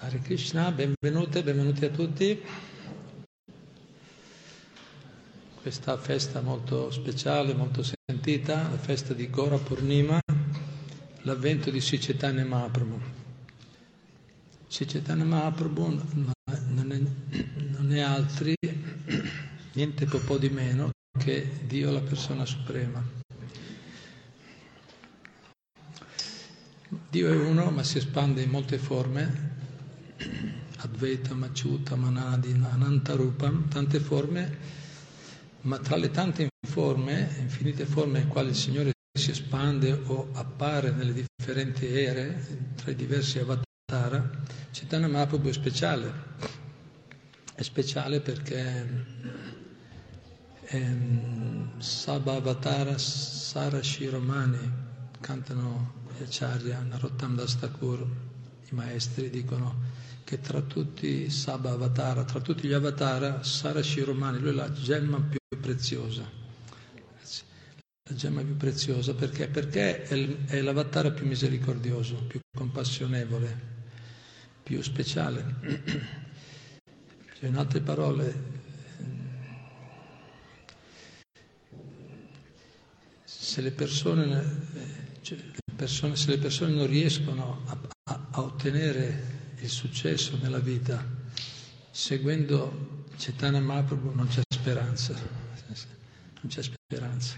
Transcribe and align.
Hare 0.00 0.20
Krishna, 0.20 0.70
benvenute, 0.70 1.42
benvenuti 1.42 1.84
a 1.84 1.88
tutti. 1.90 2.40
Questa 5.60 5.98
festa 5.98 6.40
molto 6.40 6.92
speciale, 6.92 7.52
molto 7.52 7.82
sentita, 7.82 8.68
la 8.70 8.78
festa 8.78 9.12
di 9.12 9.28
Gora 9.28 9.58
Purnima, 9.58 10.20
l'avvento 11.22 11.70
di 11.70 11.80
Sicetane 11.80 12.44
Mahaprabhu. 12.44 13.00
Sicetane 14.68 15.24
Mahaprabhu 15.24 16.00
non 16.68 16.92
è, 16.92 17.00
non 17.72 17.92
è 17.92 17.98
altri, 17.98 18.54
niente 19.72 20.06
po' 20.20 20.38
di 20.38 20.48
meno 20.48 20.90
che 21.18 21.58
Dio 21.66 21.90
la 21.90 22.02
persona 22.02 22.46
suprema. 22.46 23.02
Dio 27.10 27.32
è 27.32 27.36
uno, 27.36 27.70
ma 27.70 27.82
si 27.82 27.98
espande 27.98 28.42
in 28.42 28.50
molte 28.50 28.78
forme, 28.78 29.57
Advaita, 30.78 31.34
Maciuta, 31.34 31.96
Manadi, 31.96 32.50
Anantarupam, 32.52 33.68
tante 33.68 34.00
forme, 34.00 34.58
ma 35.62 35.78
tra 35.78 35.96
le 35.96 36.10
tante 36.10 36.48
forme, 36.66 37.28
infinite 37.38 37.84
forme 37.86 38.20
in 38.20 38.28
quali 38.28 38.50
il 38.50 38.54
Signore 38.54 38.92
si 39.18 39.30
espande 39.30 39.92
o 39.92 40.28
appare 40.32 40.90
nelle 40.92 41.12
differenti 41.12 41.86
ere, 41.86 42.72
tra 42.76 42.90
i 42.90 42.94
diversi 42.94 43.38
avatar, 43.38 43.66
Chaitanya 44.70 45.08
Mahaprabhu 45.08 45.48
è 45.48 45.52
speciale. 45.52 46.12
È 47.54 47.62
speciale 47.62 48.20
perché 48.20 49.04
ehm, 50.66 51.80
Sabha 51.80 52.34
Avatara 52.34 52.96
Sara 52.98 53.82
Shiromani 53.82 54.70
cantano 55.20 55.94
Acharya, 56.20 56.80
Narottam 56.80 57.34
Das 57.34 57.58
Thakur, 57.58 58.06
i 58.70 58.74
maestri 58.74 59.30
dicono 59.30 59.74
che 60.28 60.40
tra 60.40 60.60
tutti 60.60 61.22
i 61.22 61.30
Sabha 61.30 61.70
Avatara, 61.70 62.22
tra 62.22 62.38
tutti 62.40 62.68
gli 62.68 62.74
Avatara, 62.74 63.42
Sara 63.42 63.82
Shiromani, 63.82 64.38
lui 64.38 64.50
è 64.50 64.52
la 64.52 64.70
gemma 64.70 65.18
più 65.22 65.38
preziosa. 65.58 66.30
La 68.02 68.14
gemma 68.14 68.42
più 68.42 68.54
preziosa 68.58 69.14
perché? 69.14 69.48
Perché 69.48 70.02
è 70.02 70.60
l'Avatara 70.60 71.12
più 71.12 71.26
misericordioso, 71.26 72.16
più 72.26 72.40
compassionevole, 72.54 73.58
più 74.62 74.82
speciale. 74.82 75.54
Cioè, 77.38 77.48
in 77.48 77.56
altre 77.56 77.80
parole, 77.80 78.42
se 83.24 83.60
le 83.60 83.70
persone, 83.70 84.42
cioè, 85.22 85.38
le 85.38 85.74
persone, 85.74 86.16
se 86.16 86.30
le 86.30 86.38
persone 86.38 86.72
non 86.74 86.88
riescono 86.88 87.62
a, 87.66 87.78
a, 88.12 88.26
a 88.32 88.40
ottenere 88.42 89.37
il 89.60 89.68
successo 89.68 90.38
nella 90.40 90.58
vita, 90.58 91.04
seguendo 91.90 93.06
Chaitanya 93.16 93.60
Mahaprabhu 93.60 94.14
non 94.14 94.28
c'è 94.28 94.42
speranza, 94.48 95.14
non 95.14 96.46
c'è 96.46 96.62
speranza, 96.62 97.36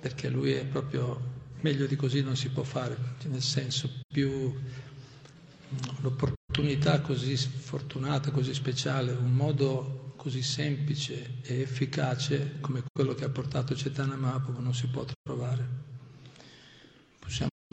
perché 0.00 0.28
lui 0.28 0.52
è 0.52 0.64
proprio 0.64 1.42
meglio 1.60 1.86
di 1.86 1.96
così 1.96 2.22
non 2.22 2.36
si 2.36 2.50
può 2.50 2.62
fare, 2.62 2.96
nel 3.24 3.42
senso 3.42 3.90
più 4.06 4.52
l'opportunità 6.00 7.00
così 7.00 7.36
fortunata, 7.36 8.30
così 8.30 8.52
speciale, 8.52 9.12
un 9.12 9.32
modo 9.32 10.12
così 10.16 10.42
semplice 10.42 11.38
e 11.42 11.60
efficace 11.60 12.56
come 12.60 12.82
quello 12.92 13.14
che 13.14 13.24
ha 13.24 13.28
portato 13.28 13.74
Chaitanya 13.76 14.16
Mahaprabhu 14.16 14.60
non 14.60 14.74
si 14.74 14.86
può 14.88 15.04
trovare. 15.22 15.93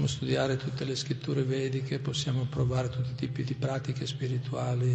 Possiamo 0.02 0.17
studiare 0.19 0.57
tutte 0.57 0.83
le 0.83 0.95
scritture 0.95 1.44
vediche, 1.44 1.99
possiamo 1.99 2.45
provare 2.45 2.89
tutti 2.89 3.11
i 3.11 3.13
tipi 3.16 3.44
di 3.44 3.53
pratiche 3.53 4.07
spirituali 4.07 4.89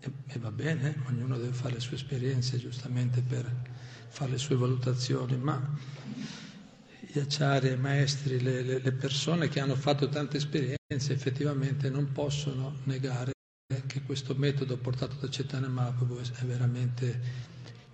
e, 0.00 0.10
e, 0.26 0.38
va 0.40 0.50
bene, 0.50 1.00
ognuno 1.06 1.36
deve 1.38 1.52
fare 1.52 1.74
le 1.74 1.80
sue 1.80 1.94
esperienze 1.94 2.58
giustamente 2.58 3.20
per 3.20 3.48
fare 4.08 4.32
le 4.32 4.38
sue 4.38 4.56
valutazioni, 4.56 5.36
ma 5.36 5.78
gli 7.06 7.20
acciari, 7.20 7.70
i 7.70 7.76
maestri, 7.76 8.40
le, 8.40 8.62
le, 8.62 8.80
le 8.80 8.92
persone 8.92 9.46
che 9.46 9.60
hanno 9.60 9.76
fatto 9.76 10.08
tante 10.08 10.38
esperienze 10.38 11.12
effettivamente 11.12 11.88
non 11.88 12.10
possono 12.10 12.78
negare 12.82 13.30
che 13.86 14.02
questo 14.02 14.34
metodo 14.34 14.76
portato 14.76 15.14
da 15.20 15.28
Chaitanya 15.30 15.68
Mahaprabhu 15.68 16.18
è 16.18 16.44
veramente 16.44 17.20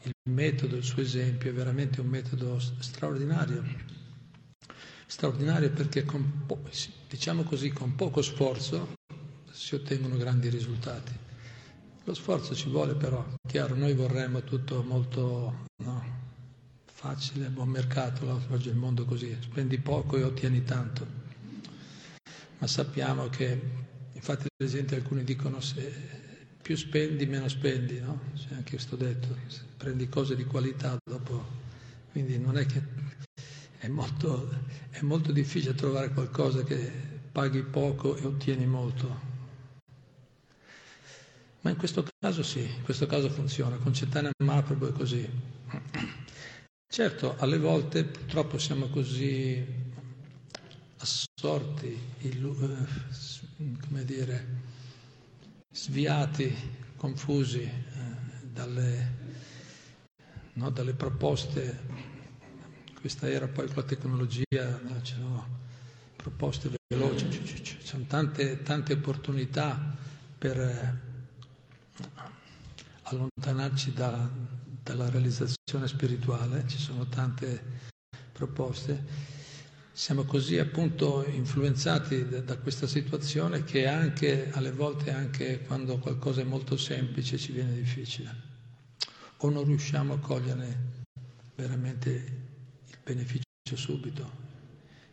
il 0.05 0.12
metodo, 0.31 0.77
il 0.77 0.84
suo 0.84 1.03
esempio, 1.03 1.50
è 1.50 1.53
veramente 1.53 2.00
un 2.00 2.06
metodo 2.06 2.59
straordinario 2.59 4.03
straordinario 5.07 5.71
perché 5.71 6.05
con 6.05 6.45
po- 6.47 6.63
diciamo 7.09 7.43
così, 7.43 7.71
con 7.71 7.95
poco 7.95 8.23
sforzo 8.23 8.95
si 9.51 9.75
ottengono 9.75 10.17
grandi 10.17 10.49
risultati. 10.49 11.13
Lo 12.05 12.15
sforzo 12.15 12.55
ci 12.55 12.69
vuole 12.69 12.95
però, 12.95 13.25
chiaro, 13.47 13.75
noi 13.75 13.95
vorremmo 13.95 14.43
tutto 14.43 14.83
molto 14.83 15.67
no, 15.77 16.05
facile, 16.85 17.49
buon 17.49 17.69
mercato, 17.69 18.43
oggi 18.51 18.69
il 18.69 18.77
mondo 18.77 19.05
così, 19.05 19.37
spendi 19.41 19.79
poco 19.79 20.17
e 20.17 20.23
ottieni 20.23 20.65
tanto. 20.65 21.07
Ma 22.59 22.67
sappiamo 22.67 23.29
che, 23.29 23.61
infatti 24.13 24.43
ad 24.43 24.67
esempio 24.67 24.97
alcuni 24.97 25.25
dicono 25.25 25.61
se 25.61 25.93
più 26.61 26.77
spendi 26.77 27.27
meno 27.27 27.49
spendi, 27.49 28.01
no? 28.01 28.21
C'è 28.35 28.55
anche 28.55 28.71
questo 28.71 28.97
detto, 28.97 29.29
prendi 29.77 30.09
cose 30.09 30.35
di 30.35 30.45
qualità 30.45 30.97
dopo, 31.05 31.45
quindi 32.11 32.39
non 32.39 32.57
è 32.57 32.65
che 32.67 32.83
è 33.84 33.89
molto, 33.89 34.49
è 34.89 35.03
molto 35.03 35.31
difficile 35.31 35.75
trovare 35.75 36.09
qualcosa 36.09 36.65
che 36.65 36.91
paghi 37.31 37.61
poco 37.61 38.17
e 38.17 38.25
ottieni 38.25 38.65
molto. 38.65 39.33
Ma 41.61 41.69
in 41.71 41.77
questo 41.77 42.03
caso 42.19 42.43
sì, 42.43 42.61
in 42.61 42.83
questo 42.83 43.05
caso 43.06 43.28
funziona, 43.28 43.77
con 43.77 43.93
Chaitanya 43.93 44.31
Mahaprabhu 44.43 44.87
è 44.87 44.93
così. 44.93 45.28
Certo, 46.89 47.37
alle 47.39 47.59
volte 47.59 48.05
purtroppo 48.05 48.56
siamo 48.56 48.89
così 48.89 49.62
assorti, 50.99 51.99
illu- 52.21 52.62
eh, 52.62 53.77
come 53.87 54.05
dire, 54.06 54.47
sviati, 55.71 56.55
confusi 56.97 57.62
eh, 57.62 57.71
dalle, 58.50 59.17
no, 60.55 60.71
dalle 60.71 60.94
proposte 60.94 62.14
questa 63.05 63.29
era 63.29 63.47
poi 63.47 63.67
con 63.67 63.77
la 63.77 63.83
tecnologia, 63.83 64.81
no, 64.83 64.99
c'erano 65.03 65.47
proposte 66.17 66.71
veloci, 66.89 67.63
ci 67.63 67.77
sono 67.83 68.05
tante, 68.05 68.63
tante 68.63 68.95
opportunità 68.95 69.95
per 70.39 70.59
eh, 70.59 70.99
allontanarci 73.03 73.93
da, 73.93 74.27
dalla 74.83 75.11
realizzazione 75.11 75.87
spirituale, 75.87 76.65
ci 76.67 76.79
sono 76.79 77.07
tante 77.07 77.63
proposte. 78.33 79.05
Siamo 79.93 80.25
così 80.25 80.59
appunto 80.59 81.27
influenzati 81.29 82.27
da, 82.27 82.41
da 82.41 82.57
questa 82.57 82.87
situazione 82.87 83.65
che 83.65 83.87
anche 83.87 84.51
alle 84.53 84.73
volte, 84.73 85.13
anche 85.13 85.61
quando 85.67 85.99
qualcosa 85.99 86.41
è 86.41 86.45
molto 86.45 86.79
semplice, 86.79 87.37
ci 87.37 87.53
viene 87.53 87.75
difficile. 87.75 88.35
O 89.37 89.51
non 89.51 89.65
riusciamo 89.65 90.15
a 90.15 90.19
cogliere 90.19 91.03
veramente 91.55 92.44
beneficio 93.05 93.45
subito. 93.75 94.43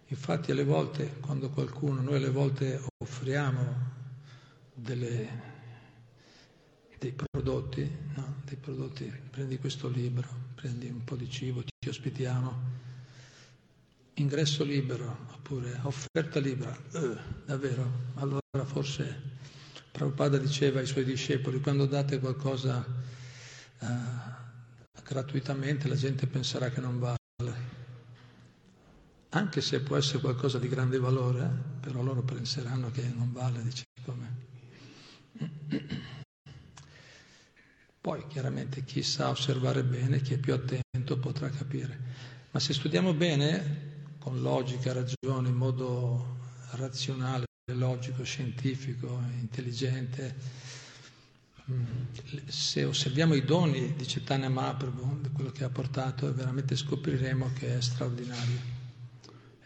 Infatti 0.07 0.51
alle 0.51 0.63
volte, 0.63 1.17
quando 1.19 1.49
qualcuno, 1.49 2.01
noi 2.01 2.15
alle 2.15 2.29
volte 2.29 2.81
offriamo 2.97 3.99
delle, 4.73 5.27
dei 6.97 7.13
prodotti, 7.13 7.89
no? 8.15 8.41
dei 8.45 8.57
prodotti, 8.57 9.11
prendi 9.29 9.57
questo 9.57 9.87
libro, 9.87 10.27
prendi 10.55 10.87
un 10.87 11.03
po' 11.03 11.15
di 11.15 11.29
cibo, 11.29 11.63
ti 11.63 11.89
ospitiamo, 11.89 12.79
ingresso 14.15 14.63
libero 14.63 15.27
oppure 15.33 15.79
offerta 15.83 16.39
libera, 16.39 16.77
eh, 16.93 17.17
davvero, 17.45 18.09
allora 18.15 18.65
forse 18.65 19.29
Prabhupada 19.91 20.37
diceva 20.37 20.79
ai 20.79 20.85
suoi 20.85 21.03
discepoli, 21.03 21.59
quando 21.59 21.85
date 21.85 22.19
qualcosa 22.19 22.85
eh, 23.79 23.87
gratuitamente 25.03 25.87
la 25.87 25.95
gente 25.95 26.27
penserà 26.27 26.69
che 26.69 26.79
non 26.79 26.99
vale 26.99 27.19
anche 29.33 29.61
se 29.61 29.81
può 29.81 29.95
essere 29.95 30.19
qualcosa 30.19 30.59
di 30.59 30.67
grande 30.67 30.99
valore, 30.99 31.49
però 31.79 32.01
loro 32.01 32.21
penseranno 32.21 32.91
che 32.91 33.03
non 33.15 33.31
vale, 33.31 33.63
dice 33.63 33.83
come. 34.03 34.49
Poi 38.01 38.27
chiaramente 38.27 38.83
chi 38.83 39.03
sa 39.03 39.29
osservare 39.29 39.83
bene, 39.83 40.21
chi 40.21 40.33
è 40.33 40.37
più 40.37 40.53
attento 40.53 41.17
potrà 41.19 41.49
capire. 41.49 41.99
Ma 42.51 42.59
se 42.59 42.73
studiamo 42.73 43.13
bene, 43.13 44.15
con 44.19 44.41
logica, 44.41 44.91
ragione, 44.91 45.47
in 45.47 45.55
modo 45.55 46.39
razionale, 46.71 47.45
logico, 47.73 48.23
scientifico, 48.23 49.21
intelligente, 49.39 50.35
mm, 51.71 51.85
se 52.47 52.83
osserviamo 52.83 53.33
i 53.33 53.45
doni 53.45 53.93
di 53.93 54.03
Chaitanya 54.03 54.49
Mahaprabhu, 54.49 55.31
quello 55.31 55.51
che 55.51 55.63
ha 55.63 55.69
portato, 55.69 56.33
veramente 56.33 56.75
scopriremo 56.75 57.53
che 57.53 57.77
è 57.77 57.81
straordinario 57.81 58.70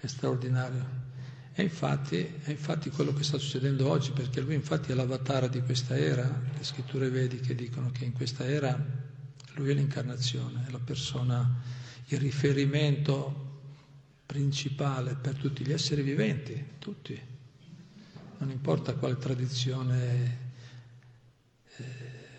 è 0.05 0.07
straordinario. 0.07 1.03
È 1.51 1.61
infatti, 1.61 2.17
è 2.43 2.49
infatti 2.49 2.89
quello 2.89 3.13
che 3.13 3.23
sta 3.23 3.37
succedendo 3.37 3.89
oggi, 3.89 4.11
perché 4.11 4.41
lui 4.41 4.55
infatti 4.55 4.91
è 4.91 4.95
l'avatar 4.95 5.49
di 5.49 5.61
questa 5.61 5.97
era, 5.97 6.23
le 6.23 6.63
scritture 6.63 7.09
vediche 7.09 7.55
dicono 7.55 7.91
che 7.91 8.05
in 8.05 8.13
questa 8.13 8.45
era 8.45 8.77
lui 9.55 9.69
è 9.71 9.73
l'incarnazione, 9.73 10.65
è 10.67 10.71
la 10.71 10.79
persona, 10.79 11.61
il 12.07 12.19
riferimento 12.19 13.43
principale 14.25 15.15
per 15.15 15.35
tutti 15.35 15.65
gli 15.65 15.71
esseri 15.71 16.01
viventi, 16.01 16.65
tutti. 16.79 17.19
Non 18.37 18.49
importa 18.49 18.95
quale 18.95 19.17
tradizione 19.17 20.37
eh, 21.77 21.83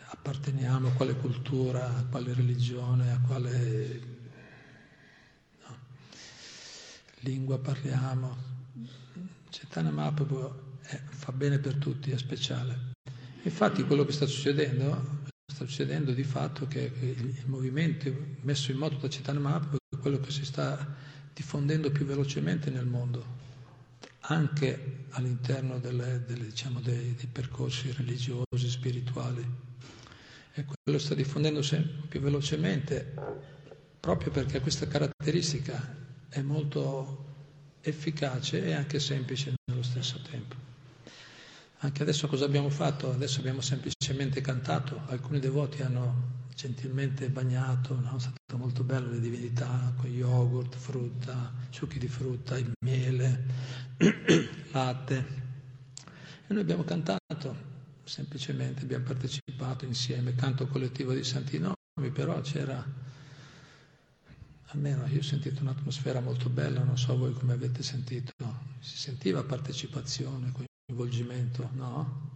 apparteniamo, 0.08 0.88
a 0.88 0.92
quale 0.92 1.14
cultura, 1.14 1.96
a 1.96 2.04
quale 2.04 2.34
religione, 2.34 3.12
a 3.12 3.20
quale 3.20 4.00
no, 5.66 5.76
lingua 7.26 7.58
parliamo. 7.58 8.54
Chaitanya 9.50 9.90
Mahaprabhu 9.90 10.78
è, 10.82 11.00
fa 11.08 11.32
bene 11.32 11.58
per 11.58 11.74
tutti, 11.74 12.12
è 12.12 12.18
speciale. 12.18 12.94
Infatti 13.42 13.82
quello 13.84 14.04
che 14.04 14.12
sta 14.12 14.26
succedendo, 14.26 15.24
sta 15.44 15.66
succedendo 15.66 16.12
di 16.12 16.22
fatto 16.22 16.66
che 16.66 16.92
il, 17.00 17.42
movimento 17.46 18.12
messo 18.42 18.70
in 18.70 18.78
moto 18.78 18.96
da 18.96 19.08
Chaitanya 19.08 19.40
Mahaprabhu 19.40 19.76
è 19.88 19.98
quello 19.98 20.20
che 20.20 20.30
si 20.30 20.44
sta 20.44 20.94
diffondendo 21.32 21.90
più 21.90 22.06
velocemente 22.06 22.70
nel 22.70 22.86
mondo, 22.86 23.24
anche 24.20 25.06
all'interno 25.10 25.78
delle, 25.78 26.24
delle, 26.26 26.46
diciamo, 26.46 26.80
dei, 26.80 27.14
dei, 27.14 27.26
percorsi 27.26 27.92
religiosi, 27.92 28.68
spirituali. 28.68 29.44
E 30.54 30.64
quello 30.64 30.98
sta 30.98 31.14
diffondendo 31.14 31.60
sempre 31.60 32.06
più 32.08 32.20
velocemente 32.20 33.14
proprio 34.00 34.30
perché 34.30 34.60
questa 34.60 34.86
caratteristica 34.86 36.04
è 36.38 36.42
molto 36.42 37.24
efficace 37.80 38.62
e 38.64 38.72
anche 38.74 39.00
semplice 39.00 39.54
nello 39.64 39.82
stesso 39.82 40.20
tempo. 40.30 40.54
Anche 41.78 42.02
adesso 42.02 42.26
cosa 42.26 42.44
abbiamo 42.44 42.68
fatto? 42.68 43.10
Adesso 43.10 43.40
abbiamo 43.40 43.60
semplicemente 43.60 44.40
cantato, 44.42 45.00
alcuni 45.06 45.38
devoti 45.38 45.82
hanno 45.82 46.34
gentilmente 46.54 47.28
bagnato, 47.28 47.98
no? 47.98 48.16
è 48.16 48.20
stato 48.20 48.56
molto 48.56 48.82
bello 48.82 49.10
le 49.10 49.20
divinità 49.20 49.92
con 49.96 50.10
yogurt, 50.10 50.74
frutta, 50.74 51.52
succhi 51.70 51.98
di 51.98 52.08
frutta, 52.08 52.58
il 52.58 52.72
miele, 52.84 53.44
latte. 54.72 55.44
E 56.46 56.52
noi 56.52 56.62
abbiamo 56.62 56.84
cantato, 56.84 57.56
semplicemente 58.04 58.82
abbiamo 58.82 59.04
partecipato 59.04 59.84
insieme, 59.84 60.34
canto 60.34 60.66
collettivo 60.66 61.12
di 61.12 61.24
Santi 61.24 61.58
Nomi, 61.58 62.10
però 62.10 62.40
c'era, 62.40 62.84
almeno 64.68 65.06
io 65.06 65.20
ho 65.20 65.22
sentito 65.22 65.62
un'atmosfera 65.62 66.20
molto 66.20 66.48
bella, 66.48 66.82
non 66.82 66.98
so 66.98 67.16
voi 67.16 67.32
come 67.32 67.52
avete 67.52 67.82
sentito, 67.82 68.32
si 68.80 68.96
sentiva 68.96 69.42
partecipazione, 69.44 70.52
coinvolgimento, 70.86 71.70
no? 71.74 72.34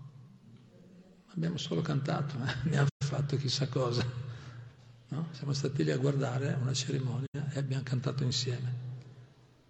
Abbiamo 1.34 1.58
solo 1.58 1.80
cantato, 1.80 2.36
eh? 2.44 2.50
abbiamo 2.66 2.88
fatto 3.04 3.36
chissà 3.36 3.68
cosa. 3.68 4.04
No? 5.08 5.28
Siamo 5.32 5.52
stati 5.52 5.82
lì 5.82 5.90
a 5.90 5.96
guardare 5.96 6.56
una 6.60 6.72
cerimonia 6.72 7.50
e 7.52 7.58
abbiamo 7.58 7.82
cantato 7.82 8.22
insieme. 8.22 8.88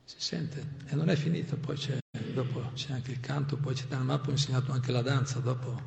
Si 0.05 0.17
sente? 0.19 0.77
E 0.87 0.95
non 0.95 1.09
è 1.09 1.17
finito, 1.17 1.57
poi 1.57 1.77
c'è, 1.77 1.99
dopo 2.35 2.71
c'è 2.75 2.93
anche 2.93 3.13
il 3.13 3.21
canto, 3.21 3.57
poi 3.57 3.75
c'è 3.75 3.87
dal 3.87 4.05
mappo 4.05 4.31
insegnato 4.31 4.73
anche 4.73 4.93
la 4.93 5.03
danza, 5.03 5.39
dopo, 5.39 5.81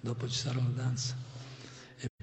dopo 0.00 0.28
ci 0.28 0.36
sarà 0.38 0.60
la 0.60 0.68
danza. 0.68 1.14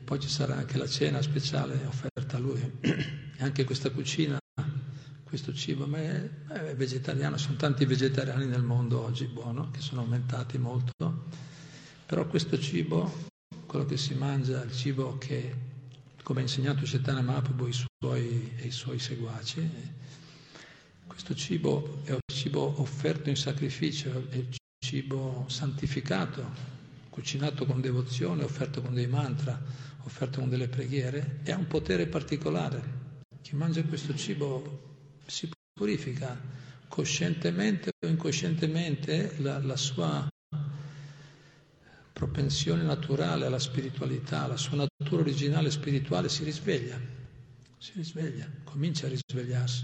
E 0.07 0.09
poi 0.09 0.21
ci 0.21 0.29
sarà 0.29 0.55
anche 0.55 0.77
la 0.77 0.87
cena 0.87 1.21
speciale 1.21 1.83
offerta 1.85 2.37
a 2.37 2.39
lui. 2.39 2.61
E 2.79 3.43
anche 3.43 3.65
questa 3.65 3.89
cucina, 3.89 4.37
questo 5.21 5.53
cibo, 5.53 5.85
ma 5.85 5.97
è, 5.97 6.29
è 6.47 6.75
vegetariano, 6.77 7.35
sono 7.35 7.57
tanti 7.57 7.83
vegetariani 7.83 8.45
nel 8.45 8.63
mondo 8.63 9.03
oggi, 9.03 9.25
buono, 9.25 9.69
che 9.69 9.81
sono 9.81 9.99
aumentati 9.99 10.57
molto. 10.57 11.25
Però 12.05 12.25
questo 12.25 12.57
cibo, 12.57 13.11
quello 13.65 13.85
che 13.85 13.97
si 13.97 14.13
mangia, 14.13 14.63
il 14.63 14.71
cibo 14.71 15.17
che, 15.17 15.53
come 16.23 16.39
ha 16.39 16.43
insegnato 16.43 16.83
Chaitanya 16.85 17.21
Mahaprabhu 17.21 17.69
suoi, 17.69 18.53
ai 18.61 18.71
suoi 18.71 18.99
seguaci, 18.99 19.69
questo 21.05 21.35
cibo 21.35 21.99
è 22.05 22.11
un 22.11 22.19
cibo 22.31 22.79
offerto 22.79 23.27
in 23.27 23.35
sacrificio, 23.35 24.25
è 24.29 24.37
un 24.37 24.55
cibo 24.79 25.43
santificato, 25.49 26.75
cucinato 27.09 27.65
con 27.65 27.81
devozione, 27.81 28.43
offerto 28.45 28.81
con 28.81 28.93
dei 28.93 29.07
mantra, 29.07 29.59
offerto 30.07 30.39
con 30.39 30.49
delle 30.49 30.67
preghiere, 30.67 31.39
e 31.43 31.51
ha 31.51 31.57
un 31.57 31.67
potere 31.67 32.07
particolare. 32.07 33.05
Chi 33.41 33.55
mangia 33.55 33.83
questo 33.83 34.15
cibo 34.15 34.95
si 35.25 35.49
purifica 35.73 36.39
coscientemente 36.87 37.91
o 38.03 38.07
incoscientemente 38.07 39.35
la, 39.39 39.59
la 39.59 39.75
sua 39.75 40.27
propensione 42.13 42.83
naturale 42.83 43.45
alla 43.45 43.59
spiritualità, 43.59 44.47
la 44.47 44.57
sua 44.57 44.77
natura 44.77 45.21
originale 45.21 45.69
spirituale 45.69 46.29
si 46.29 46.43
risveglia, 46.43 46.99
si 47.77 47.91
risveglia, 47.95 48.49
comincia 48.63 49.05
a 49.05 49.09
risvegliarsi. 49.09 49.83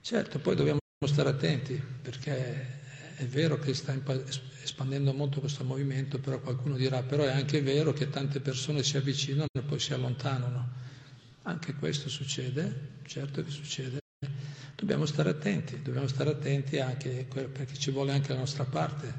Certo, 0.00 0.38
poi 0.40 0.56
dobbiamo 0.56 0.80
stare 1.06 1.28
attenti 1.28 1.80
perché 2.02 2.80
è 3.14 3.24
vero 3.26 3.58
che 3.58 3.72
sta 3.74 3.92
espandendo 4.68 5.14
molto 5.14 5.40
questo 5.40 5.64
movimento, 5.64 6.18
però 6.18 6.38
qualcuno 6.40 6.76
dirà, 6.76 7.02
però 7.02 7.24
è 7.24 7.30
anche 7.30 7.62
vero 7.62 7.92
che 7.94 8.10
tante 8.10 8.40
persone 8.40 8.82
si 8.82 8.98
avvicinano 8.98 9.46
e 9.50 9.62
poi 9.62 9.80
si 9.80 9.94
allontanano. 9.94 10.86
Anche 11.42 11.74
questo 11.74 12.10
succede, 12.10 12.98
certo 13.06 13.42
che 13.42 13.50
succede. 13.50 13.98
Dobbiamo 14.74 15.06
stare 15.06 15.30
attenti, 15.30 15.80
dobbiamo 15.82 16.06
stare 16.06 16.30
attenti 16.30 16.78
anche 16.78 17.26
perché 17.28 17.74
ci 17.74 17.90
vuole 17.90 18.12
anche 18.12 18.32
la 18.32 18.38
nostra 18.38 18.64
parte, 18.64 19.12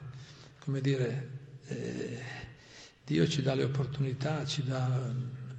come 0.59 0.81
dire, 0.81 1.29
eh, 1.65 2.21
Dio 3.03 3.27
ci 3.27 3.41
dà 3.41 3.55
le 3.55 3.63
opportunità, 3.63 4.45
ci 4.45 4.63
dà, 4.63 5.11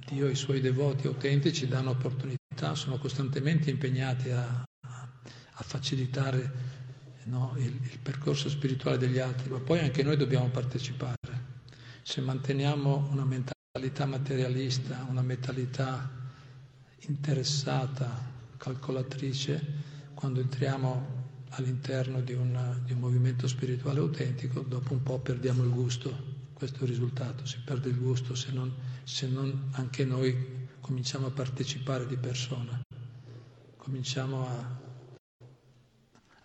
Dio 0.07 0.27
e 0.27 0.31
i 0.31 0.35
suoi 0.35 0.61
devoti 0.61 1.05
autentici 1.07 1.67
danno 1.67 1.91
opportunità, 1.91 2.75
sono 2.75 2.97
costantemente 2.97 3.69
impegnati 3.69 4.29
a, 4.31 4.63
a 4.81 5.63
facilitare 5.63 6.79
no, 7.25 7.53
il, 7.57 7.65
il 7.65 7.99
percorso 8.01 8.49
spirituale 8.49 8.97
degli 8.97 9.19
altri, 9.19 9.49
ma 9.49 9.59
poi 9.59 9.79
anche 9.79 10.03
noi 10.03 10.17
dobbiamo 10.17 10.49
partecipare. 10.49 11.17
Se 12.01 12.21
manteniamo 12.21 13.09
una 13.11 13.25
mentalità 13.25 14.05
materialista, 14.05 15.05
una 15.09 15.21
mentalità 15.21 16.09
interessata, 17.07 18.29
calcolatrice, 18.57 19.89
quando 20.13 20.39
entriamo 20.39 21.19
all'interno 21.49 22.21
di, 22.21 22.33
una, 22.33 22.79
di 22.83 22.93
un 22.93 22.99
movimento 22.99 23.47
spirituale 23.47 23.99
autentico, 23.99 24.61
dopo 24.61 24.93
un 24.93 25.03
po' 25.03 25.19
perdiamo 25.19 25.63
il 25.63 25.69
gusto. 25.69 26.39
Questo 26.53 26.79
è 26.79 26.83
il 26.83 26.89
risultato, 26.89 27.45
si 27.45 27.59
perde 27.65 27.89
il 27.89 27.97
gusto 27.97 28.35
se 28.35 28.51
non, 28.51 28.71
se 29.03 29.27
non 29.27 29.69
anche 29.71 30.05
noi 30.05 30.67
cominciamo 30.79 31.27
a 31.27 31.31
partecipare 31.31 32.05
di 32.05 32.17
persona, 32.17 32.79
cominciamo 33.77 34.47
a 34.47 34.79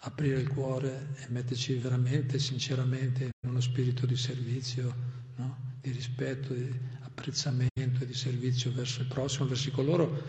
aprire 0.00 0.40
il 0.40 0.48
cuore 0.48 1.14
e 1.16 1.26
metterci 1.28 1.74
veramente, 1.74 2.38
sinceramente, 2.38 3.24
in 3.24 3.50
uno 3.50 3.60
spirito 3.60 4.06
di 4.06 4.16
servizio, 4.16 4.94
no? 5.36 5.56
di 5.80 5.90
rispetto, 5.90 6.52
di 6.52 6.68
apprezzamento 7.02 8.02
e 8.02 8.06
di 8.06 8.14
servizio 8.14 8.72
verso 8.72 9.00
il 9.00 9.06
prossimo, 9.06 9.46
verso 9.46 9.70
coloro, 9.70 10.22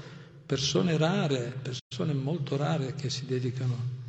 persone 0.45 0.97
rare, 0.97 1.53
persone 1.61 2.13
molto 2.13 2.55
rare 2.55 2.95
che 2.95 3.09
si 3.09 3.25
dedicano 3.25 4.05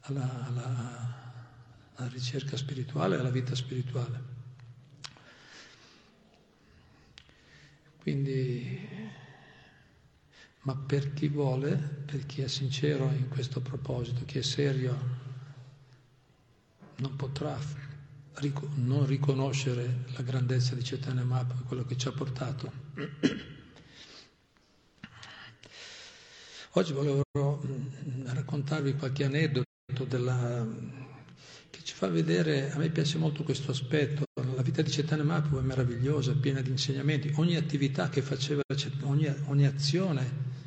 alla, 0.00 0.46
alla, 0.46 1.32
alla 1.94 2.08
ricerca 2.08 2.56
spirituale, 2.56 3.16
alla 3.16 3.30
vita 3.30 3.54
spirituale. 3.54 4.38
Quindi, 7.98 9.09
ma 10.62 10.74
per 10.76 11.12
chi 11.14 11.28
vuole, 11.28 11.74
per 11.76 12.26
chi 12.26 12.42
è 12.42 12.48
sincero 12.48 13.10
in 13.12 13.28
questo 13.28 13.60
proposito, 13.60 14.24
chi 14.24 14.38
è 14.38 14.42
serio, 14.42 15.18
non 16.96 17.16
potrà 17.16 17.58
non 18.76 19.06
riconoscere 19.06 20.04
la 20.16 20.22
grandezza 20.22 20.74
di 20.74 20.82
Chaitanya 20.82 21.24
Mahaprabhu, 21.24 21.64
quello 21.64 21.84
che 21.84 21.96
ci 21.96 22.08
ha 22.08 22.12
portato. 22.12 22.72
Oggi 26.74 26.92
volevo 26.92 27.22
mm, 27.34 28.26
raccontarvi 28.26 28.94
qualche 28.94 29.24
aneddoto 29.24 30.04
della, 30.06 30.64
che 31.80 31.86
ci 31.86 31.94
fa 31.94 32.08
vedere, 32.08 32.70
a 32.70 32.76
me 32.76 32.90
piace 32.90 33.16
molto 33.16 33.42
questo 33.42 33.70
aspetto, 33.70 34.24
la 34.54 34.60
vita 34.62 34.82
di 34.82 34.90
Chaitanya 34.90 35.24
Mahaprabhu 35.24 35.58
è 35.58 35.62
meravigliosa, 35.62 36.34
piena 36.34 36.60
di 36.60 36.68
insegnamenti, 36.70 37.32
ogni 37.36 37.56
attività 37.56 38.10
che 38.10 38.20
faceva, 38.20 38.60
ogni, 39.04 39.34
ogni 39.46 39.66
azione, 39.66 40.58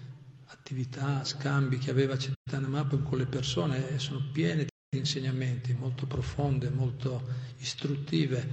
attività, 0.45 1.23
scambi 1.23 1.77
che 1.77 1.91
aveva 1.91 2.17
Chaitanya 2.17 2.67
Mahaprabhu 2.67 3.03
con 3.07 3.17
le 3.19 3.27
persone 3.27 3.99
sono 3.99 4.23
piene 4.31 4.65
di 4.89 4.97
insegnamenti, 4.97 5.73
molto 5.73 6.07
profonde, 6.07 6.69
molto 6.69 7.21
istruttive. 7.59 8.47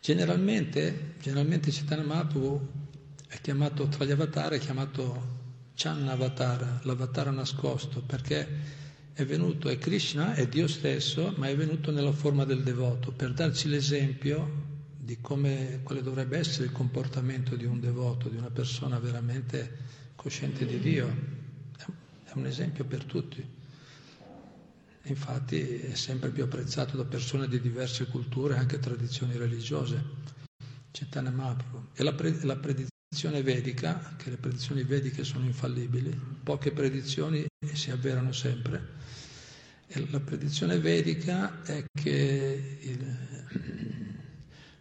Generalmente, 0.00 1.14
generalmente 1.20 1.72
Chaitanya 1.72 2.04
Mahaprabhu 2.04 2.68
è 3.26 3.40
chiamato, 3.40 3.88
tra 3.88 4.04
gli 4.04 4.12
avatar, 4.12 4.52
è 4.52 4.58
chiamato 4.58 5.42
Channa 5.74 6.12
Avatara, 6.12 6.80
l'avatar 6.84 7.32
nascosto, 7.32 8.00
perché 8.00 8.82
è 9.14 9.24
venuto, 9.24 9.68
è 9.68 9.78
Krishna, 9.78 10.34
è 10.34 10.48
Dio 10.48 10.66
stesso, 10.66 11.32
ma 11.36 11.48
è 11.48 11.56
venuto 11.56 11.92
nella 11.92 12.10
forma 12.10 12.44
del 12.44 12.64
devoto 12.64 13.12
per 13.12 13.32
darci 13.32 13.68
l'esempio 13.68 14.72
di 14.98 15.18
come, 15.20 15.80
quale 15.84 16.02
dovrebbe 16.02 16.36
essere 16.36 16.64
il 16.64 16.72
comportamento 16.72 17.54
di 17.54 17.64
un 17.64 17.78
devoto, 17.78 18.28
di 18.28 18.36
una 18.36 18.50
persona 18.50 18.98
veramente 18.98 19.78
cosciente 20.16 20.66
di 20.66 20.80
Dio. 20.80 21.06
È 22.24 22.30
un 22.34 22.46
esempio 22.46 22.84
per 22.84 23.04
tutti. 23.04 23.46
Infatti 25.02 25.60
è 25.60 25.94
sempre 25.94 26.30
più 26.30 26.42
apprezzato 26.44 26.96
da 26.96 27.04
persone 27.04 27.46
di 27.46 27.60
diverse 27.60 28.06
culture 28.06 28.56
anche 28.56 28.78
tradizioni 28.80 29.36
religiose. 29.36 30.02
Chaitanya 30.90 31.30
Mahaprabhu. 31.30 31.88
E 31.94 32.02
la, 32.02 32.14
pre- 32.14 32.42
la 32.42 32.56
predizione 32.56 32.93
vedica, 33.42 34.14
che 34.16 34.30
le 34.30 34.36
predizioni 34.36 34.82
vediche 34.82 35.24
sono 35.24 35.44
infallibili, 35.44 36.18
poche 36.42 36.72
predizioni 36.72 37.46
si 37.72 37.90
avverano 37.90 38.32
sempre. 38.32 38.92
E 39.86 40.06
la 40.10 40.20
predizione 40.20 40.78
vedica 40.78 41.62
è 41.62 41.84
che 41.92 42.78
il 42.80 43.16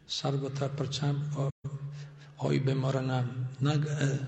Sarvatra 0.06 0.70
Pracham 0.70 1.50
Oibe 2.38 2.74
Moranam 2.74 3.48
eh, 3.62 4.20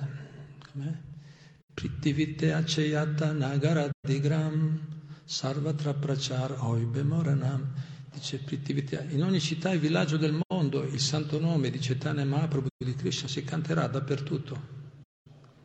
Prittivite 1.74 2.53
Aceyata 2.53 3.31
Nagara 3.31 3.89
Digram 4.00 4.79
Sarvatra 5.25 5.93
Prachar 5.93 6.55
Oibe 6.59 7.03
Moranam 7.03 7.74
dice 8.15 8.38
Prittivitya. 8.38 9.03
In 9.10 9.24
ogni 9.24 9.41
città 9.41 9.72
e 9.72 9.77
villaggio 9.77 10.15
del 10.15 10.39
mondo 10.48 10.84
il 10.84 11.00
santo 11.01 11.38
nome 11.39 11.69
di 11.69 11.79
Chaitanya 11.79 12.24
Mahaprabhu 12.24 12.69
di 12.77 12.95
Krishna 12.95 13.27
si 13.27 13.43
canterà 13.43 13.88
dappertutto. 13.88 14.74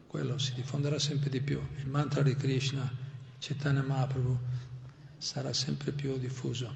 Quello 0.08 0.36
si 0.38 0.54
diffonderà 0.54 0.98
sempre 0.98 1.30
di 1.30 1.40
più. 1.40 1.60
Il 1.78 1.86
mantra 1.86 2.22
di 2.22 2.34
Krishna, 2.34 2.92
Chaitanya 3.38 3.82
Mahaprabhu, 3.82 4.36
sarà 5.16 5.52
sempre 5.52 5.92
più 5.92 6.18
diffuso. 6.18 6.74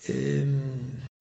E, 0.00 0.46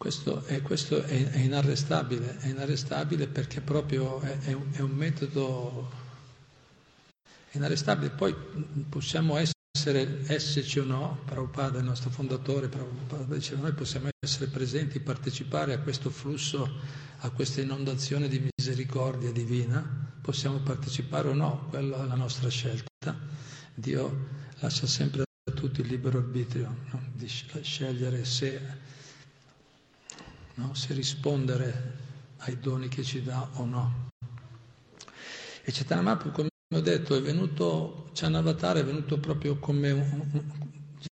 Questo, 0.00 0.44
è, 0.46 0.62
questo 0.62 1.02
è, 1.02 1.30
è, 1.30 1.40
inarrestabile, 1.40 2.38
è 2.38 2.46
inarrestabile 2.48 3.26
perché 3.26 3.60
proprio 3.60 4.18
è, 4.20 4.38
è, 4.38 4.52
un, 4.54 4.68
è 4.72 4.80
un 4.80 4.92
metodo 4.92 5.90
inarrestabile. 7.50 8.08
Poi 8.08 8.34
possiamo 8.88 9.36
essere, 9.36 10.22
esserci 10.26 10.78
o 10.78 10.84
no, 10.84 11.20
Prabhupada, 11.26 11.80
il 11.80 11.84
nostro 11.84 12.08
fondatore, 12.08 12.68
Prabhupada 12.68 13.34
diceva, 13.34 13.60
noi 13.60 13.74
possiamo 13.74 14.08
essere 14.18 14.46
presenti, 14.46 15.00
partecipare 15.00 15.74
a 15.74 15.80
questo 15.80 16.08
flusso, 16.08 16.66
a 17.18 17.28
questa 17.28 17.60
inondazione 17.60 18.28
di 18.28 18.48
misericordia 18.56 19.30
divina, 19.30 19.82
possiamo 20.22 20.60
partecipare 20.60 21.28
o 21.28 21.34
no, 21.34 21.66
quella 21.68 22.04
è 22.04 22.06
la 22.06 22.14
nostra 22.14 22.48
scelta. 22.48 22.88
Dio 23.74 24.28
lascia 24.60 24.86
sempre 24.86 25.24
a 25.24 25.52
tutti 25.52 25.82
il 25.82 25.88
libero 25.88 26.16
arbitrio 26.16 26.74
no? 26.90 27.02
di 27.12 27.28
scegliere 27.28 28.24
se 28.24 28.88
no? 30.60 30.74
se 30.74 30.92
rispondere 30.94 31.98
ai 32.38 32.58
doni 32.58 32.88
che 32.88 33.02
ci 33.02 33.22
dà 33.22 33.48
o 33.54 33.64
no. 33.64 34.08
E 35.62 35.72
Chaitanya 35.72 36.16
come 36.16 36.48
ho 36.72 36.80
detto, 36.80 37.16
è 37.16 37.20
venuto, 37.20 38.10
Chanavatara 38.14 38.80
è 38.80 38.84
venuto 38.84 39.18
proprio 39.18 39.58
come 39.58 40.48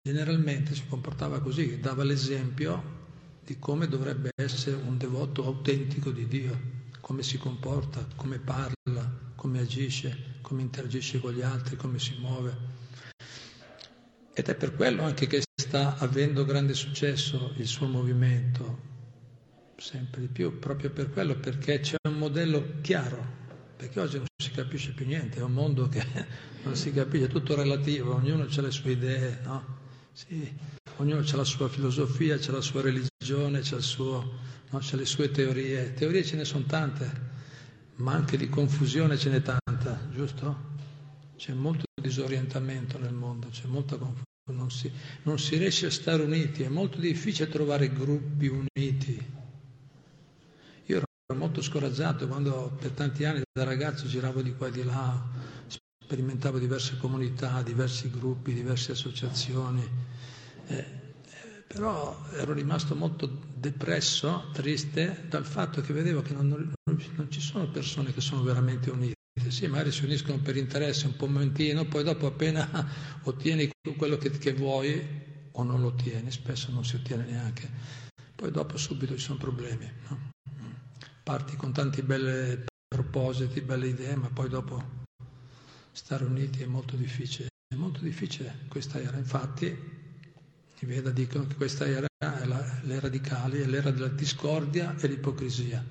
generalmente 0.02 0.74
si 0.74 0.86
comportava 0.86 1.40
così, 1.40 1.80
dava 1.80 2.04
l'esempio 2.04 2.94
di 3.44 3.58
come 3.58 3.88
dovrebbe 3.88 4.30
essere 4.34 4.76
un 4.76 4.96
devoto 4.96 5.44
autentico 5.44 6.10
di 6.10 6.26
Dio, 6.26 6.60
come 7.00 7.22
si 7.22 7.38
comporta, 7.38 8.06
come 8.16 8.38
parla, 8.38 9.10
come 9.36 9.60
agisce, 9.60 10.38
come 10.40 10.62
interagisce 10.62 11.20
con 11.20 11.32
gli 11.32 11.42
altri, 11.42 11.76
come 11.76 11.98
si 11.98 12.16
muove. 12.18 12.74
Ed 14.34 14.48
è 14.48 14.54
per 14.54 14.74
quello 14.74 15.02
anche 15.02 15.26
che 15.26 15.42
sta 15.54 15.96
avendo 15.98 16.44
grande 16.44 16.74
successo 16.74 17.52
il 17.56 17.66
suo 17.66 17.86
movimento, 17.86 18.95
sempre 19.78 20.22
di 20.22 20.28
più, 20.28 20.58
proprio 20.58 20.90
per 20.90 21.10
quello, 21.10 21.36
perché 21.36 21.80
c'è 21.80 21.96
un 22.08 22.16
modello 22.16 22.80
chiaro, 22.80 23.24
perché 23.76 24.00
oggi 24.00 24.16
non 24.16 24.26
si 24.42 24.50
capisce 24.50 24.92
più 24.92 25.06
niente, 25.06 25.38
è 25.38 25.42
un 25.42 25.52
mondo 25.52 25.88
che 25.88 26.04
non 26.64 26.74
si 26.74 26.92
capisce, 26.92 27.26
è 27.26 27.28
tutto 27.28 27.54
relativo, 27.54 28.14
ognuno 28.14 28.44
ha 28.44 28.60
le 28.60 28.70
sue 28.70 28.92
idee, 28.92 29.40
no? 29.44 29.74
Sì, 30.12 30.50
ognuno 30.96 31.20
ha 31.20 31.36
la 31.36 31.44
sua 31.44 31.68
filosofia, 31.68 32.36
ha 32.36 32.50
la 32.52 32.60
sua 32.60 32.80
religione, 32.80 33.62
suo, 33.62 34.38
no? 34.70 34.80
le 34.90 35.04
sue 35.04 35.30
teorie, 35.30 35.92
teorie 35.92 36.24
ce 36.24 36.36
ne 36.36 36.44
sono 36.44 36.64
tante, 36.64 37.34
ma 37.96 38.14
anche 38.14 38.36
di 38.38 38.48
confusione 38.48 39.18
ce 39.18 39.30
n'è 39.30 39.42
tanta, 39.42 40.00
giusto? 40.10 40.74
C'è 41.36 41.52
molto 41.52 41.84
disorientamento 42.00 42.98
nel 42.98 43.12
mondo, 43.12 43.48
c'è 43.48 43.66
molta 43.66 43.96
confusione. 43.96 44.24
Non 44.48 44.70
si, 44.70 44.88
non 45.24 45.40
si 45.40 45.56
riesce 45.56 45.86
a 45.86 45.90
stare 45.90 46.22
uniti, 46.22 46.62
è 46.62 46.68
molto 46.68 47.00
difficile 47.00 47.48
trovare 47.48 47.92
gruppi 47.92 48.46
uniti 48.46 49.36
Ero 51.28 51.40
molto 51.40 51.60
scoraggiato 51.60 52.28
quando 52.28 52.76
per 52.78 52.92
tanti 52.92 53.24
anni 53.24 53.42
da 53.52 53.64
ragazzo 53.64 54.06
giravo 54.06 54.42
di 54.42 54.54
qua 54.54 54.68
e 54.68 54.70
di 54.70 54.84
là, 54.84 55.26
sperimentavo 55.98 56.60
diverse 56.60 56.98
comunità, 56.98 57.62
diversi 57.62 58.08
gruppi, 58.10 58.54
diverse 58.54 58.92
associazioni, 58.92 59.82
eh, 60.68 60.84
però 61.66 62.16
ero 62.32 62.52
rimasto 62.52 62.94
molto 62.94 63.40
depresso, 63.52 64.50
triste 64.52 65.24
dal 65.28 65.44
fatto 65.44 65.80
che 65.80 65.92
vedevo 65.92 66.22
che 66.22 66.32
non, 66.32 66.46
non, 66.46 66.72
non 67.16 67.28
ci 67.28 67.40
sono 67.40 67.66
persone 67.70 68.14
che 68.14 68.20
sono 68.20 68.44
veramente 68.44 68.90
unite. 68.90 69.14
Sì, 69.48 69.66
magari 69.66 69.90
si 69.90 70.04
uniscono 70.04 70.38
per 70.38 70.56
interesse 70.56 71.06
un 71.06 71.16
po' 71.16 71.26
momentino, 71.26 71.86
poi 71.86 72.04
dopo 72.04 72.26
appena 72.26 72.86
ottieni 73.24 73.68
quello 73.96 74.16
che, 74.16 74.30
che 74.30 74.52
vuoi 74.52 75.04
o 75.50 75.62
non 75.64 75.80
lo 75.80 75.88
ottieni, 75.88 76.30
spesso 76.30 76.70
non 76.70 76.84
si 76.84 76.94
ottiene 76.94 77.24
neanche, 77.24 77.68
poi 78.36 78.52
dopo 78.52 78.76
subito 78.76 79.16
ci 79.16 79.24
sono 79.24 79.38
problemi. 79.38 79.90
No? 80.08 80.34
Parti 81.26 81.56
con 81.56 81.72
tanti 81.72 82.02
belli 82.02 82.64
propositi, 82.86 83.60
belle 83.60 83.88
idee, 83.88 84.14
ma 84.14 84.28
poi 84.28 84.48
dopo 84.48 85.04
stare 85.90 86.24
uniti 86.24 86.62
è 86.62 86.66
molto 86.66 86.94
difficile. 86.94 87.48
È 87.66 87.74
molto 87.74 87.98
difficile 87.98 88.60
questa 88.68 89.00
era, 89.00 89.16
infatti 89.16 89.66
i 89.66 90.86
Veda 90.86 91.10
dicono 91.10 91.48
che 91.48 91.56
questa 91.56 91.84
era 91.84 92.06
è 92.16 92.44
la, 92.44 92.80
l'era 92.82 93.08
di 93.08 93.20
Kali, 93.20 93.60
è 93.60 93.66
l'era 93.66 93.90
della 93.90 94.06
discordia 94.06 94.94
e 94.96 95.08
l'ipocrisia. 95.08 95.84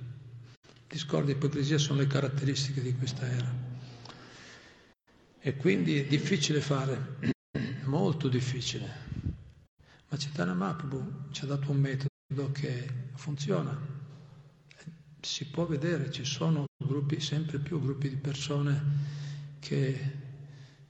Discordia 0.88 1.34
e 1.34 1.36
ipocrisia 1.36 1.78
sono 1.78 2.00
le 2.00 2.08
caratteristiche 2.08 2.82
di 2.82 2.96
questa 2.96 3.30
era. 3.30 3.54
E 5.38 5.56
quindi 5.58 6.00
è 6.00 6.06
difficile 6.06 6.62
fare, 6.62 7.18
molto 7.84 8.30
difficile. 8.30 8.90
Ma 10.08 10.16
Chaitanya 10.16 10.54
Mahaprabhu 10.54 11.32
ci 11.32 11.44
ha 11.44 11.48
dato 11.48 11.72
un 11.72 11.80
metodo 11.82 12.52
che 12.54 13.10
funziona 13.16 14.05
si 15.26 15.46
può 15.46 15.66
vedere, 15.66 16.12
ci 16.12 16.24
sono 16.24 16.66
gruppi, 16.78 17.20
sempre 17.20 17.58
più 17.58 17.82
gruppi 17.82 18.10
di 18.10 18.16
persone 18.16 18.84
che 19.60 20.24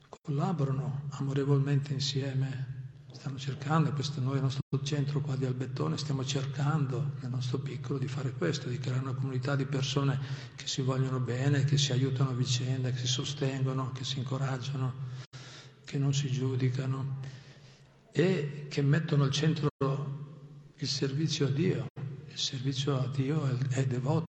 collaborano 0.08 1.08
amorevolmente 1.12 1.94
insieme, 1.94 2.74
stanno 3.12 3.38
cercando, 3.38 3.92
questo 3.92 4.20
noi, 4.20 4.36
il 4.36 4.42
nostro 4.42 4.62
centro 4.82 5.22
qua 5.22 5.36
di 5.36 5.46
Albettone, 5.46 5.96
stiamo 5.96 6.22
cercando 6.22 7.12
nel 7.20 7.30
nostro 7.30 7.58
piccolo 7.58 7.98
di 7.98 8.08
fare 8.08 8.32
questo, 8.32 8.68
di 8.68 8.78
creare 8.78 9.00
una 9.00 9.14
comunità 9.14 9.56
di 9.56 9.64
persone 9.64 10.20
che 10.54 10.66
si 10.66 10.82
vogliono 10.82 11.18
bene, 11.18 11.64
che 11.64 11.78
si 11.78 11.92
aiutano 11.92 12.30
a 12.30 12.34
vicenda, 12.34 12.90
che 12.90 12.98
si 12.98 13.06
sostengono, 13.06 13.90
che 13.92 14.04
si 14.04 14.18
incoraggiano, 14.18 14.92
che 15.86 15.96
non 15.96 16.12
si 16.12 16.30
giudicano 16.30 17.20
e 18.12 18.66
che 18.68 18.82
mettono 18.82 19.24
al 19.24 19.30
centro 19.30 19.68
il 20.76 20.88
servizio 20.88 21.46
a 21.46 21.50
Dio 21.50 21.86
il 22.36 22.42
servizio 22.42 22.98
a 22.98 23.08
Dio 23.08 23.46
è, 23.46 23.76
è 23.76 23.86
devoto 23.86 24.26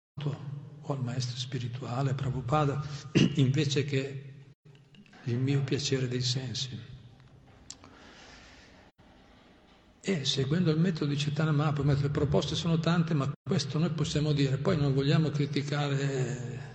o 0.81 0.93
al 0.93 1.01
maestro 1.01 1.37
spirituale, 1.37 2.13
Prabhupada, 2.13 2.85
invece 3.35 3.85
che 3.85 4.33
il 5.23 5.37
mio 5.37 5.61
piacere 5.61 6.09
dei 6.09 6.21
sensi. 6.21 6.77
E 10.01 10.25
seguendo 10.25 10.69
il 10.69 10.79
metodo 10.79 11.11
di 11.11 11.15
Chaitanya 11.15 11.53
Mahaprabhu, 11.53 12.01
le 12.01 12.09
proposte 12.09 12.55
sono 12.55 12.77
tante, 12.77 13.13
ma 13.13 13.31
questo 13.41 13.79
noi 13.79 13.91
possiamo 13.91 14.33
dire, 14.33 14.57
poi 14.57 14.75
non 14.75 14.93
vogliamo 14.93 15.29
criticare 15.29 16.71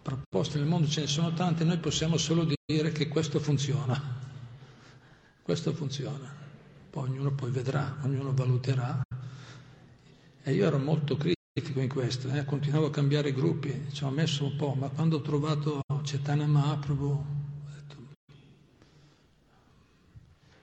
proposte 0.00 0.56
nel 0.56 0.66
mondo, 0.66 0.88
ce 0.88 1.02
ne 1.02 1.06
sono 1.06 1.34
tante, 1.34 1.64
noi 1.64 1.78
possiamo 1.78 2.16
solo 2.16 2.48
dire 2.64 2.92
che 2.92 3.08
questo 3.08 3.40
funziona, 3.40 4.00
questo 5.42 5.74
funziona, 5.74 6.34
poi 6.88 7.10
ognuno 7.10 7.32
poi 7.32 7.50
vedrà, 7.50 7.98
ognuno 8.02 8.32
valuterà 8.32 9.05
e 10.46 10.52
io 10.52 10.64
ero 10.64 10.78
molto 10.78 11.16
critico 11.16 11.80
in 11.80 11.88
questo, 11.88 12.28
eh? 12.28 12.44
continuavo 12.44 12.86
a 12.86 12.90
cambiare 12.92 13.32
gruppi, 13.32 13.86
ci 13.90 14.04
ho 14.04 14.10
messo 14.10 14.44
un 14.44 14.54
po', 14.54 14.74
ma 14.74 14.88
quando 14.88 15.16
ho 15.16 15.20
trovato 15.20 15.82
Cetana 16.04 16.46
Mahaprabhu, 16.46 17.04
ho 17.04 17.68
detto, 17.74 17.96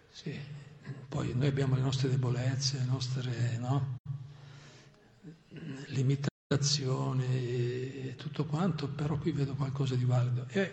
sì, 0.09 0.39
poi 1.09 1.33
noi 1.35 1.47
abbiamo 1.47 1.75
le 1.75 1.81
nostre 1.81 2.07
debolezze, 2.07 2.77
le 2.77 2.85
nostre 2.85 3.57
no? 3.57 3.97
limitazioni 5.87 7.25
e 7.25 8.15
tutto 8.15 8.45
quanto, 8.45 8.87
però 8.87 9.17
qui 9.17 9.33
vedo 9.33 9.53
qualcosa 9.53 9.95
di 9.95 10.05
valido. 10.05 10.45
E, 10.47 10.71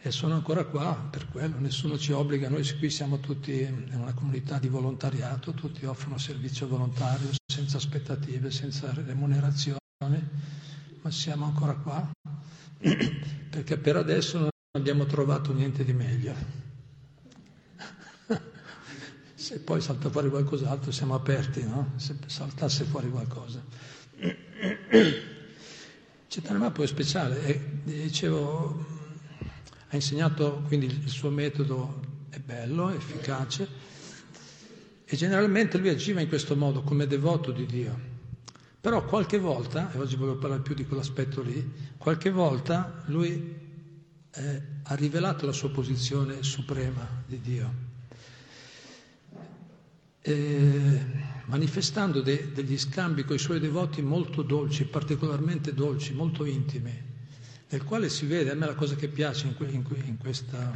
e 0.00 0.10
sono 0.12 0.34
ancora 0.34 0.64
qua 0.64 0.94
per 0.94 1.28
quello, 1.28 1.58
nessuno 1.58 1.98
ci 1.98 2.12
obbliga, 2.12 2.48
noi 2.48 2.64
qui 2.78 2.88
siamo 2.88 3.18
tutti 3.18 3.62
in 3.62 3.90
una 3.94 4.14
comunità 4.14 4.58
di 4.58 4.68
volontariato, 4.68 5.52
tutti 5.52 5.84
offrono 5.86 6.18
servizio 6.18 6.68
volontario 6.68 7.30
senza 7.44 7.78
aspettative, 7.78 8.50
senza 8.52 8.92
remunerazione, 8.92 9.78
ma 11.02 11.10
siamo 11.10 11.46
ancora 11.46 11.74
qua 11.74 12.08
perché 13.50 13.76
per 13.76 13.96
adesso 13.96 14.38
non 14.38 14.50
abbiamo 14.72 15.04
trovato 15.04 15.52
niente 15.52 15.84
di 15.84 15.92
meglio. 15.92 16.32
Se 19.34 19.58
poi 19.58 19.80
salta 19.80 20.10
fuori 20.10 20.28
qualcos'altro 20.28 20.92
siamo 20.92 21.14
aperti, 21.14 21.64
no? 21.64 21.94
Se 21.96 22.16
saltasse 22.26 22.84
fuori 22.84 23.10
qualcosa. 23.10 23.60
Cetanamapo 26.28 26.82
è 26.84 26.86
speciale, 26.86 27.42
è, 27.42 27.58
dicevo, 27.82 28.97
ha 29.88 29.94
insegnato 29.94 30.62
quindi 30.66 30.86
il 30.86 31.08
suo 31.08 31.30
metodo 31.30 32.00
è 32.30 32.38
bello, 32.38 32.90
è 32.90 32.94
efficace 32.94 33.68
e 35.04 35.16
generalmente 35.16 35.78
lui 35.78 35.88
agiva 35.88 36.20
in 36.20 36.28
questo 36.28 36.54
modo 36.56 36.82
come 36.82 37.06
devoto 37.06 37.50
di 37.50 37.66
Dio. 37.66 38.16
Però 38.80 39.04
qualche 39.04 39.38
volta, 39.38 39.92
e 39.92 39.98
oggi 39.98 40.16
voglio 40.16 40.36
parlare 40.36 40.62
più 40.62 40.74
di 40.74 40.86
quell'aspetto 40.86 41.42
lì, 41.42 41.72
qualche 41.96 42.30
volta 42.30 43.02
lui 43.06 43.56
eh, 44.30 44.62
ha 44.82 44.94
rivelato 44.94 45.46
la 45.46 45.52
sua 45.52 45.70
posizione 45.70 46.42
suprema 46.42 47.06
di 47.26 47.40
Dio 47.40 47.86
eh, 50.28 51.00
manifestando 51.46 52.20
de, 52.20 52.52
degli 52.52 52.76
scambi 52.76 53.24
con 53.24 53.36
i 53.36 53.38
suoi 53.38 53.60
devoti 53.60 54.02
molto 54.02 54.42
dolci, 54.42 54.84
particolarmente 54.84 55.72
dolci, 55.72 56.12
molto 56.12 56.44
intimi, 56.44 56.92
nel 57.70 57.84
quale 57.84 58.08
si 58.08 58.26
vede, 58.26 58.50
a 58.50 58.54
me 58.54 58.66
la 58.66 58.74
cosa 58.74 58.94
che 58.94 59.08
piace 59.08 59.46
in, 59.46 59.54
que, 59.54 59.66
in, 59.66 59.84
in 60.04 60.16
questa, 60.16 60.72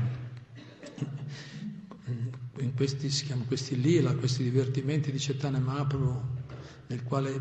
in 2.58 2.75
questi, 2.75 3.08
si 3.11 3.25
chiamano 3.25 3.46
questi 3.46 3.80
lila, 3.80 4.14
questi 4.14 4.42
divertimenti 4.42 5.11
di 5.11 5.18
Cetane 5.18 5.58
Mahaprabhu, 5.58 6.20
nel 6.88 7.02
quale 7.02 7.40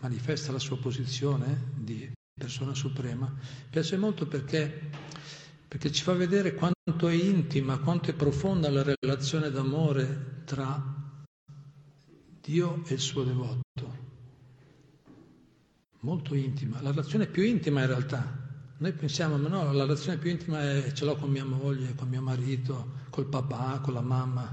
manifesta 0.00 0.52
la 0.52 0.58
sua 0.58 0.78
posizione 0.78 1.70
di 1.74 2.10
persona 2.34 2.74
suprema, 2.74 3.32
piace 3.70 3.96
molto 3.96 4.26
perché, 4.26 4.90
perché 5.68 5.90
ci 5.90 6.02
fa 6.02 6.12
vedere 6.12 6.54
quanto 6.54 7.08
è 7.08 7.14
intima, 7.14 7.78
quanto 7.78 8.10
è 8.10 8.14
profonda 8.14 8.68
la 8.70 8.84
relazione 9.00 9.50
d'amore 9.50 10.42
tra 10.44 11.00
Dio 12.42 12.82
e 12.86 12.94
il 12.94 13.00
suo 13.00 13.22
devoto. 13.24 13.60
Molto 16.00 16.34
intima, 16.34 16.82
la 16.82 16.90
relazione 16.90 17.26
più 17.26 17.42
intima 17.44 17.80
in 17.80 17.86
realtà. 17.86 18.50
Noi 18.82 18.94
pensiamo, 18.94 19.36
ma 19.36 19.48
no, 19.48 19.72
la 19.72 19.84
relazione 19.84 20.18
più 20.18 20.28
intima 20.28 20.60
è 20.60 20.90
ce 20.90 21.04
l'ho 21.04 21.14
con 21.14 21.30
mia 21.30 21.44
moglie, 21.44 21.94
con 21.94 22.08
mio 22.08 22.20
marito, 22.20 22.94
col 23.10 23.26
papà, 23.26 23.78
con 23.78 23.94
la 23.94 24.00
mamma. 24.00 24.50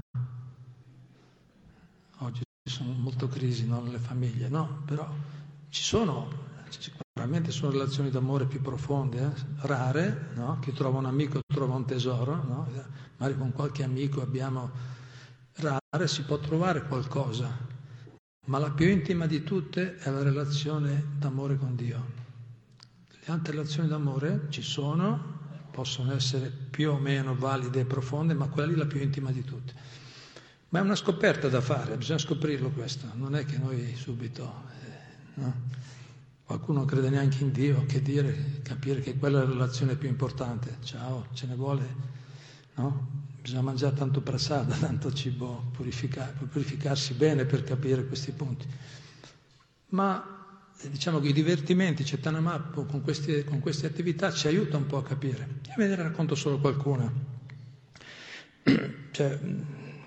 Oggi 2.18 2.40
ci 2.62 2.72
sono 2.72 2.92
molto 2.92 3.26
crisi 3.26 3.66
no, 3.66 3.80
nelle 3.80 3.98
famiglie, 3.98 4.48
no? 4.48 4.82
Però 4.86 5.12
ci 5.68 5.82
sono, 5.82 6.28
sicuramente 6.68 7.50
sono 7.50 7.72
relazioni 7.72 8.08
d'amore 8.08 8.46
più 8.46 8.60
profonde, 8.60 9.20
eh? 9.20 9.66
rare, 9.66 10.28
no? 10.34 10.60
Chi 10.60 10.72
trova 10.74 10.98
un 10.98 11.06
amico 11.06 11.40
trova 11.52 11.74
un 11.74 11.84
tesoro, 11.84 12.36
no? 12.36 12.68
Magari 13.16 13.36
con 13.36 13.50
qualche 13.50 13.82
amico 13.82 14.22
abbiamo 14.22 14.70
rare, 15.54 16.06
si 16.06 16.22
può 16.22 16.38
trovare 16.38 16.86
qualcosa, 16.86 17.50
ma 18.46 18.58
la 18.60 18.70
più 18.70 18.86
intima 18.86 19.26
di 19.26 19.42
tutte 19.42 19.96
è 19.96 20.08
la 20.08 20.22
relazione 20.22 21.04
d'amore 21.18 21.56
con 21.56 21.74
Dio. 21.74 22.20
Altre 23.30 23.52
relazioni 23.52 23.88
d'amore 23.88 24.46
ci 24.48 24.60
sono, 24.60 25.38
possono 25.70 26.12
essere 26.12 26.50
più 26.50 26.90
o 26.90 26.98
meno 26.98 27.36
valide 27.36 27.80
e 27.80 27.84
profonde, 27.84 28.34
ma 28.34 28.48
quella 28.48 28.66
lì 28.66 28.74
è 28.74 28.76
la 28.76 28.86
più 28.86 29.00
intima 29.00 29.30
di 29.30 29.44
tutte. 29.44 29.72
Ma 30.70 30.80
è 30.80 30.82
una 30.82 30.96
scoperta 30.96 31.48
da 31.48 31.60
fare, 31.60 31.96
bisogna 31.96 32.18
scoprirlo 32.18 32.70
questo, 32.70 33.06
non 33.14 33.36
è 33.36 33.44
che 33.44 33.56
noi 33.58 33.94
subito, 33.94 34.64
eh, 34.84 35.40
no? 35.40 35.54
qualcuno 36.44 36.78
non 36.78 36.86
crede 36.88 37.08
neanche 37.10 37.44
in 37.44 37.52
Dio, 37.52 37.84
che 37.86 38.02
dire, 38.02 38.60
capire 38.62 39.00
che 39.00 39.16
quella 39.16 39.42
è 39.42 39.44
la 39.44 39.50
relazione 39.50 39.94
più 39.94 40.08
importante, 40.08 40.78
ciao, 40.82 41.26
ce 41.32 41.46
ne 41.46 41.54
vuole, 41.54 41.94
no? 42.74 43.18
Bisogna 43.40 43.62
mangiare 43.62 43.94
tanto 43.94 44.20
prasada, 44.20 44.74
tanto 44.78 45.12
cibo, 45.12 45.70
purificar, 45.72 46.32
purificarsi 46.32 47.14
bene 47.14 47.44
per 47.44 47.62
capire 47.62 48.04
questi 48.06 48.32
punti. 48.32 48.66
Ma 49.90 50.39
diciamo 50.88 51.20
che 51.20 51.28
i 51.28 51.32
divertimenti, 51.32 52.04
Cetanamappo, 52.04 52.84
con, 52.84 53.02
con 53.02 53.60
queste 53.60 53.86
attività 53.86 54.32
ci 54.32 54.46
aiuta 54.46 54.76
un 54.76 54.86
po' 54.86 54.98
a 54.98 55.02
capire. 55.02 55.60
E 55.68 55.74
ve 55.76 55.88
ne 55.88 55.96
racconto 55.96 56.34
solo 56.34 56.58
qualcuna, 56.58 57.12
cioè, 59.10 59.38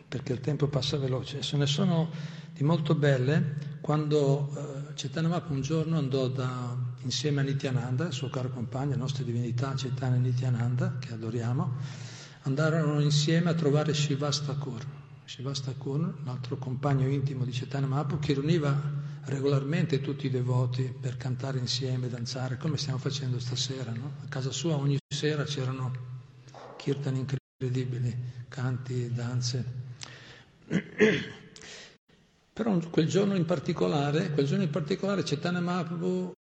perché 0.07 0.33
il 0.33 0.39
tempo 0.39 0.67
passa 0.67 0.97
veloce. 0.97 1.43
Se 1.43 1.57
ne 1.57 1.65
sono 1.65 2.09
di 2.53 2.63
molto 2.63 2.95
belle 2.95 3.71
quando 3.81 4.49
eh, 4.55 4.95
Cetanamappo 4.95 5.51
un 5.51 5.61
giorno 5.61 5.97
andò 5.97 6.27
da, 6.27 6.75
insieme 7.01 7.41
a 7.41 7.43
Nityananda, 7.43 8.11
suo 8.11 8.29
caro 8.29 8.49
compagno, 8.49 8.91
la 8.91 8.97
nostra 8.97 9.23
divinità 9.23 9.75
Cetana 9.75 10.15
Nityananda, 10.15 10.97
che 10.99 11.13
adoriamo, 11.13 11.73
andarono 12.43 13.01
insieme 13.01 13.49
a 13.49 13.53
trovare 13.53 13.93
Shivastakur. 13.93 14.85
Shivastakur, 15.25 16.13
l'altro 16.25 16.57
compagno 16.57 17.07
intimo 17.07 17.43
di 17.43 17.51
Mahaprabhu, 17.71 18.19
che 18.19 18.33
riuniva 18.33 19.02
regolarmente 19.25 20.01
tutti 20.01 20.25
i 20.25 20.29
devoti 20.29 20.83
per 20.83 21.17
cantare 21.17 21.57
insieme, 21.57 22.09
danzare, 22.09 22.57
come 22.57 22.77
stiamo 22.77 22.99
facendo 22.99 23.39
stasera. 23.39 23.91
No? 23.91 24.13
A 24.23 24.27
casa 24.27 24.51
sua 24.51 24.75
ogni 24.75 24.97
sera 25.07 25.43
c'erano 25.43 25.91
kirtan 26.77 27.15
incredibili, 27.15 28.15
canti, 28.49 29.11
danze. 29.13 29.81
Però 32.53 32.77
quel 32.89 33.07
giorno 33.07 33.35
in 33.35 33.45
particolare, 33.45 34.31
quel 34.31 34.45
giorno 34.45 34.63
in 34.63 34.69
particolare 34.69 35.23
Chaitanya 35.23 35.59
Mahaprabhu 35.59 36.33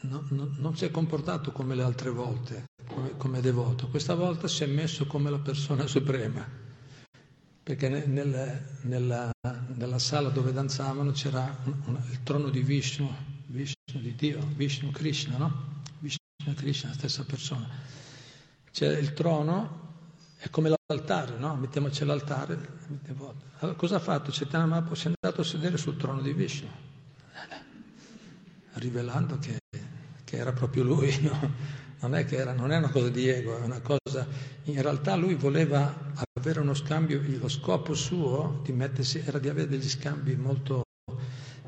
no, 0.00 0.26
no, 0.30 0.54
non 0.58 0.76
si 0.76 0.84
è 0.84 0.90
comportato 0.90 1.52
come 1.52 1.76
le 1.76 1.82
altre 1.84 2.10
volte, 2.10 2.64
come, 2.86 3.16
come, 3.16 3.40
devoto, 3.40 3.86
questa 3.88 4.14
volta 4.14 4.48
si 4.48 4.64
è 4.64 4.66
messo 4.66 5.06
come 5.06 5.30
la 5.30 5.38
persona 5.38 5.86
suprema, 5.86 6.44
perché 7.62 7.88
nel, 7.88 8.08
nella, 8.82 9.30
nella, 9.40 9.98
sala 9.98 10.30
dove 10.30 10.52
danzavano 10.52 11.12
c'era 11.12 11.56
il 12.10 12.22
trono 12.24 12.48
di 12.48 12.60
Vishnu, 12.60 13.08
Vishnu 13.46 14.00
di 14.00 14.14
Dio, 14.16 14.44
Vishnu 14.56 14.90
Krishna, 14.90 15.36
no? 15.36 15.82
Vishnu 16.00 16.54
Krishna, 16.54 16.88
la 16.88 16.94
stessa 16.94 17.24
persona. 17.24 17.68
C'è 18.72 18.98
il 18.98 19.12
trono, 19.12 19.80
è 20.38 20.50
come 20.50 20.74
l'altare, 20.86 21.38
no? 21.38 21.54
Mettiamoci 21.54 22.04
l'altare. 22.04 22.80
Allora, 23.58 23.76
cosa 23.76 23.96
ha 23.96 24.00
fatto? 24.00 24.32
Chaitanya 24.32 24.66
Mahaprabhu 24.66 24.94
si 24.96 25.06
è 25.06 25.12
andato 25.20 25.42
a 25.42 25.44
sedere 25.44 25.76
sul 25.76 25.96
trono 25.96 26.20
di 26.20 26.32
Vishnu, 26.32 26.68
rivelando 28.72 29.38
che 29.38 29.60
che 30.32 30.38
era 30.38 30.52
proprio 30.52 30.82
lui, 30.82 31.14
no? 31.20 31.52
non, 32.00 32.14
è 32.14 32.26
era, 32.30 32.54
non, 32.54 32.72
è 32.72 32.78
una 32.78 32.88
cosa 32.88 33.10
di 33.10 33.28
ego, 33.28 33.58
è 33.58 33.60
una 33.60 33.80
cosa... 33.80 34.26
In 34.64 34.80
realtà 34.80 35.14
lui 35.14 35.34
voleva 35.34 36.10
avere 36.32 36.60
uno 36.60 36.72
scambio, 36.72 37.20
lo 37.38 37.48
scopo 37.48 37.92
suo 37.92 38.60
di 38.64 38.72
mettersi, 38.72 39.22
era 39.22 39.38
di 39.38 39.50
avere 39.50 39.68
degli 39.68 39.88
scambi 39.88 40.34
molto 40.34 40.84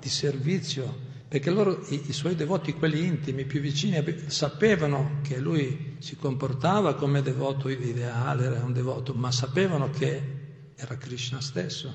di 0.00 0.09
servizio, 0.09 1.12
perché 1.29 1.50
loro, 1.50 1.85
i, 1.88 2.05
i 2.07 2.12
suoi 2.14 2.37
devoti, 2.37 2.72
quelli 2.72 3.05
intimi, 3.05 3.44
più 3.44 3.61
vicini, 3.61 4.03
sapevano 4.29 5.18
che 5.22 5.38
lui 5.38 5.96
si 5.98 6.16
comportava 6.16 6.94
come 6.94 7.20
devoto 7.20 7.68
ideale, 7.68 8.46
era 8.46 8.64
un 8.64 8.72
devoto, 8.72 9.12
ma 9.12 9.31
sapevano 9.31 9.90
che 9.90 10.72
era 10.74 10.96
Krishna 10.96 11.42
stesso. 11.42 11.92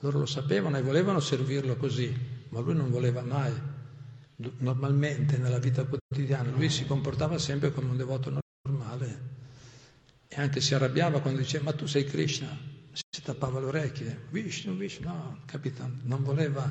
Loro 0.00 0.20
lo 0.20 0.26
sapevano 0.26 0.78
e 0.78 0.82
volevano 0.82 1.20
servirlo 1.20 1.76
così, 1.76 2.16
ma 2.48 2.60
lui 2.60 2.74
non 2.74 2.90
voleva 2.90 3.20
mai 3.20 3.52
normalmente 4.58 5.36
nella 5.36 5.58
vita 5.58 5.84
quotidiana, 5.84 6.50
lui 6.50 6.70
si 6.70 6.86
comportava 6.86 7.38
sempre 7.38 7.72
come 7.72 7.90
un 7.90 7.96
devoto 7.96 8.40
normale 8.64 9.30
e 10.28 10.40
anche 10.40 10.60
si 10.60 10.74
arrabbiava 10.74 11.20
quando 11.20 11.40
diceva 11.40 11.64
ma 11.64 11.72
tu 11.72 11.86
sei 11.86 12.04
Krishna, 12.04 12.48
si 12.92 13.22
tappava 13.22 13.60
le 13.60 13.66
orecchie, 13.66 14.26
Vishnu, 14.30 14.74
Vishnu, 14.74 15.06
no, 15.06 15.38
capito? 15.44 15.88
Non 16.04 16.22
voleva 16.22 16.70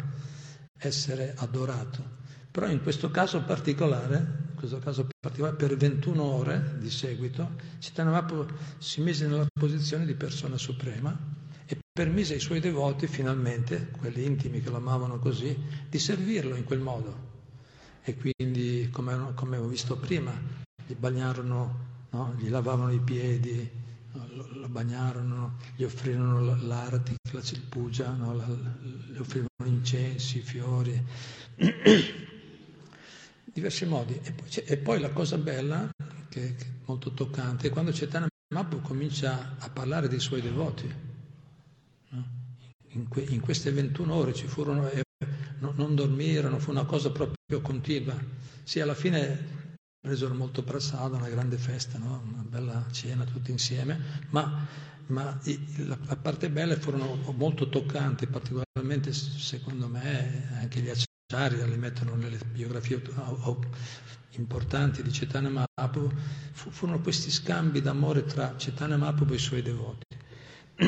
essere 0.78 1.34
adorato. 1.38 2.20
Però 2.50 2.68
in 2.68 2.82
questo 2.82 3.12
caso 3.12 3.44
particolare, 3.44 4.50
questo 4.56 4.80
caso 4.80 5.08
particolare 5.20 5.56
per 5.56 5.78
21 5.78 6.24
ore 6.24 6.76
di 6.80 6.90
seguito, 6.90 7.52
Cittadino 7.80 8.48
si 8.78 9.02
mise 9.02 9.28
nella 9.28 9.46
posizione 9.54 10.06
di 10.06 10.16
persona 10.16 10.58
suprema 10.58 11.18
e 11.66 11.78
permise 11.92 12.34
ai 12.34 12.40
suoi 12.40 12.60
devoti 12.60 13.08
finalmente, 13.08 13.92
quelli 13.98 14.26
intimi 14.26 14.62
che 14.62 14.70
lo 14.70 14.78
amavano 14.78 15.20
così, 15.20 15.56
di 15.88 16.00
servirlo 16.00 16.56
in 16.56 16.64
quel 16.64 16.80
modo 16.80 17.31
e 18.04 18.18
quindi, 18.18 18.90
come, 18.92 19.34
come 19.36 19.58
ho 19.58 19.68
visto 19.68 19.98
prima, 19.98 20.32
gli 20.86 20.96
bagnarono, 20.96 21.90
no? 22.10 22.36
gli 22.38 22.50
lavavano 22.50 22.92
i 22.92 23.00
piedi, 23.00 23.70
lo, 24.12 24.48
lo, 24.54 24.68
bagnarono, 24.68 25.58
gli 25.76 25.84
offrirono 25.84 26.56
l'arati, 26.56 27.16
la 27.32 27.42
cilpugia, 27.42 28.12
no? 28.12 28.34
la, 28.34 28.48
gli 28.48 29.18
offrivano 29.18 29.66
incensi, 29.66 30.40
fiori. 30.40 31.04
diversi 33.54 33.86
modi. 33.86 34.20
E 34.24 34.32
poi, 34.32 34.50
e 34.66 34.78
poi, 34.78 35.00
la 35.00 35.12
cosa 35.12 35.38
bella, 35.38 35.90
che, 36.30 36.56
che, 36.56 36.64
è 36.64 36.68
molto 36.86 37.14
toccante, 37.14 37.68
è 37.68 37.70
quando 37.70 37.92
Chaitanya 37.94 38.28
Mahaprabhu 38.54 38.82
comincia 38.82 39.56
a 39.60 39.70
parlare 39.70 40.08
dei 40.08 40.20
suoi 40.20 40.42
devoti. 40.42 41.10
In, 42.94 43.08
que, 43.08 43.22
in, 43.22 43.40
queste 43.40 43.72
21 43.72 44.14
ore 44.14 44.34
ci 44.34 44.48
furono, 44.48 44.90
no, 45.62 45.74
non 45.76 45.96
dormirono, 45.96 46.60
fu 46.60 46.72
una 46.72 46.86
cosa 46.86 47.12
proprio 47.12 47.62
continua. 47.62 48.16
Sì, 48.64 48.80
alla 48.80 48.94
fine 48.94 49.60
presero 50.00 50.34
molto 50.34 50.64
prasado, 50.64 51.16
una 51.16 51.30
grande 51.30 51.58
festa, 51.58 51.98
no? 51.98 52.22
una 52.32 52.44
bella 52.44 52.86
cena 52.92 53.24
tutti 53.24 53.52
insieme, 53.52 54.00
ma, 54.30 54.68
ma 55.08 55.40
la, 55.78 55.98
la, 56.06 56.16
parte 56.16 56.50
bella 56.50 56.76
furono 56.76 57.18
molto 57.38 57.70
toccanti, 57.70 58.26
particolarmente 58.28 59.14
secondo 59.14 59.88
me 59.88 60.50
anche 60.60 60.82
gli 60.82 60.90
acciari 60.90 61.64
li 61.70 61.78
mettono 61.78 62.16
nelle 62.16 62.40
biografie 62.52 63.02
importanti 64.32 65.04
di 65.04 65.12
Cetana 65.12 65.50
Mahaprabhu, 65.50 66.12
furono 66.54 67.00
questi 67.02 67.30
scambi 67.30 67.82
d'amore 67.82 68.26
tra 68.26 68.56
Cetana 68.58 68.98
Mahaprabhu 68.98 69.34
e 69.34 69.36
i 69.36 69.40
suoi 69.40 69.62
devoti. 69.62 70.06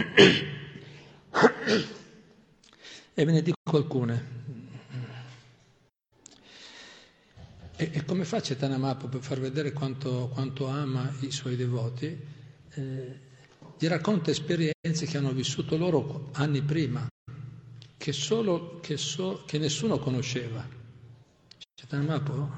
e 3.13 3.25
ve 3.25 3.31
ne 3.31 3.41
dico 3.43 3.57
alcune. 3.77 4.41
E, 7.83 7.89
e 7.91 8.05
come 8.05 8.23
fa 8.23 8.41
Cetana 8.41 8.77
Mahaprabhu 8.77 9.17
per 9.17 9.21
far 9.21 9.41
vedere 9.41 9.73
quanto, 9.73 10.29
quanto, 10.31 10.67
ama 10.67 11.13
i 11.19 11.31
suoi 11.31 11.57
devoti? 11.57 12.17
Eh, 12.69 13.19
gli 13.77 13.87
racconta 13.87 14.31
esperienze 14.31 15.05
che 15.05 15.17
hanno 15.17 15.33
vissuto 15.33 15.75
loro 15.75 16.29
anni 16.33 16.61
prima, 16.61 17.05
che, 17.97 18.13
solo, 18.13 18.79
che, 18.79 18.95
so, 18.95 19.43
che 19.45 19.57
nessuno 19.57 19.99
conosceva. 19.99 20.65
Cetana 21.75 22.03
Mahaprabhu 22.03 22.51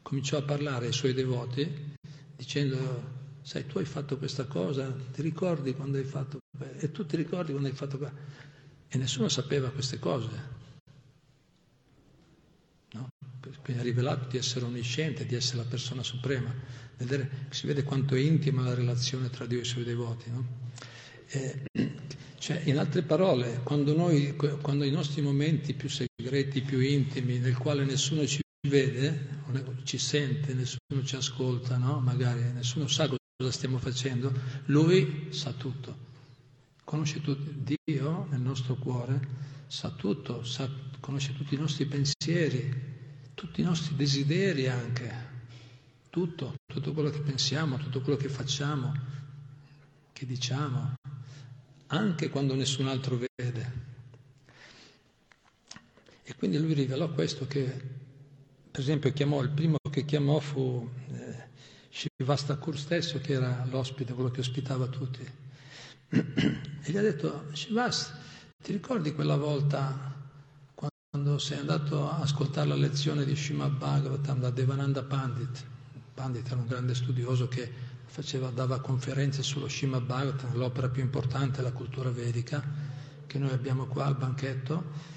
cominciò 0.00 0.38
a 0.38 0.42
parlare 0.42 0.86
ai 0.86 0.92
suoi 0.94 1.12
devoti 1.12 1.94
dicendo 2.34 3.14
sai 3.42 3.66
tu 3.66 3.76
hai 3.76 3.84
fatto 3.84 4.16
questa 4.16 4.46
cosa, 4.46 4.90
ti 5.12 5.20
ricordi 5.20 5.74
quando 5.74 5.98
hai 5.98 6.04
fatto 6.04 6.38
e 6.78 6.90
tu 6.92 7.04
ti 7.04 7.16
ricordi 7.16 7.50
quando 7.50 7.68
hai 7.68 7.74
fatto 7.74 7.98
questo 7.98 8.16
e 8.88 8.96
nessuno 8.96 9.28
sapeva 9.28 9.68
queste 9.68 9.98
cose. 9.98 10.55
Ha 13.78 13.82
rivelato 13.82 14.28
di 14.28 14.38
essere 14.38 14.64
onnisciente, 14.64 15.26
di 15.26 15.34
essere 15.34 15.58
la 15.58 15.68
persona 15.68 16.02
suprema. 16.02 16.52
Vedere, 16.96 17.46
si 17.50 17.66
vede 17.66 17.82
quanto 17.82 18.14
è 18.14 18.20
intima 18.20 18.62
la 18.62 18.74
relazione 18.74 19.28
tra 19.30 19.46
Dio 19.46 19.58
e 19.58 19.62
i 19.62 19.64
suoi 19.64 19.84
devoti. 19.84 20.30
No? 20.30 20.46
E, 21.28 21.62
cioè, 22.38 22.62
in 22.64 22.78
altre 22.78 23.02
parole, 23.02 23.60
quando, 23.62 23.94
noi, 23.94 24.34
quando 24.36 24.84
i 24.84 24.90
nostri 24.90 25.22
momenti 25.22 25.74
più 25.74 25.88
segreti, 25.88 26.62
più 26.62 26.80
intimi, 26.80 27.38
nel 27.38 27.56
quale 27.56 27.84
nessuno 27.84 28.26
ci 28.26 28.40
vede, 28.68 29.28
ci 29.84 29.98
sente, 29.98 30.54
nessuno 30.54 31.04
ci 31.04 31.16
ascolta, 31.16 31.76
no? 31.76 32.00
magari 32.00 32.42
nessuno 32.52 32.86
sa 32.88 33.06
cosa 33.08 33.52
stiamo 33.52 33.78
facendo, 33.78 34.32
lui 34.66 35.28
sa 35.30 35.52
tutto. 35.52 36.04
Conosce 36.84 37.20
tutto. 37.20 37.50
Dio 37.52 38.26
nel 38.30 38.40
nostro 38.40 38.74
cuore 38.76 39.54
sa 39.66 39.90
tutto, 39.90 40.44
sa, 40.44 40.68
conosce 41.00 41.34
tutti 41.34 41.54
i 41.54 41.58
nostri 41.58 41.86
pensieri, 41.86 42.94
tutti 43.36 43.60
i 43.60 43.64
nostri 43.64 43.94
desideri 43.94 44.66
anche, 44.66 45.14
tutto, 46.08 46.54
tutto 46.64 46.94
quello 46.94 47.10
che 47.10 47.20
pensiamo, 47.20 47.76
tutto 47.76 48.00
quello 48.00 48.16
che 48.16 48.30
facciamo, 48.30 48.94
che 50.10 50.24
diciamo, 50.24 50.94
anche 51.88 52.30
quando 52.30 52.54
nessun 52.54 52.88
altro 52.88 53.18
vede. 53.36 53.84
E 56.22 56.34
quindi 56.36 56.56
lui 56.56 56.72
rivelò 56.72 57.10
questo 57.10 57.46
che, 57.46 57.62
per 58.70 58.80
esempio, 58.80 59.12
chiamò, 59.12 59.42
il 59.42 59.50
primo 59.50 59.76
che 59.90 60.06
chiamò 60.06 60.38
fu 60.38 60.88
eh, 61.12 61.48
Shivastakur 61.90 62.78
stesso, 62.78 63.20
che 63.20 63.34
era 63.34 63.66
l'ospite, 63.68 64.14
quello 64.14 64.30
che 64.30 64.40
ospitava 64.40 64.86
tutti. 64.88 65.24
E 66.86 66.92
gli 66.92 66.96
ha 66.96 67.02
detto, 67.02 67.50
Shivas, 67.52 68.14
ti 68.62 68.70
ricordi 68.70 69.12
quella 69.12 69.36
volta 69.36 70.15
quando 71.10 71.38
sei 71.38 71.58
andato 71.58 72.10
a 72.10 72.18
ascoltare 72.18 72.68
la 72.68 72.74
lezione 72.74 73.24
di 73.24 73.34
Srimad 73.34 73.72
Bhagavatam 73.72 74.40
da 74.40 74.50
Devananda 74.50 75.02
Pandit, 75.02 75.64
Pandit 76.12 76.46
era 76.46 76.56
un 76.60 76.66
grande 76.66 76.94
studioso 76.94 77.48
che 77.48 77.70
faceva, 78.04 78.50
dava 78.50 78.80
conferenze 78.80 79.42
sullo 79.42 79.68
Srimad 79.68 80.02
Bhagavatam, 80.02 80.56
l'opera 80.56 80.88
più 80.88 81.02
importante 81.02 81.56
della 81.58 81.72
cultura 81.72 82.10
vedica, 82.10 82.62
che 83.26 83.38
noi 83.38 83.50
abbiamo 83.50 83.86
qua 83.86 84.06
al 84.06 84.16
banchetto. 84.16 85.14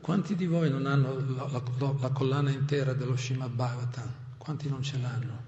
Quanti 0.00 0.34
di 0.36 0.46
voi 0.46 0.70
non 0.70 0.86
hanno 0.86 1.18
la, 1.34 1.46
la, 1.50 1.94
la 2.00 2.10
collana 2.10 2.50
intera 2.50 2.94
dello 2.94 3.16
Srimad 3.16 3.50
Bhagavatam? 3.50 4.12
Quanti 4.38 4.68
non 4.68 4.82
ce 4.82 4.98
l'hanno? 4.98 5.44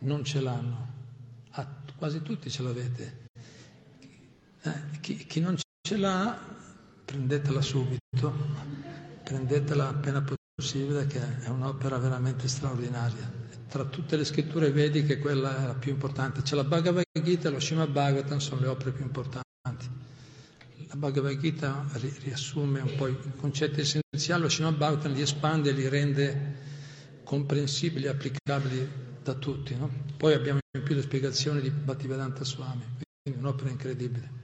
Non 0.00 0.24
ce 0.24 0.40
l'hanno. 0.40 0.92
Ah, 1.50 1.68
quasi 1.96 2.22
tutti 2.22 2.50
ce 2.50 2.62
l'avete. 2.62 3.26
Eh, 4.62 5.00
chi, 5.00 5.16
chi 5.26 5.40
non 5.40 5.56
ce 5.56 5.96
l'ha 5.96 6.62
prendetela 7.04 7.60
subito, 7.60 8.32
prendetela 9.22 9.88
appena 9.88 10.24
possibile 10.54 11.06
che 11.06 11.20
è 11.42 11.48
un'opera 11.48 11.98
veramente 11.98 12.48
straordinaria. 12.48 13.42
Tra 13.68 13.84
tutte 13.84 14.16
le 14.16 14.24
scritture 14.24 14.70
vediche 14.70 15.18
quella 15.18 15.62
è 15.62 15.66
la 15.66 15.74
più 15.74 15.90
importante. 15.90 16.42
C'è 16.42 16.54
la 16.54 16.64
Bhagavad 16.64 17.04
Gita 17.22 17.48
e 17.48 17.50
lo 17.50 17.60
Srimad 17.60 17.90
Bhagavatam 17.90 18.38
sono 18.38 18.60
le 18.60 18.68
opere 18.68 18.92
più 18.92 19.04
importanti. 19.04 19.42
La 20.88 20.94
Bhagavad 20.96 21.38
Gita 21.38 21.84
riassume 22.22 22.80
un 22.80 22.94
po' 22.96 23.08
i 23.08 23.16
concetti 23.36 23.80
essenziali, 23.80 24.42
lo 24.42 24.48
Srimad 24.48 24.76
Bhagavatam 24.76 25.12
li 25.12 25.22
espande 25.22 25.70
e 25.70 25.72
li 25.72 25.88
rende 25.88 26.56
comprensibili 27.24 28.04
e 28.04 28.08
applicabili 28.08 28.88
da 29.22 29.34
tutti. 29.34 29.74
No? 29.76 29.90
Poi 30.16 30.34
abbiamo 30.34 30.60
in 30.76 30.82
più 30.84 30.94
le 30.94 31.02
spiegazioni 31.02 31.60
di 31.60 31.70
Bhaktivedanta 31.70 32.44
Swami, 32.44 32.84
quindi 33.22 33.40
un'opera 33.40 33.70
incredibile. 33.70 34.42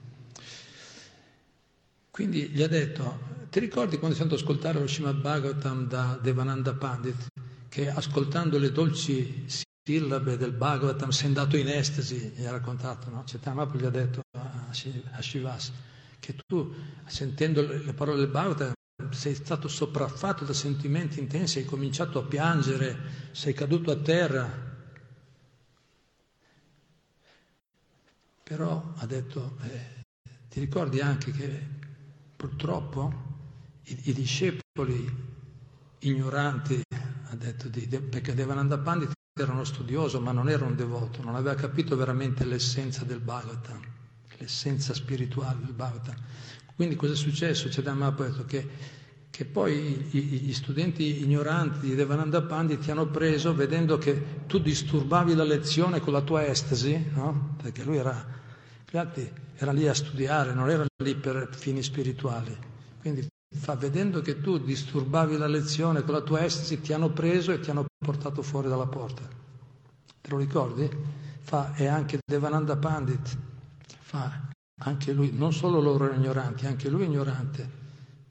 Quindi 2.11 2.49
gli 2.49 2.61
ha 2.61 2.67
detto, 2.67 3.47
ti 3.49 3.59
ricordi 3.61 3.97
quando 3.97 4.21
ad 4.21 4.31
ascoltare 4.33 4.79
lo 4.79 4.87
Srimad 4.87 5.21
Bhagavatam 5.21 5.87
da 5.87 6.19
Devananda 6.21 6.73
Pandit, 6.73 7.27
che 7.69 7.89
ascoltando 7.89 8.57
le 8.57 8.73
dolci 8.73 9.45
sillabe 9.47 10.35
del 10.35 10.51
Bhagavatam 10.51 11.09
sei 11.09 11.27
andato 11.27 11.55
in 11.55 11.69
estasi, 11.69 12.33
gli 12.35 12.43
ha 12.43 12.51
raccontato, 12.51 13.09
no? 13.09 13.23
Chaitanya 13.25 13.65
gli 13.73 13.85
ha 13.85 13.89
detto 13.89 14.21
a 14.31 15.21
Shivas, 15.21 15.71
che 16.19 16.35
tu, 16.45 16.73
sentendo 17.05 17.61
le 17.61 17.93
parole 17.93 18.17
del 18.17 18.27
Bhagavatam, 18.27 18.73
sei 19.11 19.33
stato 19.33 19.69
sopraffatto 19.69 20.43
da 20.43 20.53
sentimenti 20.53 21.17
intensi, 21.17 21.59
hai 21.59 21.65
cominciato 21.65 22.19
a 22.19 22.23
piangere, 22.23 23.29
sei 23.31 23.53
caduto 23.53 23.89
a 23.89 23.95
terra. 23.95 24.69
Però 28.43 28.93
ha 28.97 29.05
detto, 29.05 29.57
eh, 29.61 30.03
ti 30.49 30.59
ricordi 30.59 30.99
anche 30.99 31.31
che 31.31 31.79
Purtroppo 32.41 33.13
i, 33.83 33.99
i 34.05 34.13
discepoli 34.13 35.07
ignoranti, 35.99 36.81
ha 36.89 37.35
detto, 37.35 37.67
di, 37.67 37.81
perché 37.81 38.33
Devananda 38.33 38.79
Pandit 38.79 39.11
era 39.39 39.51
uno 39.51 39.63
studioso 39.63 40.19
ma 40.19 40.31
non 40.31 40.49
era 40.49 40.65
un 40.65 40.75
devoto, 40.75 41.21
non 41.21 41.35
aveva 41.35 41.53
capito 41.53 41.95
veramente 41.95 42.43
l'essenza 42.43 43.03
del 43.03 43.19
Bhagavatam, 43.19 43.79
l'essenza 44.39 44.95
spirituale 44.95 45.59
del 45.63 45.75
Bhagavatam. 45.75 46.15
Quindi 46.75 46.95
cosa 46.95 47.13
è 47.13 47.15
successo? 47.15 47.69
C'è 47.69 47.83
da 47.83 47.91
ha 47.91 48.09
detto 48.09 48.43
che, 48.45 48.67
che 49.29 49.45
poi 49.45 49.77
gli 50.09 50.53
studenti 50.53 51.21
ignoranti 51.21 51.89
di 51.89 51.93
Devananda 51.93 52.41
Pandit 52.41 52.79
ti 52.79 52.89
hanno 52.89 53.05
preso 53.05 53.53
vedendo 53.53 53.99
che 53.99 54.47
tu 54.47 54.57
disturbavi 54.57 55.35
la 55.35 55.43
lezione 55.43 55.99
con 55.99 56.11
la 56.11 56.21
tua 56.21 56.47
estasi, 56.47 57.11
no? 57.13 57.55
perché 57.61 57.83
lui 57.83 57.97
era 57.97 58.39
gli 58.89 58.97
erano 59.61 59.77
lì 59.77 59.87
a 59.87 59.93
studiare, 59.93 60.53
non 60.53 60.69
erano 60.69 60.87
lì 61.03 61.15
per 61.15 61.47
fini 61.51 61.83
spirituali. 61.83 62.57
Quindi 62.99 63.27
fa 63.55 63.75
vedendo 63.75 64.21
che 64.21 64.41
tu 64.41 64.57
disturbavi 64.57 65.37
la 65.37 65.47
lezione 65.47 66.01
con 66.01 66.13
la 66.13 66.21
tua 66.21 66.43
estasi, 66.43 66.81
ti 66.81 66.93
hanno 66.93 67.11
preso 67.11 67.51
e 67.51 67.59
ti 67.59 67.69
hanno 67.69 67.85
portato 68.03 68.41
fuori 68.41 68.67
dalla 68.67 68.87
porta. 68.87 69.21
Te 70.19 70.29
lo 70.29 70.37
ricordi? 70.37 70.89
Fa, 71.41 71.75
e 71.75 71.85
anche 71.85 72.19
Devananda 72.25 72.75
Pandit 72.75 73.37
fa, 73.99 74.49
anche 74.79 75.13
lui, 75.13 75.31
non 75.31 75.53
solo 75.53 75.79
loro 75.79 76.05
erano 76.05 76.21
ignoranti, 76.21 76.65
anche 76.65 76.89
lui 76.89 77.05
ignorante, 77.05 77.69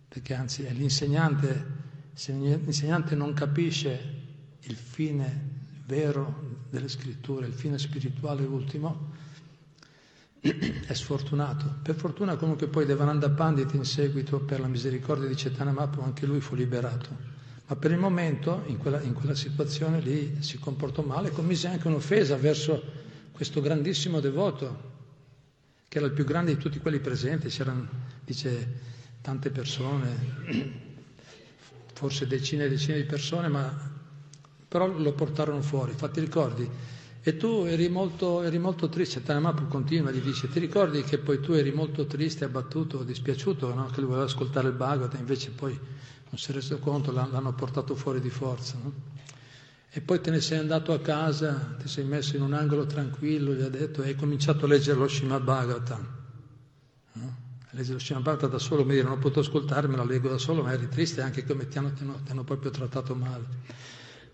perché 0.09 0.35
anzi 0.35 0.65
è 0.65 0.73
l'insegnante, 0.73 1.79
se 2.13 2.33
l'insegnante 2.33 3.15
non 3.15 3.35
capisce 3.35 4.19
il 4.63 4.75
fine 4.75 5.59
vero 5.87 6.59
delle 6.71 6.89
scritture, 6.89 7.47
il 7.47 7.53
fine 7.53 7.79
spirituale 7.79 8.45
ultimo, 8.45 9.10
è 10.87 10.95
sfortunato. 10.95 11.77
Per 11.83 11.95
fortuna 11.95 12.37
comunque 12.37 12.67
poi 12.67 12.87
Devananda 12.87 13.29
Pandit 13.31 13.75
in 13.75 13.85
seguito 13.85 14.41
per 14.41 14.61
la 14.61 14.69
misericordia 14.69 15.29
di 15.29 15.35
Chaitanya 15.35 15.73
Mahaprabhu 15.73 16.07
anche 16.07 16.27
lui 16.27 16.41
fu 16.41 16.55
liberato. 16.55 17.39
Ma 17.67 17.77
per 17.77 17.91
il 17.91 17.99
momento 17.99 18.63
in 18.67 18.79
quella, 18.79 19.01
in 19.03 19.13
quella 19.13 19.35
situazione 19.35 20.01
lì 20.01 20.39
si 20.43 20.59
comportò 20.59 21.03
male 21.03 21.31
commise 21.31 21.69
anche 21.69 21.87
un'offesa 21.87 22.37
verso 22.37 22.83
questo 23.33 23.61
grandissimo 23.61 24.19
devoto 24.19 24.89
che 25.87 25.99
era 25.99 26.07
il 26.07 26.13
più 26.13 26.25
grande 26.25 26.55
di 26.55 26.61
tutti 26.61 26.79
quelli 26.79 27.01
presenti. 27.01 27.49
C'erano, 27.49 27.87
dice, 28.25 28.81
tante 29.21 29.51
persone, 29.51 30.39
forse 31.93 32.27
decine 32.27 32.65
e 32.65 32.69
decine 32.69 32.97
di 32.97 33.05
persone, 33.05 33.49
ma 33.49 33.99
però 34.67 34.87
lo 34.87 35.13
portarono 35.13 35.61
fuori. 35.63 35.91
Infatti 35.91 36.21
ricordi, 36.21 36.69
e 37.23 37.37
tu 37.37 37.65
eri 37.67 37.89
molto, 37.91 38.43
eri 38.43 38.59
molto 38.59 38.89
triste, 38.89 39.23
Tanamapu 39.23 39.69
continua, 39.69 40.11
gli 40.11 40.21
dice, 40.21 40.49
ti 40.49 40.59
ricordi 40.59 41.03
che 41.03 41.19
poi 41.19 41.39
tu 41.41 41.53
eri 41.53 41.71
molto 41.71 42.07
triste, 42.07 42.47
abbattuto, 42.47 43.03
dispiaciuto, 43.03 43.75
no? 43.75 43.87
che 43.87 44.01
lui 44.01 44.09
voleva 44.09 44.25
ascoltare 44.25 44.69
il 44.69 44.75
Bhagavata, 44.75 45.19
invece 45.19 45.51
poi 45.51 45.73
non 45.73 46.39
si 46.39 46.51
è 46.51 46.55
reso 46.55 46.79
conto, 46.79 47.13
l'hanno 47.13 47.53
portato 47.53 47.95
fuori 47.95 48.21
di 48.21 48.31
forza. 48.31 48.79
No? 48.83 48.93
E 49.91 50.01
poi 50.01 50.21
te 50.21 50.31
ne 50.31 50.41
sei 50.41 50.59
andato 50.59 50.93
a 50.95 51.01
casa, 51.01 51.77
ti 51.79 51.89
sei 51.89 52.05
messo 52.05 52.37
in 52.37 52.43
un 52.43 52.55
angolo 52.55 52.87
tranquillo, 52.87 53.53
gli 53.53 53.63
ha 53.63 53.69
detto, 53.69 54.03
e 54.03 54.09
hai 54.09 54.15
cominciato 54.15 54.65
a 54.65 54.69
leggere 54.69 54.99
lo 54.99 55.07
Srimad 55.07 55.43
Bhagavatam. 55.43 56.09
No? 57.13 57.37
Leggere 57.73 57.95
lo 57.95 57.99
Srimad 57.99 58.23
Bhagavatam 58.23 58.51
da 58.51 58.59
solo, 58.59 58.85
mi 58.85 58.93
dire, 58.93 59.03
non 59.03 59.13
ho 59.13 59.19
potuto 59.19 59.41
ascoltare, 59.41 59.89
me 59.89 59.97
la 59.97 60.05
leggo 60.05 60.31
da 60.31 60.39
solo, 60.39 60.63
ma 60.63 60.73
eri 60.73 60.89
triste 60.89 61.21
anche 61.21 61.45
come 61.45 61.69
ti 61.69 61.77
hanno, 61.77 61.93
ti 61.93 62.03
hanno, 62.03 62.19
ti 62.25 62.31
hanno 62.31 62.45
proprio 62.45 62.71
trattato 62.71 63.15
male. 63.15 63.45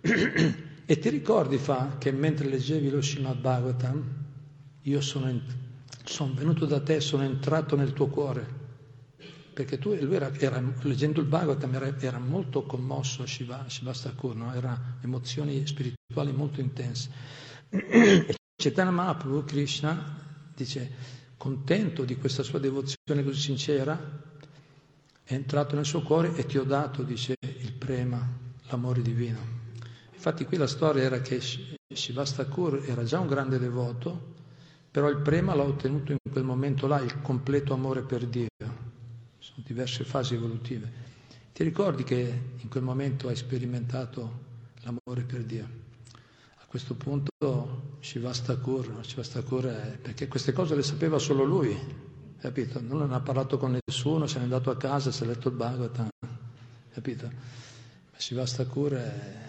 E 0.89 1.01
ti 1.01 1.09
ricordi, 1.09 1.59
fa, 1.59 1.97
che 1.99 2.13
mentre 2.13 2.49
leggevi 2.49 2.91
lo 2.91 3.03
Srimad 3.03 3.41
Bhagavatam, 3.41 4.05
io 4.83 5.01
sono, 5.01 5.43
sono 6.05 6.33
venuto 6.33 6.65
da 6.65 6.81
te, 6.81 7.01
sono 7.01 7.25
entrato 7.25 7.75
nel 7.75 7.93
tuo 7.93 8.07
cuore, 8.07 8.47
perché 9.53 9.79
tu, 9.79 9.93
lui 10.01 10.15
era, 10.15 10.33
era, 10.39 10.63
leggendo 10.83 11.21
il 11.21 11.27
Bhagavatam 11.27 11.75
era, 11.75 11.99
era 11.99 12.21
molto 12.21 12.63
commosso, 12.67 13.27
Shiva, 13.27 13.65
Shivastakur, 13.69 14.37
no? 14.37 14.55
era 14.55 14.99
emozioni 15.03 15.67
spirituali 15.67 16.31
molto 16.31 16.61
intense. 16.61 17.11
Chaitanya 18.55 18.93
Mahaprabhu, 18.93 19.45
Krishna, 19.45 20.23
dice, 20.55 20.89
contento 21.37 22.05
di 22.05 22.15
questa 22.17 22.45
sua 22.45 22.61
devozione 22.61 23.25
così 23.25 23.41
sincera, 23.41 24.23
è 25.25 25.35
entrato 25.35 25.75
nel 25.75 25.85
suo 25.85 26.03
cuore 26.03 26.33
e 26.37 26.47
ti 26.47 26.59
ho 26.59 26.65
dato, 26.65 27.03
dice, 27.03 27.35
il 27.41 27.73
prema, 27.73 28.25
l'amore 28.69 29.03
divino. 29.03 29.56
Infatti 30.27 30.45
qui 30.45 30.57
la 30.57 30.67
storia 30.67 31.05
era 31.05 31.21
che 31.21 31.41
Shivastakur 31.41 32.83
era 32.85 33.05
già 33.05 33.21
un 33.21 33.29
grande 33.29 33.61
devoto, 33.61 34.35
però 34.91 35.09
il 35.09 35.19
prema 35.19 35.55
l'ha 35.55 35.63
ottenuto 35.63 36.11
in 36.11 36.19
quel 36.33 36.43
momento 36.43 36.89
là, 36.89 36.99
il 36.99 37.23
completo 37.23 37.73
amore 37.75 38.03
per 38.03 38.27
Dio. 38.27 38.49
Sono 38.59 39.63
diverse 39.65 40.03
fasi 40.03 40.35
evolutive. 40.35 40.91
Ti 41.53 41.63
ricordi 41.63 42.03
che 42.03 42.41
in 42.57 42.69
quel 42.69 42.83
momento 42.83 43.29
hai 43.29 43.37
sperimentato 43.37 44.41
l'amore 44.81 45.23
per 45.23 45.45
Dio? 45.45 45.69
A 46.57 46.65
questo 46.67 46.97
punto 46.97 47.99
Shivastakur, 48.01 49.05
Shivastakur 49.05 49.67
è, 49.67 49.97
perché 49.97 50.27
queste 50.27 50.51
cose 50.53 50.75
le 50.75 50.83
sapeva 50.83 51.21
solo 51.21 51.45
lui, 51.45 51.79
capito? 52.41 52.81
Non 52.81 53.13
ha 53.13 53.21
parlato 53.21 53.59
con 53.59 53.79
nessuno, 53.87 54.27
se 54.27 54.39
n'è 54.39 54.43
andato 54.43 54.71
a 54.71 54.77
casa, 54.77 55.13
si 55.13 55.23
è 55.23 55.27
letto 55.27 55.51
il 55.51 55.55
Bhagavatam, 55.55 56.09
capito? 56.93 57.27
Ma 57.27 58.19
Shivastakur 58.19 58.93
è 58.95 59.46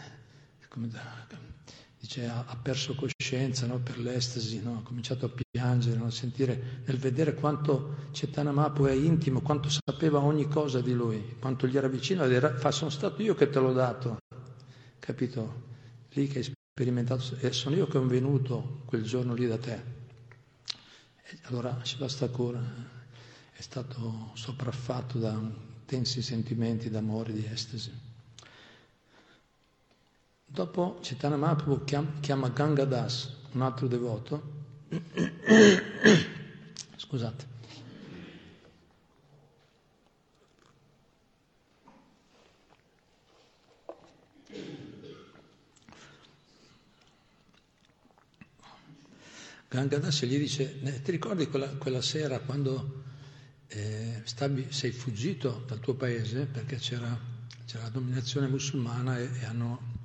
dice, 2.00 2.28
ha, 2.28 2.46
ha, 2.48 2.56
perso 2.56 2.96
coscienza 2.96 3.66
no? 3.66 3.80
per 3.80 3.98
l'estasi, 4.00 4.62
no? 4.62 4.78
ha 4.78 4.82
cominciato 4.82 5.26
a 5.26 5.30
piangere, 5.30 5.98
no? 5.98 6.06
a 6.06 6.12
sentire, 6.12 6.82
nel 6.86 6.98
vedere 6.98 7.34
quanto 7.34 8.08
Cetana 8.12 8.52
Mapu 8.52 8.86
è 8.86 8.94
intimo, 8.94 9.42
quanto 9.42 9.70
sapeva 9.70 10.20
ogni 10.20 10.48
cosa 10.48 10.82
di 10.82 10.94
lui, 10.94 11.36
quanto 11.40 11.68
gli 11.68 11.78
era 11.78 11.88
vicino, 11.88 12.24
era, 12.24 12.56
fa, 12.56 12.72
sono 12.72 12.90
stato 12.90 13.22
io 13.22 13.36
che 13.36 13.50
te 13.50 13.60
l'ho 13.60 13.74
dato, 13.74 14.18
capito? 15.00 15.66
Lì 16.12 16.28
che 16.28 16.40
hai 16.40 16.44
sperimentato, 16.44 17.38
e 17.40 17.52
sono 17.52 17.76
io 17.76 17.88
che 17.88 17.98
ho 17.98 18.06
venuto 18.06 18.82
quel 18.86 19.04
giorno 19.04 19.34
lì 19.34 19.48
da 19.48 19.58
te. 19.58 19.96
E 21.30 21.40
allora 21.44 21.78
Shivastakura 21.84 22.96
è 23.52 23.62
stato 23.62 24.32
sopraffatto 24.34 25.18
da 25.18 25.32
intensi 25.32 26.22
sentimenti 26.22 26.90
d'amore, 26.90 27.34
di 27.34 27.46
estasi. 27.46 28.07
Dopo 30.50 31.00
Chaitanya 31.02 31.36
Mahaprabhu 31.36 31.84
chiama 32.22 32.50
Ganga 32.50 32.86
Das, 32.86 33.30
un 33.52 33.62
altro 33.62 33.88
devoto. 33.88 34.42
Scusate. 36.96 37.56
Gangadas 49.70 50.24
gli 50.24 50.38
dice, 50.38 50.80
ti 51.04 51.12
ricordi 51.12 51.48
quella, 51.50 51.68
quella 51.76 52.02
sera 52.02 52.40
quando 52.40 53.04
eh, 53.68 54.22
stavi, 54.24 54.72
sei 54.72 54.92
fuggito 54.92 55.66
dal 55.68 55.82
tuo 55.82 55.94
paese 55.94 56.46
perché 56.46 56.78
c'era, 56.78 57.20
c'era 57.66 57.84
la 57.84 57.90
dominazione 57.90 58.48
musulmana 58.48 59.20
e, 59.20 59.30
e 59.42 59.46
hanno 59.46 59.97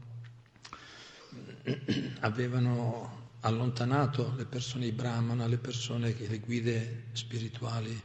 avevano 2.21 3.31
allontanato 3.41 4.35
le 4.37 4.45
persone, 4.45 4.87
i 4.87 4.93
brahmana, 4.93 5.47
le 5.47 5.59
persone, 5.59 6.15
le 6.17 6.39
guide 6.39 7.05
spirituali, 7.13 8.01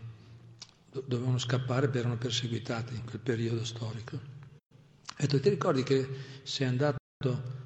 dovevano 0.90 1.38
scappare 1.38 1.86
perché 1.88 2.00
erano 2.00 2.18
perseguitati 2.18 2.96
in 2.96 3.06
quel 3.06 3.20
periodo 3.20 3.64
storico. 3.64 4.20
E 5.18 5.28
tu 5.28 5.40
ti 5.40 5.50
ricordi 5.50 5.84
che 5.84 6.08
sei 6.44 6.68
andato, 6.68 6.98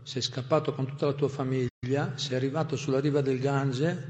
sei 0.04 0.22
scappato 0.22 0.74
con 0.74 0.86
tutta 0.88 1.06
la 1.06 1.14
tua 1.14 1.30
famiglia, 1.30 2.18
sei 2.18 2.36
arrivato 2.36 2.76
sulla 2.76 3.00
riva 3.00 3.22
del 3.22 3.40
Gange, 3.40 4.10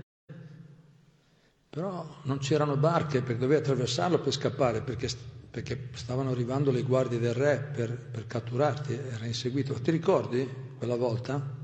però 1.69 2.19
non 2.23 2.39
c'erano 2.39 2.75
barche 2.77 3.21
perché 3.21 3.39
dovevi 3.39 3.61
attraversarlo 3.61 4.19
per 4.19 4.33
scappare, 4.33 4.81
perché, 4.81 5.09
perché 5.49 5.89
stavano 5.93 6.31
arrivando 6.31 6.71
le 6.71 6.83
guardie 6.83 7.19
del 7.19 7.33
re 7.33 7.71
per, 7.73 7.97
per 7.97 8.27
catturarti, 8.27 8.93
era 8.93 9.25
inseguito. 9.25 9.73
Ti 9.73 9.91
ricordi 9.91 10.47
quella 10.77 10.95
volta? 10.95 11.60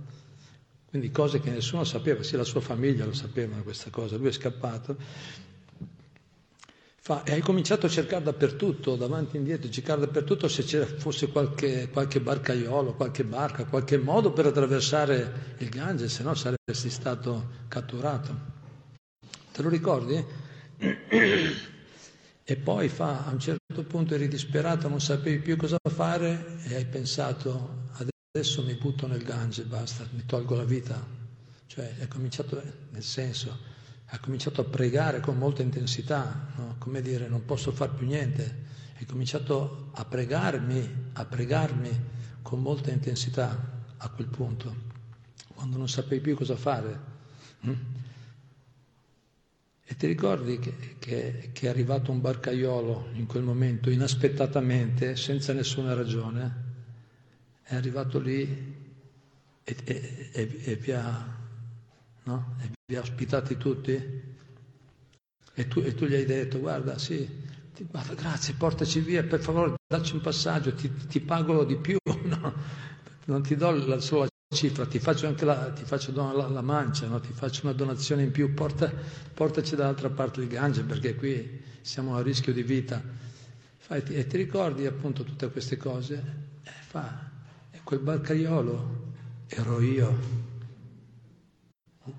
Quindi 0.89 1.11
cose 1.11 1.41
che 1.41 1.49
nessuno 1.49 1.83
sapeva, 1.83 2.23
sia 2.23 2.37
la 2.37 2.45
sua 2.45 2.61
famiglia 2.61 3.03
lo 3.03 3.13
sapevano 3.13 3.61
questa 3.61 3.89
cosa, 3.89 4.15
lui 4.15 4.29
è 4.29 4.31
scappato. 4.31 4.95
Fa, 6.95 7.23
e 7.23 7.33
hai 7.33 7.41
cominciato 7.41 7.85
a 7.85 7.89
cercare 7.89 8.23
dappertutto, 8.23 8.95
davanti 8.95 9.35
e 9.35 9.39
indietro, 9.39 9.69
cercare 9.69 10.01
dappertutto 10.01 10.47
se 10.47 10.63
c'era 10.63 10.85
fosse 10.85 11.29
qualche, 11.29 11.89
qualche 11.89 12.19
barcaiolo, 12.21 12.93
qualche 12.95 13.23
barca, 13.23 13.65
qualche 13.65 13.97
modo 13.97 14.31
per 14.31 14.45
attraversare 14.45 15.55
il 15.59 15.69
Gange, 15.69 16.09
se 16.09 16.23
no 16.23 16.33
saresti 16.33 16.89
stato 16.89 17.49
catturato. 17.67 18.55
Te 19.51 19.61
lo 19.61 19.69
ricordi? 19.69 20.23
E 22.43 22.55
poi 22.55 22.87
fa, 22.87 23.25
a 23.25 23.31
un 23.31 23.39
certo 23.39 23.83
punto 23.83 24.15
eri 24.15 24.27
disperato, 24.27 24.87
non 24.87 25.01
sapevi 25.01 25.39
più 25.39 25.57
cosa 25.57 25.77
fare 25.89 26.59
e 26.63 26.75
hai 26.75 26.85
pensato, 26.85 27.85
adesso 28.37 28.61
mi 28.61 28.75
butto 28.75 29.07
nel 29.07 29.23
Gange, 29.23 29.63
basta, 29.63 30.07
mi 30.11 30.23
tolgo 30.23 30.55
la 30.55 30.63
vita. 30.63 31.03
Cioè, 31.65 31.97
è 31.97 32.07
cominciato, 32.07 32.61
nel 32.91 33.03
senso, 33.03 33.57
ha 34.05 34.19
cominciato 34.19 34.61
a 34.61 34.63
pregare 34.63 35.19
con 35.21 35.39
molta 35.39 35.63
intensità, 35.63 36.51
no? 36.55 36.75
come 36.77 37.01
dire, 37.01 37.27
non 37.27 37.45
posso 37.45 37.71
fare 37.71 37.93
più 37.93 38.05
niente. 38.05 38.65
È 38.93 39.05
cominciato 39.05 39.89
a 39.93 40.05
pregarmi, 40.05 41.09
a 41.13 41.25
pregarmi 41.25 41.89
con 42.43 42.61
molta 42.61 42.91
intensità 42.91 43.83
a 43.97 44.09
quel 44.09 44.27
punto, 44.27 44.75
quando 45.55 45.77
non 45.77 45.89
sapevi 45.89 46.21
più 46.21 46.35
cosa 46.35 46.55
fare. 46.55 46.99
Hm? 47.61 47.73
E 49.83 49.95
ti 49.95 50.05
ricordi 50.05 50.59
che, 50.59 50.95
che, 50.99 51.49
che, 51.53 51.65
è 51.65 51.69
arrivato 51.69 52.11
un 52.11 52.21
barcaiolo 52.21 53.07
in 53.13 53.25
quel 53.25 53.41
momento, 53.41 53.89
inaspettatamente, 53.89 55.15
senza 55.15 55.53
nessuna 55.53 55.95
ragione, 55.95 56.66
è 57.67 57.75
arrivato 57.75 58.17
lì 58.17 58.75
e, 59.63 59.75
e, 59.83 60.29
e, 60.31 60.59
e 60.63 60.75
vi, 60.75 60.91
ha, 60.93 61.37
no? 62.23 62.55
vi, 62.85 62.95
ha, 62.95 63.01
ospitati 63.01 63.57
tutti 63.57 64.21
e 65.53 65.67
tu, 65.67 65.81
tu, 65.93 66.05
gli 66.05 66.13
hai 66.13 66.25
detto 66.25 66.59
guarda 66.59 66.97
sì, 66.97 67.27
ti, 67.75 67.85
guarda, 67.89 68.13
grazie, 68.13 68.53
portaci 68.53 69.01
via, 69.01 69.23
per 69.23 69.41
favore 69.41 69.73
dacci 69.85 70.13
un 70.13 70.21
passaggio, 70.21 70.73
ti, 70.73 70.89
ti 71.07 71.19
pago 71.19 71.65
di 71.65 71.75
più, 71.75 71.97
no? 72.23 72.53
non 73.25 73.43
ti 73.43 73.57
do 73.57 73.71
la 73.71 73.99
sola 73.99 74.27
cifra, 74.55 74.85
ti 74.85 74.99
faccio 74.99 75.27
anche 75.27 75.43
la, 75.43 75.69
ti 75.71 75.83
faccio 75.83 76.13
la, 76.13 76.47
la 76.47 76.61
mancia, 76.61 77.07
no? 77.07 77.19
ti 77.19 77.33
faccio 77.33 77.61
una 77.63 77.73
donazione 77.73 78.23
in 78.23 78.31
più, 78.31 78.53
porta, 78.53 78.89
portaci 79.33 79.75
dall'altra 79.75 80.09
parte 80.09 80.39
del 80.39 80.47
Gange 80.47 80.83
perché 80.83 81.15
qui 81.15 81.61
siamo 81.81 82.15
a 82.15 82.21
rischio 82.21 82.53
di 82.53 82.63
vita. 82.63 83.03
E 83.89 84.27
ti 84.27 84.37
ricordi 84.37 84.85
appunto 84.85 85.23
tutte 85.23 85.49
queste 85.49 85.77
cose? 85.77 86.23
Eh, 86.63 86.69
fa, 86.69 87.26
quel 87.87 88.01
barcaiolo? 88.01 89.05
Ero 89.47 89.79
io. 89.79 90.19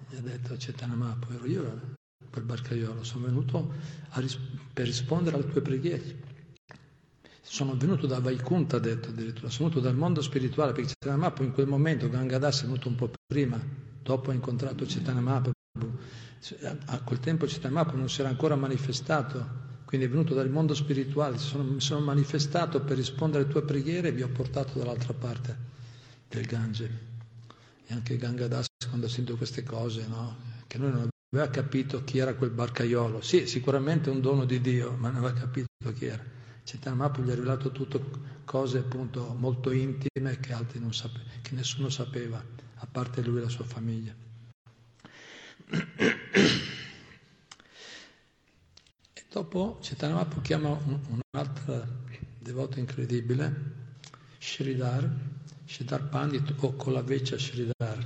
Gli 0.08 0.16
ha 0.16 0.20
detto 0.20 0.56
Cetanamapo, 0.56 1.30
ero 1.30 1.44
io 1.44 1.96
quel 2.30 2.44
barcaiolo, 2.44 3.04
sono 3.04 3.26
venuto 3.26 3.74
ris- 4.14 4.38
per 4.72 4.86
rispondere 4.86 5.36
alle 5.36 5.50
tue 5.50 5.60
preghiere. 5.60 6.26
Sono 7.42 7.76
venuto 7.76 8.06
da 8.06 8.18
Vaikunta, 8.18 8.76
ha 8.76 8.80
detto 8.80 9.10
addirittura, 9.10 9.50
sono 9.50 9.68
venuto 9.68 9.86
dal 9.86 9.96
mondo 9.96 10.22
spirituale, 10.22 10.72
perché 10.72 10.94
Cetanamapo 10.98 11.42
in 11.42 11.52
quel 11.52 11.66
momento, 11.66 12.08
Gangadas 12.08 12.62
è 12.62 12.64
venuto 12.64 12.88
un 12.88 12.94
po' 12.94 13.10
prima, 13.26 13.60
dopo 14.02 14.30
ha 14.30 14.34
incontrato 14.34 14.86
Cetanamapo. 14.86 15.50
A 16.86 17.02
quel 17.02 17.20
tempo 17.20 17.46
Cetanamapo 17.46 17.94
non 17.94 18.08
si 18.08 18.20
era 18.20 18.30
ancora 18.30 18.56
manifestato 18.56 19.66
quindi 19.88 20.04
è 20.04 20.10
venuto 20.10 20.34
dal 20.34 20.50
mondo 20.50 20.74
spirituale, 20.74 21.38
mi 21.54 21.80
sono 21.80 22.04
manifestato 22.04 22.82
per 22.82 22.98
rispondere 22.98 23.44
alle 23.44 23.50
tue 23.50 23.62
preghiere 23.62 24.08
e 24.08 24.12
vi 24.12 24.20
ho 24.20 24.28
portato 24.28 24.78
dall'altra 24.78 25.14
parte 25.14 25.56
del 26.28 26.44
Gange. 26.44 26.90
E 27.86 27.94
anche 27.94 28.18
Gangadas 28.18 28.66
quando 28.86 29.06
ha 29.06 29.08
sentito 29.08 29.38
queste 29.38 29.62
cose, 29.62 30.06
no? 30.06 30.36
che 30.66 30.76
noi 30.76 30.92
non 30.92 31.08
aveva 31.32 31.48
capito 31.48 32.04
chi 32.04 32.18
era 32.18 32.34
quel 32.34 32.50
barcaiolo. 32.50 33.22
Sì, 33.22 33.46
sicuramente 33.46 34.10
un 34.10 34.20
dono 34.20 34.44
di 34.44 34.60
Dio, 34.60 34.92
ma 34.92 35.08
non 35.08 35.24
aveva 35.24 35.40
capito 35.40 35.68
chi 35.94 36.04
era. 36.04 36.22
Chaitanya 36.64 36.94
Mahaprabhu 36.94 37.26
gli 37.26 37.32
ha 37.32 37.34
rivelato 37.36 37.72
tutte 37.72 37.98
cose 38.44 38.76
appunto 38.80 39.34
molto 39.38 39.70
intime 39.70 40.38
che, 40.38 40.54
sape- 40.90 41.22
che 41.40 41.54
nessuno 41.54 41.88
sapeva, 41.88 42.44
a 42.74 42.86
parte 42.86 43.22
lui 43.22 43.38
e 43.38 43.40
la 43.40 43.48
sua 43.48 43.64
famiglia. 43.64 44.14
Dopo 49.38 49.78
Chaitanya 49.80 50.26
chiama 50.42 50.70
un, 50.70 50.98
un'altra 51.30 51.86
devota 52.40 52.80
incredibile, 52.80 53.54
Sridhar, 54.36 55.08
Sridhar 55.64 56.08
Pandit 56.08 56.54
o 56.58 56.72
Kolavecha 56.72 57.38
Sridhar. 57.38 58.04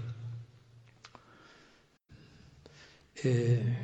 E, 3.14 3.77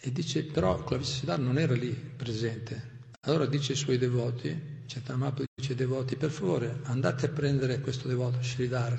e 0.00 0.10
dice, 0.12 0.44
però 0.44 0.82
Kolavecha 0.84 1.10
Sridhar 1.12 1.38
non 1.38 1.58
era 1.58 1.74
lì 1.74 1.90
presente. 1.92 3.00
Allora 3.26 3.44
dice 3.44 3.72
ai 3.72 3.78
suoi 3.78 3.98
devoti, 3.98 4.58
Chaitanya 4.86 5.34
dice 5.54 5.72
ai 5.72 5.76
devoti, 5.76 6.16
per 6.16 6.30
favore 6.30 6.80
andate 6.84 7.26
a 7.26 7.28
prendere 7.28 7.78
questo 7.80 8.08
devoto, 8.08 8.40
Sridhar, 8.42 8.98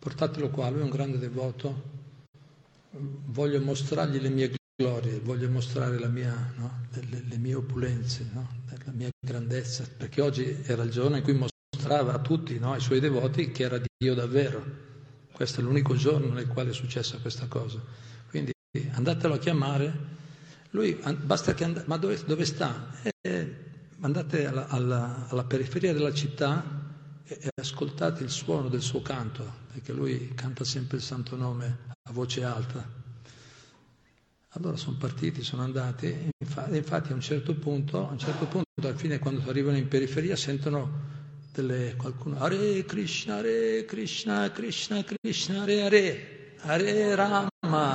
portatelo 0.00 0.50
qua, 0.50 0.68
lui 0.68 0.80
è 0.80 0.82
un 0.82 0.90
grande 0.90 1.18
devoto, 1.18 1.92
voglio 2.90 3.60
mostrargli 3.60 4.18
le 4.18 4.30
mie 4.30 4.50
glorie, 4.76 5.20
voglio 5.20 5.48
mostrare 5.48 6.04
mia, 6.08 6.52
no? 6.56 6.86
le, 6.90 7.22
le, 7.28 7.38
mie 7.38 7.54
opulenze, 7.54 8.28
no? 8.32 8.48
la 8.84 8.92
mia 8.92 9.08
grandezza, 9.24 9.84
perché 9.96 10.20
oggi 10.20 10.62
era 10.64 10.82
il 10.82 10.90
giorno 10.90 11.16
in 11.16 11.22
cui 11.22 11.34
mostrava 11.34 12.14
a 12.14 12.18
tutti, 12.18 12.58
no? 12.58 12.72
ai 12.72 12.80
suoi 12.80 12.98
devoti, 12.98 13.52
che 13.52 13.62
era 13.62 13.80
Dio 13.96 14.14
davvero. 14.14 14.82
Questo 15.30 15.60
è 15.60 15.62
l'unico 15.62 15.94
giorno 15.94 16.32
nel 16.32 16.48
quale 16.48 16.70
è 16.70 16.72
successa 16.72 17.18
questa 17.18 17.46
cosa. 17.46 17.80
Quindi 18.28 18.52
andatelo 18.90 19.34
a 19.34 19.38
chiamare. 19.38 20.12
Lui, 20.70 21.00
basta 21.22 21.54
che 21.54 21.62
and- 21.62 21.84
ma 21.86 21.96
dove, 21.96 22.20
dove 22.26 22.44
sta? 22.44 22.90
Eh, 23.20 23.56
andate 24.00 24.46
alla, 24.46 24.66
alla, 24.68 25.26
alla, 25.28 25.44
periferia 25.44 25.92
della 25.92 26.12
città 26.12 26.82
e, 27.24 27.38
e 27.40 27.50
ascoltate 27.60 28.24
il 28.24 28.30
suono 28.30 28.68
del 28.68 28.82
suo 28.82 29.02
canto, 29.02 29.44
perché 29.72 29.92
lui 29.92 30.32
canta 30.34 30.64
sempre 30.64 30.96
il 30.96 31.02
santo 31.02 31.36
nome 31.36 31.78
a 32.02 32.12
voce 32.12 32.42
alta. 32.42 33.02
Allora 34.56 34.76
sono 34.76 34.96
partiti, 34.96 35.42
sono 35.42 35.62
andati, 35.62 36.06
infatti, 36.38 37.10
a 37.10 37.14
un 37.14 37.20
certo 37.20 37.54
punto, 37.56 38.06
a 38.08 38.12
un 38.12 38.18
certo 38.18 38.46
punto, 38.46 38.68
alla 38.80 38.94
fine 38.94 39.18
quando 39.18 39.42
arrivano 39.50 39.76
in 39.76 39.88
periferia 39.88 40.36
sentono 40.36 41.12
delle, 41.52 41.96
qualcuno, 41.96 42.38
Hare 42.38 42.84
Krishna, 42.84 43.38
Hare 43.38 43.84
Krishna, 43.84 44.48
Krishna 44.52 45.02
Krishna, 45.02 45.62
Hare 45.62 45.82
Hare, 45.82 46.54
Hare 46.60 47.14
Rama, 47.16 47.48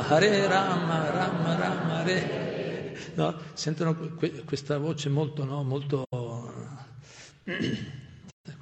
Hare 0.09 0.47
Rama, 0.47 1.09
Rama 1.09 1.55
Rama, 1.55 1.99
Hare. 1.99 2.97
No? 3.15 3.39
Sentono 3.53 4.15
que- 4.17 4.43
questa 4.43 4.77
voce 4.79 5.07
molto, 5.07 5.45
no? 5.45 5.63
molto, 5.63 6.03
come 6.11 7.71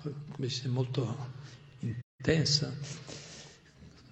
si 0.04 0.22
dice, 0.38 0.68
molto 0.68 1.18
intensa 1.80 2.72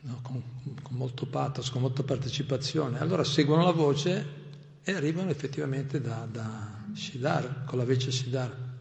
no? 0.06 0.20
con, 0.22 0.42
con, 0.82 0.96
molto 0.96 1.26
pathos, 1.26 1.70
con 1.70 1.82
molta 1.82 2.04
partecipazione. 2.04 3.00
Allora 3.00 3.24
seguono 3.24 3.64
la 3.64 3.72
voce 3.72 4.44
e 4.84 4.94
arrivano 4.94 5.30
effettivamente 5.30 6.00
da, 6.02 6.28
da 6.32 6.84
Shidar, 6.94 7.64
con 7.66 7.78
la 7.78 7.86
vece 7.86 8.12
Shidar, 8.12 8.80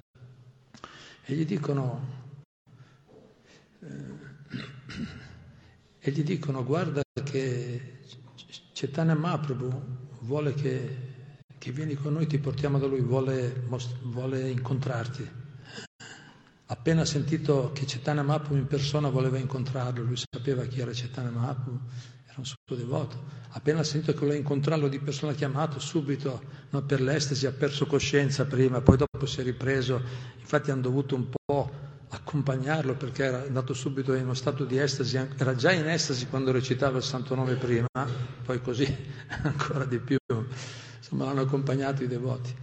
e 1.24 1.34
gli 1.34 1.46
dicono, 1.46 2.22
eh, 3.80 3.86
e 5.98 6.10
gli 6.10 6.22
dicono 6.22 6.62
guarda 6.64 7.02
che 7.24 8.00
Chaitanya 8.72 9.14
Mahaprabhu 9.14 9.82
vuole 10.20 10.52
che, 10.52 10.96
che 11.58 11.72
vieni 11.72 11.94
con 11.94 12.12
noi, 12.12 12.26
ti 12.26 12.38
portiamo 12.38 12.78
da 12.78 12.86
lui, 12.86 13.00
vuole, 13.00 13.66
vuole 14.02 14.50
incontrarti. 14.50 15.42
Appena 16.66 17.04
sentito 17.04 17.72
che 17.74 17.84
Chaitanya 17.84 18.22
Mahaprabhu 18.22 18.56
in 18.56 18.66
persona 18.66 19.10
voleva 19.10 19.36
incontrarlo, 19.36 20.02
lui 20.02 20.16
sapeva 20.16 20.64
chi 20.64 20.80
era 20.80 20.92
Chaitanya 20.94 21.28
Mahaprabhu, 21.28 21.78
era 22.24 22.34
un 22.36 22.44
suo 22.46 22.56
devoto. 22.74 23.22
Appena 23.50 23.82
sentito 23.82 24.12
che 24.12 24.18
voleva 24.20 24.38
incontrarlo 24.38 24.88
di 24.88 24.98
persona 24.98 25.34
chiamato, 25.34 25.78
subito 25.78 26.42
no, 26.70 26.82
per 26.82 27.02
l'estasi 27.02 27.44
ha 27.46 27.52
perso 27.52 27.84
coscienza 27.84 28.46
prima, 28.46 28.80
poi 28.80 28.96
dopo 28.96 29.26
si 29.26 29.40
è 29.40 29.42
ripreso. 29.44 30.00
Infatti 30.38 30.70
hanno 30.70 30.80
dovuto 30.80 31.14
un 31.14 31.28
po' 31.28 31.70
accompagnarlo 32.08 32.94
perché 32.94 33.24
era 33.24 33.42
andato 33.42 33.74
subito 33.74 34.14
in 34.14 34.24
uno 34.24 34.34
stato 34.34 34.64
di 34.64 34.78
estasi, 34.78 35.16
era 35.36 35.54
già 35.54 35.70
in 35.70 35.86
estasi 35.86 36.28
quando 36.28 36.50
recitava 36.50 36.96
il 36.96 37.02
Santo 37.02 37.34
Nome 37.34 37.56
prima, 37.56 37.86
poi 38.42 38.62
così 38.62 38.86
ancora 39.42 39.84
di 39.84 39.98
più. 39.98 40.16
Insomma, 40.96 41.26
l'hanno 41.26 41.42
accompagnato 41.42 42.02
i 42.02 42.06
devoti. 42.06 42.54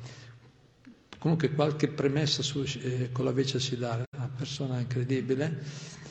Comunque 1.22 1.52
qualche 1.52 1.88
premessa 1.88 2.42
su, 2.42 2.66
eh, 2.82 3.12
con 3.12 3.26
la 3.26 3.32
vece 3.32 3.60
Siddhara, 3.60 4.04
una 4.18 4.32
persona 4.36 4.80
incredibile, 4.80 5.64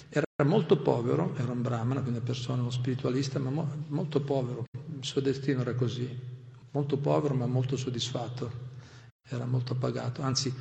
era 0.08 0.24
molto 0.44 0.80
povero, 0.80 1.34
era 1.36 1.50
un 1.50 1.62
brahmana, 1.62 2.00
quindi 2.00 2.18
una 2.18 2.26
persona, 2.26 2.60
uno 2.62 2.70
spiritualista, 2.70 3.40
ma 3.40 3.50
mo- 3.50 3.84
molto 3.88 4.20
povero, 4.20 4.66
il 4.70 5.04
suo 5.04 5.20
destino 5.20 5.62
era 5.62 5.74
così, 5.74 6.08
molto 6.70 6.96
povero 6.98 7.34
ma 7.34 7.46
molto 7.46 7.76
soddisfatto, 7.76 8.52
era 9.28 9.46
molto 9.46 9.74
pagato, 9.74 10.22
anzi 10.22 10.54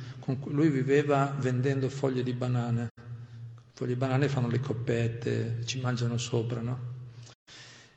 lui 0.46 0.68
viveva 0.68 1.32
vendendo 1.38 1.88
foglie 1.88 2.24
di 2.24 2.32
banane, 2.32 2.88
foglie 3.72 3.92
di 3.92 3.98
banane 4.00 4.28
fanno 4.28 4.48
le 4.48 4.58
coppette, 4.58 5.60
ci 5.64 5.80
mangiano 5.80 6.18
sopra, 6.18 6.60
no? 6.60 6.78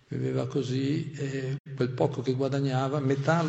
Viveva 0.07 0.45
così 0.45 1.13
e 1.13 1.57
quel 1.75 1.89
poco 1.89 2.21
che 2.21 2.33
guadagnava, 2.33 2.99
metà 2.99 3.43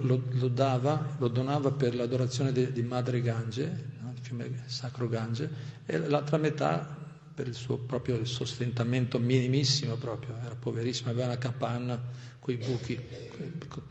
lo, 0.00 0.22
lo, 0.32 0.48
dava, 0.48 1.16
lo 1.18 1.28
donava 1.28 1.72
per 1.72 1.94
l'adorazione 1.94 2.52
di, 2.52 2.72
di 2.72 2.82
Madre 2.82 3.22
Gange, 3.22 3.62
il 3.62 4.20
fiume 4.20 4.64
sacro 4.66 5.08
Gange, 5.08 5.50
e 5.86 5.98
l'altra 5.98 6.36
metà 6.36 6.96
per 7.34 7.46
il 7.46 7.54
suo 7.54 7.78
proprio 7.78 8.24
sostentamento 8.24 9.18
minimissimo 9.18 9.94
proprio, 9.94 10.36
era 10.44 10.54
poverissimo, 10.54 11.10
aveva 11.10 11.26
una 11.26 11.38
capanna 11.38 12.00
con 12.38 12.52
i 12.52 12.56
buchi, 12.56 12.98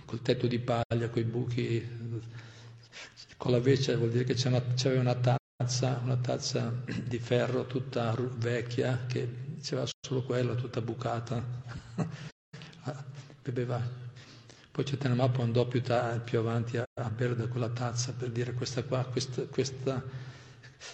col 0.05 0.21
tetto 0.21 0.47
di 0.47 0.59
paglia, 0.59 1.09
con 1.09 1.21
i 1.21 1.25
buchi, 1.25 1.87
con 3.37 3.51
la 3.51 3.59
vece 3.59 3.95
vuol 3.95 4.09
dire 4.09 4.23
che 4.23 4.35
c'aveva 4.35 5.01
una 5.01 5.15
tazza, 5.15 5.99
una 6.03 6.17
tazza 6.17 6.73
di 7.05 7.19
ferro 7.19 7.65
tutta 7.65 8.15
vecchia, 8.35 9.05
che 9.07 9.27
diceva 9.55 9.85
solo 10.05 10.23
quello, 10.23 10.55
tutta 10.55 10.81
bucata, 10.81 11.43
beveva 13.41 14.06
poi 14.77 14.85
Chaitanya 14.85 15.15
Mahaprabhu 15.15 15.41
andò 15.41 15.65
più, 15.65 15.81
ta- 15.81 16.21
più 16.23 16.37
avanti 16.37 16.77
a, 16.77 16.85
a, 17.01 17.09
bere 17.09 17.35
da 17.35 17.47
quella 17.47 17.69
tazza 17.69 18.13
per 18.13 18.29
dire 18.29 18.53
questa 18.53 18.83
qua, 18.83 19.03
questa, 19.05 19.41
questa, 19.45 20.03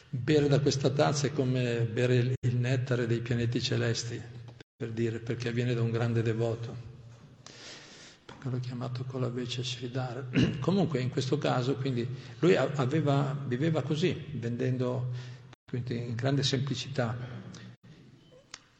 bere 0.10 0.48
da 0.48 0.62
questa 0.62 0.90
tazza 0.90 1.28
è 1.28 1.34
come 1.34 1.82
bere 1.82 2.16
il 2.40 2.56
nettare 2.56 3.08
dei 3.08 3.20
pianeti 3.20 3.62
celesti, 3.62 4.22
per 4.78 4.90
dire, 4.92 5.20
perché 5.20 5.52
viene 5.52 5.74
da 5.74 5.82
un 5.82 5.92
grande 5.92 6.22
devoto. 6.22 6.74
Perché 8.24 8.48
l'ho 8.50 8.60
chiamato 8.62 9.04
con 9.04 9.20
la 9.20 9.28
vece 9.28 9.66
Sridhara. 9.66 10.30
Comunque 10.62 11.02
in 11.02 11.10
questo 11.10 11.38
caso, 11.38 11.76
quindi, 11.76 12.08
lui 12.40 12.56
aveva, 12.56 13.38
viveva 13.48 13.82
così, 13.82 14.14
vendendo 14.32 15.12
in 15.90 16.16
grande 16.16 16.44
semplicità. 16.44 17.18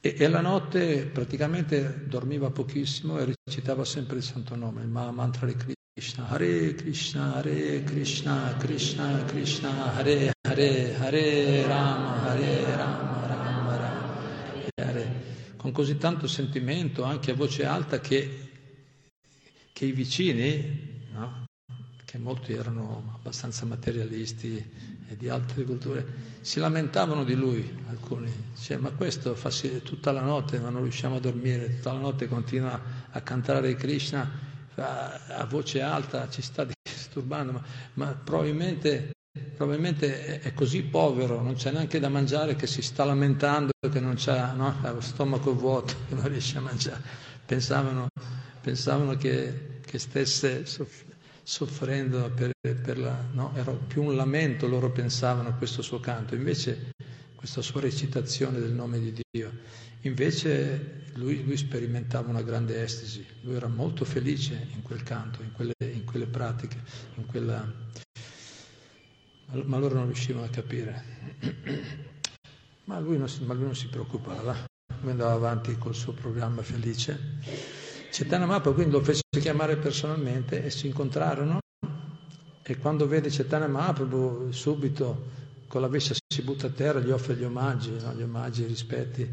E, 0.06 0.16
e 0.18 0.28
la 0.28 0.42
notte 0.42 1.06
praticamente 1.06 2.04
dormiva 2.06 2.50
pochissimo 2.50 3.20
e 3.20 3.34
recitava 3.46 3.86
sempre 3.86 4.18
il 4.18 4.24
santo 4.24 4.54
nome, 4.54 4.82
il 4.82 4.90
mantra 4.90 5.48
di 5.48 5.56
Krishna. 5.56 6.28
Hare 6.28 6.76
Krishna, 6.76 7.36
Hare 7.36 7.84
Krishna, 7.84 8.54
Krishna 8.58 9.24
Krishna, 9.24 9.94
Hare 9.96 10.34
Hare, 10.42 10.96
Hare 10.98 11.66
Rama, 11.66 12.22
Hare 12.24 12.76
Rama, 12.76 13.28
Rama 13.28 13.78
Rama, 13.78 14.18
Hare. 14.76 15.24
Con 15.56 15.72
così 15.72 15.96
tanto 15.96 16.28
sentimento, 16.28 17.04
anche 17.04 17.32
a 17.32 17.36
voce 17.36 17.64
alta, 17.64 18.02
che, 18.02 18.50
che 19.72 19.86
i 19.86 19.94
vicini, 19.94 21.06
no? 21.14 21.46
che 22.04 22.18
molti 22.18 22.52
erano 22.52 23.14
abbastanza 23.16 23.66
materialisti, 23.66 24.93
e 25.08 25.18
di 25.18 25.30
altre 25.30 25.64
culture, 25.64 26.06
si 26.42 26.60
lamentavano 26.60 27.24
di 27.24 27.36
lui, 27.36 27.84
alcuni, 27.90 28.32
cioè, 28.60 28.78
ma 28.78 28.90
questo 28.92 29.36
fa 29.36 29.50
tutta 29.84 30.12
la 30.12 30.22
notte, 30.22 30.60
ma 30.60 30.70
non 30.70 30.82
riusciamo 30.84 31.16
a 31.16 31.20
dormire, 31.20 31.76
tutta 31.76 31.94
la 31.94 32.00
notte 32.00 32.28
continua 32.28 32.80
a 33.12 33.22
cantare 33.22 33.76
Krishna 33.76 34.52
a, 34.76 35.46
voce 35.50 35.82
alta, 35.82 36.30
ci 36.30 36.42
sta 36.42 36.66
disturbando, 36.82 37.52
ma, 37.52 37.64
ma 37.94 38.08
probabilmente, 38.24 39.12
probabilmente, 39.56 40.40
è 40.40 40.54
così 40.54 40.82
povero, 40.84 41.42
non 41.42 41.56
c'è 41.56 41.72
neanche 41.72 42.00
da 42.00 42.10
mangiare 42.10 42.56
che 42.56 42.68
si 42.68 42.82
sta 42.82 43.04
lamentando 43.04 43.72
che 43.92 44.00
non 44.00 44.16
c'ha 44.18 44.54
no? 44.54 44.76
lo 44.82 45.02
stomaco 45.02 45.54
vuoto, 45.54 45.94
che 46.08 46.16
non 46.16 46.28
riesce 46.28 46.58
a 46.58 46.62
mangiare. 46.62 47.02
Pensavano, 47.46 48.08
pensavano 48.62 49.16
che, 49.16 49.80
che 49.86 50.00
stesse 50.00 50.66
soffrendo 51.44 52.32
per, 52.32 52.52
per 52.60 52.98
la... 52.98 53.28
No? 53.32 53.52
Era 53.56 53.72
più 53.72 54.04
un 54.04 54.16
lamento, 54.16 54.68
loro 54.68 54.92
pensavano 54.92 55.50
a 55.50 55.54
questo 55.54 55.82
suo 55.82 56.00
canto, 56.00 56.36
invece 56.36 56.92
questa 57.36 57.62
sua 57.62 57.82
recitazione 57.82 58.60
del 58.60 58.72
nome 58.72 59.00
di 59.00 59.14
Dio. 59.30 59.52
Invece 60.02 61.12
lui, 61.16 61.44
lui 61.44 61.58
sperimentava 61.58 62.30
una 62.30 62.42
grande 62.42 62.82
estasi, 62.82 63.26
lui 63.42 63.56
era 63.56 63.68
molto 63.68 64.06
felice 64.06 64.68
in 64.74 64.82
quel 64.82 65.04
canto, 65.04 65.42
in 65.42 65.52
quelle, 65.52 65.74
in 65.80 66.06
quelle 66.06 66.26
pratiche, 66.26 66.82
in 67.16 67.26
quella... 67.26 67.72
ma 69.66 69.78
loro 69.78 69.96
non 69.96 70.06
riuscivano 70.06 70.46
a 70.46 70.50
capire. 70.50 71.04
Ma 72.86 73.00
lui 73.00 73.18
non, 73.18 73.30
ma 73.46 73.54
lui 73.54 73.64
non 73.64 73.76
si 73.78 73.88
preoccupava, 73.88 74.54
lui 75.00 75.12
andava 75.12 75.32
avanti 75.32 75.78
col 75.78 75.96
suo 75.96 76.12
programma 76.12 76.62
felice. 76.64 77.40
Cetana 78.14 78.46
Mappa 78.46 78.72
quindi 78.74 78.92
lo 78.92 79.02
fece 79.02 79.24
chiamare 79.40 79.76
personalmente 79.76 80.64
e 80.64 80.70
si 80.70 80.86
incontrarono 80.86 81.58
e 82.62 82.78
quando 82.78 83.08
vede 83.08 83.32
Cetana 83.32 83.66
Mahaprabhu 83.66 84.52
subito 84.52 85.32
con 85.68 85.82
la 85.82 85.88
vescia 85.88 86.14
si 86.28 86.44
butta 86.44 86.68
a 86.68 86.70
terra, 86.70 87.00
gli 87.00 87.10
offre 87.10 87.34
gli 87.34 87.44
omaggi, 87.44 87.90
no? 87.90 88.14
gli 88.14 88.22
omaggi, 88.22 88.62
i 88.62 88.66
rispetti. 88.68 89.28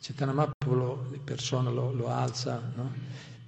Cetana 0.00 0.32
Mahaprabhu 0.32 1.08
di 1.12 1.18
persona 1.18 1.70
lo, 1.70 1.92
lo 1.92 2.08
alza 2.08 2.60
no? 2.74 2.92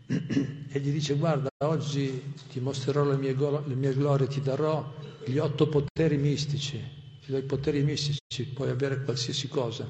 e 0.06 0.78
gli 0.78 0.92
dice 0.92 1.14
guarda 1.16 1.48
oggi 1.64 2.32
ti 2.48 2.60
mostrerò 2.60 3.02
le 3.02 3.16
mie, 3.16 3.34
le 3.34 3.74
mie 3.74 3.92
glorie, 3.92 4.28
ti 4.28 4.40
darò 4.42 4.94
gli 5.24 5.38
otto 5.38 5.68
poteri 5.68 6.18
mistici, 6.18 6.78
ti 7.24 7.32
do 7.32 7.36
i 7.36 7.42
poteri 7.42 7.82
mistici, 7.82 8.46
puoi 8.54 8.70
avere 8.70 9.02
qualsiasi 9.02 9.48
cosa 9.48 9.88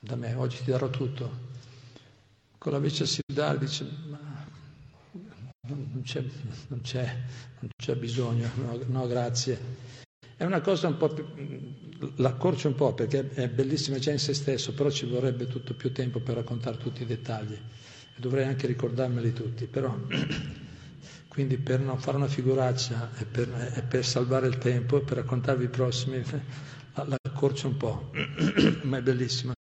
da 0.00 0.16
me, 0.16 0.34
oggi 0.34 0.64
ti 0.64 0.72
darò 0.72 0.90
tutto. 0.90 1.52
Con 2.64 2.72
la 2.72 2.78
vescia 2.78 3.04
si 3.04 3.20
dà, 3.30 3.54
dice 3.56 3.86
ma 4.08 4.18
non 5.66 6.00
c'è, 6.02 6.24
non 6.68 6.80
c'è, 6.80 7.04
non 7.60 7.68
c'è 7.76 7.94
bisogno, 7.94 8.48
no, 8.56 8.80
no, 8.86 9.06
grazie. 9.06 9.60
È 10.34 10.44
una 10.44 10.62
cosa 10.62 10.88
un 10.88 10.96
po' 10.96 11.08
più, 11.08 11.26
l'accorcio 12.16 12.68
un 12.68 12.74
po' 12.74 12.94
perché 12.94 13.28
è 13.34 13.50
bellissima 13.50 13.98
già 13.98 14.12
in 14.12 14.18
se 14.18 14.32
stesso, 14.32 14.72
però 14.72 14.88
ci 14.88 15.04
vorrebbe 15.04 15.46
tutto 15.46 15.74
più 15.74 15.92
tempo 15.92 16.20
per 16.20 16.36
raccontare 16.36 16.78
tutti 16.78 17.02
i 17.02 17.04
dettagli 17.06 17.52
e 17.52 17.60
dovrei 18.16 18.46
anche 18.46 18.66
ricordarmeli 18.66 19.34
tutti, 19.34 19.66
però 19.66 19.94
quindi 21.28 21.58
per 21.58 21.80
non 21.80 21.98
fare 21.98 22.16
una 22.16 22.28
figuraccia 22.28 23.10
e 23.18 23.26
per, 23.26 23.72
e 23.76 23.82
per 23.82 24.06
salvare 24.06 24.46
il 24.46 24.56
tempo 24.56 24.96
e 24.96 25.00
per 25.02 25.18
raccontarvi 25.18 25.64
i 25.64 25.68
prossimi 25.68 26.22
l'accorcio 26.96 27.68
un 27.68 27.76
po', 27.76 28.10
ma 28.84 28.96
è 28.96 29.02
bellissima. 29.02 29.52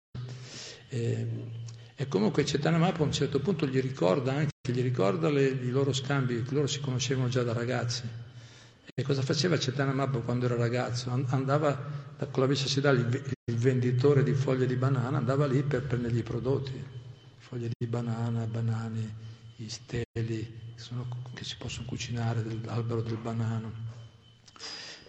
E, 0.89 1.61
e 2.03 2.09
comunque 2.09 2.45
Cetana 2.45 2.79
Mappa 2.79 3.03
a 3.03 3.05
un 3.05 3.13
certo 3.13 3.39
punto 3.39 3.65
gli 3.65 3.81
ricorda 3.81 4.33
anche, 4.33 4.73
gli 4.73 4.83
ricorda 4.83 5.31
le, 5.31 5.45
i 5.45 5.71
loro 5.71 5.93
scambi, 5.93 6.45
loro 6.49 6.67
si 6.67 6.81
conoscevano 6.81 7.29
già 7.29 7.45
da 7.45 7.53
ragazzi. 7.53 8.03
E 8.93 9.03
cosa 9.05 9.23
faceva 9.23 9.57
Cetana 9.57 9.93
Mappa 9.93 10.19
quando 10.19 10.47
era 10.47 10.57
ragazzo? 10.57 11.11
Andava 11.29 11.81
con 12.29 12.49
la 12.49 12.55
sidale, 12.57 13.03
il, 13.03 13.35
il 13.45 13.57
venditore 13.57 14.25
di 14.25 14.33
foglie 14.33 14.67
di 14.67 14.75
banana, 14.75 15.17
andava 15.17 15.47
lì 15.47 15.63
per 15.63 15.85
prendergli 15.85 16.19
i 16.19 16.23
prodotti, 16.25 16.85
foglie 17.39 17.71
di 17.79 17.87
banana, 17.87 18.47
banani, 18.47 19.09
i 19.59 19.69
steli 19.69 20.59
sono, 20.75 21.07
che 21.35 21.45
si 21.45 21.55
possono 21.57 21.87
cucinare 21.87 22.43
dall'albero 22.43 23.03
del 23.03 23.19
banano. 23.19 23.73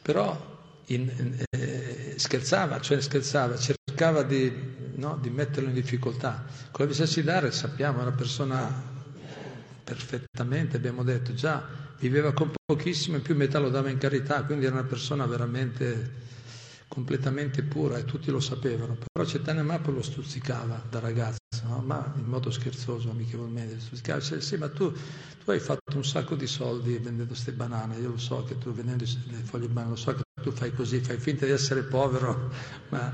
Però 0.04 0.62
in, 0.88 1.44
eh, 1.50 2.14
scherzava, 2.18 2.80
cioè 2.82 3.02
scherzava, 3.02 3.58
cercava 3.94 4.24
di, 4.24 4.52
no, 4.96 5.20
di, 5.22 5.30
metterlo 5.30 5.70
in 5.70 5.76
difficoltà. 5.76 6.44
Con 6.72 6.86
la 6.86 6.86
vista 6.88 7.06
Sidare 7.06 7.52
sappiamo, 7.52 8.00
è 8.00 8.02
una 8.02 8.12
persona 8.12 8.92
perfettamente, 9.84 10.78
abbiamo 10.78 11.04
detto, 11.04 11.34
già 11.36 11.64
viveva 12.00 12.34
con 12.34 12.52
pochissimo 12.66 13.18
e 13.18 13.20
più 13.20 13.36
metà 13.36 13.60
lo 13.60 13.70
dava 13.70 13.92
in 13.92 14.00
carità, 14.00 14.44
quindi 14.44 14.66
era 14.66 14.74
una 14.74 14.84
persona 14.84 15.28
veramente 15.28 16.22
completamente 16.94 17.64
pura 17.64 17.98
e 17.98 18.06
tutti 18.06 18.30
lo 18.30 18.40
sapevano. 18.40 18.96
Però 19.12 19.28
Cetane 19.28 19.64
Mappo 19.64 19.90
lo 19.90 20.04
stuzzicava 20.04 20.84
da 20.88 21.00
ragazzo, 21.00 21.40
no? 21.64 21.82
ma 21.84 22.14
in 22.18 22.26
modo 22.26 22.52
scherzoso, 22.52 23.10
amichevolmente. 23.10 23.80
Stuzzicava, 23.80 24.20
diceva, 24.20 24.42
sì, 24.42 24.58
ma 24.58 24.70
tu, 24.70 24.94
tu, 25.44 25.50
hai 25.50 25.60
fatto 25.60 25.96
un 25.96 26.06
sacco 26.06 26.36
di 26.36 26.46
soldi 26.46 26.94
vendendo 26.94 27.26
queste 27.26 27.52
banane, 27.52 27.98
io 27.98 28.10
lo 28.10 28.18
so 28.18 28.44
che 28.44 28.60
tu 28.60 28.72
vendendo 28.72 29.06
le 29.06 29.38
foglie 29.38 29.66
di 29.66 29.74
banane, 29.74 29.94
lo 29.94 29.96
so 29.96 30.14
che 30.14 30.22
tu 30.40 30.52
fai 30.52 30.72
così, 30.72 31.00
fai 31.00 31.18
finta 31.18 31.46
di 31.46 31.52
essere 31.52 31.82
povero, 31.82 32.52
ma 32.90 33.12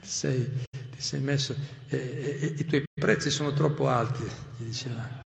ti 0.00 0.08
sei, 0.08 0.50
ti 0.70 1.00
sei 1.00 1.20
messo, 1.20 1.54
e, 1.88 1.96
e, 1.96 2.38
e, 2.40 2.54
i 2.56 2.64
tuoi 2.64 2.82
prezzi 2.98 3.28
sono 3.28 3.52
troppo 3.52 3.88
alti, 3.88 4.24
gli 4.56 4.64
diceva, 4.64 5.22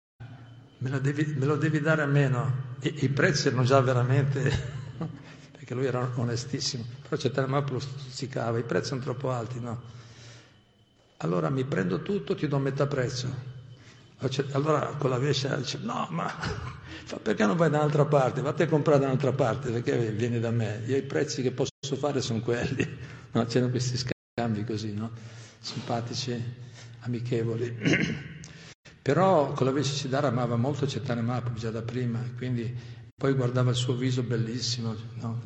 me, 0.80 1.02
devi, 1.02 1.36
me 1.38 1.46
lo 1.46 1.56
devi 1.56 1.80
dare 1.80 2.02
a 2.02 2.08
meno. 2.08 2.68
E, 2.80 2.96
I 3.02 3.10
prezzi 3.10 3.48
erano 3.48 3.64
già 3.64 3.80
veramente 3.80 4.88
perché 5.70 5.76
lui 5.76 5.86
era 5.86 6.12
onestissimo, 6.16 6.84
però 7.04 7.16
Cetanamappa 7.16 7.74
lo 7.74 7.80
stuzzicava, 7.80 8.58
i 8.58 8.64
prezzi 8.64 8.88
sono 8.88 9.02
troppo 9.02 9.30
alti, 9.30 9.60
no? 9.60 9.80
Allora 11.18 11.50
mi 11.50 11.64
prendo 11.64 12.02
tutto, 12.02 12.34
ti 12.34 12.48
do 12.48 12.58
metà 12.58 12.88
prezzo. 12.88 13.58
Allora 14.54 14.96
con 14.98 15.12
la 15.12 15.20
vescia 15.20 15.56
dice, 15.58 15.78
no, 15.84 16.08
ma 16.10 16.34
perché 17.22 17.46
non 17.46 17.56
vai 17.56 17.70
da 17.70 17.78
un'altra 17.78 18.06
parte? 18.06 18.42
Vatti 18.42 18.64
a 18.64 18.68
comprare 18.68 19.00
da 19.00 19.06
un'altra 19.06 19.32
parte, 19.32 19.70
perché 19.70 20.12
vieni 20.12 20.40
da 20.40 20.50
me? 20.50 20.82
Io 20.88 20.98
i 20.98 21.04
prezzi 21.04 21.44
che 21.44 21.52
posso 21.52 21.70
fare 21.96 22.22
sono 22.22 22.40
quelli. 22.40 22.98
No, 23.32 23.46
c'erano 23.46 23.70
questi 23.70 23.96
scambi 23.96 24.64
così, 24.64 24.92
no? 24.92 25.12
Simpatici, 25.60 26.44
amichevoli. 27.02 27.78
Però 29.04 29.54
con 29.54 29.68
la 29.68 29.72
vescia 29.72 29.94
Siddhara 29.94 30.30
amava 30.30 30.56
molto 30.56 30.88
Cetane 30.88 31.22
Mahaprabhu 31.22 31.60
già 31.60 31.70
da 31.70 31.84
prima, 31.84 32.20
quindi 32.38 32.76
poi 33.20 33.34
guardava 33.34 33.72
il 33.72 33.76
suo 33.76 33.96
viso 33.96 34.24
bellissimo, 34.24 34.96
no? 35.16 35.42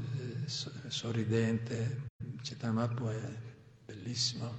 sorridente, 0.45 2.01
Cetamapu 2.43 3.07
è 3.07 3.19
bellissimo, 3.83 4.53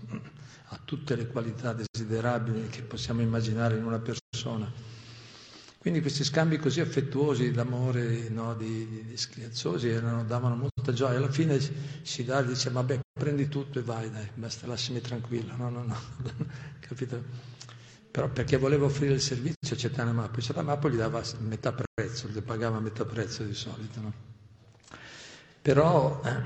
ha 0.65 0.81
tutte 0.85 1.15
le 1.15 1.29
qualità 1.29 1.73
desiderabili 1.73 2.67
che 2.67 2.83
possiamo 2.83 3.23
immaginare 3.23 3.77
in 3.77 3.85
una 3.85 4.01
persona. 4.01 4.69
Quindi 5.79 6.01
questi 6.01 6.25
scambi 6.25 6.57
così 6.57 6.81
affettuosi 6.81 7.53
d'amore, 7.53 8.29
no, 8.31 8.57
di, 8.57 8.89
di, 8.89 9.05
di 9.05 9.17
schiazzosi, 9.17 9.91
erano, 9.91 10.25
davano 10.25 10.57
molta 10.57 10.93
gioia. 10.93 11.19
Alla 11.19 11.31
fine 11.31 11.61
si 12.03 12.25
dà, 12.25 12.43
dice, 12.43 12.71
vabbè, 12.71 12.99
prendi 13.13 13.47
tutto 13.47 13.79
e 13.79 13.83
vai, 13.83 14.11
dai, 14.11 14.29
basta, 14.35 14.67
lasciami 14.67 15.01
tranquillo. 15.01 15.55
No, 15.55 15.69
no, 15.71 15.85
no, 15.85 15.97
capito? 16.81 17.23
Però 18.15 18.29
perché 18.29 18.59
voleva 18.59 18.85
offrire 18.85 19.15
il 19.15 19.21
servizio 19.21 19.75
a 19.75 19.77
Cetana 19.77 20.13
Mappo, 20.13 20.41
Cetana 20.41 20.69
Mappo 20.69 20.89
gli 20.89 20.95
dava 20.95 21.21
metà 21.41 21.75
prezzo, 21.75 22.29
gli 22.29 22.41
pagava 22.43 22.79
metà 22.79 23.05
prezzo 23.05 23.43
di 23.43 23.55
solito. 23.55 24.01
No? 24.01 24.13
Però 25.61 26.23
eh, 26.25 26.43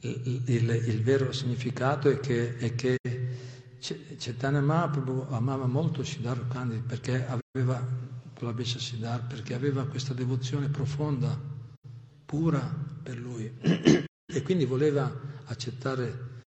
il, 0.00 0.42
il, 0.44 0.68
il, 0.68 1.02
vero 1.02 1.32
significato 1.32 2.10
è 2.10 2.20
che, 2.20 2.58
è 2.58 2.74
che 2.74 2.98
Mahaprabhu 4.60 5.28
amava 5.30 5.64
molto 5.64 6.04
Siddhartha 6.04 6.46
Kandi 6.48 6.82
perché 6.86 7.24
aveva, 7.26 7.82
Siddhartha, 8.62 9.24
perché 9.24 9.54
aveva 9.54 9.86
questa 9.86 10.12
devozione 10.12 10.68
profonda, 10.68 11.34
pura 12.26 12.60
per 13.02 13.16
lui 13.16 13.50
e 14.26 14.42
quindi 14.42 14.66
voleva 14.66 15.10
accettare, 15.46 16.42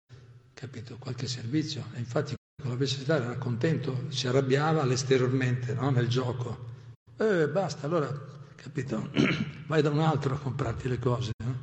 capito, 0.54 0.96
qualche 0.98 1.26
servizio. 1.26 1.84
E 1.94 1.98
infatti 1.98 2.36
la 2.64 2.76
Besha 2.76 3.16
era 3.16 3.36
contento, 3.38 4.06
si 4.08 4.26
arrabbiava 4.26 4.90
esteriormente 4.90 5.74
no? 5.74 5.90
nel 5.90 6.08
gioco. 6.08 6.70
Eh, 7.16 7.48
basta, 7.48 7.86
allora, 7.86 8.10
capito, 8.56 9.10
vai 9.66 9.82
da 9.82 9.90
un 9.90 10.00
altro 10.00 10.34
a 10.34 10.38
comprarti 10.38 10.88
le 10.88 10.98
cose. 10.98 11.32
No? 11.44 11.58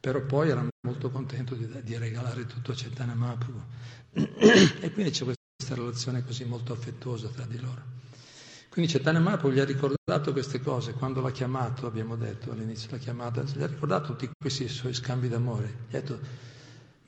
Però 0.00 0.20
poi 0.22 0.50
era 0.50 0.66
molto 0.86 1.10
contento 1.10 1.54
di, 1.54 1.68
di 1.82 1.96
regalare 1.96 2.46
tutto 2.46 2.72
a 2.72 2.74
Cetana 2.74 3.14
Mahaprabhu. 3.14 3.62
e 4.80 4.90
quindi 4.92 5.10
c'è 5.10 5.24
questa 5.24 5.74
relazione 5.74 6.24
così 6.24 6.44
molto 6.44 6.72
affettuosa 6.72 7.28
tra 7.28 7.44
di 7.44 7.60
loro. 7.60 7.96
Quindi 8.68 8.90
Cetana 8.90 9.18
Mahaprabhu 9.18 9.54
gli 9.54 9.58
ha 9.58 9.64
ricordato 9.64 10.32
queste 10.32 10.60
cose, 10.60 10.92
quando 10.92 11.20
l'ha 11.20 11.32
chiamato, 11.32 11.86
abbiamo 11.86 12.16
detto 12.16 12.52
all'inizio 12.52 12.88
della 12.88 13.00
chiamata, 13.00 13.42
gli 13.42 13.62
ha 13.62 13.66
ricordato 13.66 14.14
tutti 14.14 14.30
questi 14.38 14.68
suoi 14.68 14.94
scambi 14.94 15.28
d'amore. 15.28 15.66
Gli 15.88 15.96
ha 15.96 16.00
detto, 16.00 16.20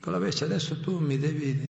con 0.01 0.11
la 0.11 0.19
vescia 0.19 0.45
adesso 0.45 0.79
tu 0.79 0.99
mi 0.99 1.17
devi 1.17 1.63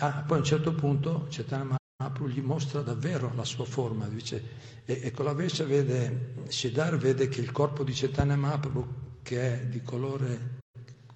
Ah, 0.00 0.22
poi 0.22 0.36
a 0.36 0.40
un 0.40 0.46
certo 0.46 0.74
punto 0.74 1.26
Chaitanya 1.28 1.76
Mahaprabhu 1.96 2.28
gli 2.28 2.40
mostra 2.40 2.82
davvero 2.82 3.34
la 3.34 3.42
sua 3.42 3.64
forma, 3.64 4.06
dice, 4.06 4.82
e, 4.84 5.00
e 5.02 5.10
con 5.10 5.24
la 5.24 5.32
vescia 5.32 5.64
vede, 5.64 6.34
Siddhar 6.46 6.96
vede 6.98 7.26
che 7.26 7.40
il 7.40 7.50
corpo 7.50 7.82
di 7.82 7.92
Chaitanya 7.92 8.36
Mahaprabhu, 8.36 8.86
che 9.22 9.60
è 9.60 9.66
di 9.66 9.82
colore, 9.82 10.60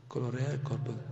colore 0.09 0.49
è 0.49 0.53
il 0.55 0.63
corpo 0.63 1.11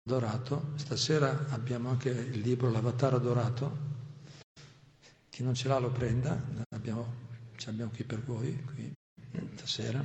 dorato, 0.00 0.74
stasera 0.76 1.46
abbiamo 1.48 1.88
anche 1.90 2.10
il 2.10 2.38
libro 2.38 2.70
L'Avatar 2.70 3.18
dorato, 3.18 3.76
chi 5.30 5.42
non 5.42 5.54
ce 5.54 5.66
l'ha 5.66 5.78
lo 5.78 5.90
prenda, 5.90 6.40
abbiamo, 6.68 7.12
l'abbiamo 7.64 7.90
qui 7.90 8.04
per 8.04 8.22
voi, 8.22 8.64
qui, 8.64 8.92
stasera. 9.56 10.04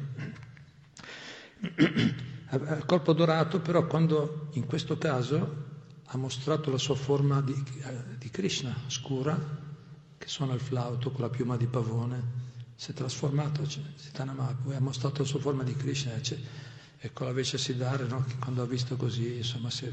Il 2.54 2.84
corpo 2.86 3.14
dorato, 3.14 3.60
però 3.62 3.88
quando 3.88 4.50
in 4.54 4.68
questo 4.68 4.98
caso 5.00 5.72
ha 6.06 6.18
mostrato 6.18 6.70
la 6.70 6.78
sua 6.78 6.94
forma 6.94 7.42
di, 7.42 7.56
di 8.20 8.30
Krishna, 8.30 8.76
scura, 8.86 9.36
che 10.20 10.28
suona 10.28 10.54
il 10.54 10.60
flauto 10.60 11.10
con 11.12 11.22
la 11.22 11.30
piuma 11.30 11.58
di 11.58 11.66
pavone, 11.66 12.42
si 12.76 12.92
è 12.92 12.94
trasformato, 12.94 13.64
Mahaprabhu 14.18 14.72
ha 14.72 14.80
mostrato 14.80 15.24
la 15.24 15.28
sua 15.28 15.40
forma 15.40 15.64
di 15.64 15.76
Krishna 15.76 16.12
e 17.00 17.12
con 17.12 17.26
la 17.26 17.34
Vesha 17.34 17.58
Siddhara, 17.58 18.06
no, 18.06 18.24
quando 18.40 18.62
ha 18.62 18.68
visto 18.68 18.98
così, 18.98 19.38
insomma, 19.38 19.72
si, 19.72 19.92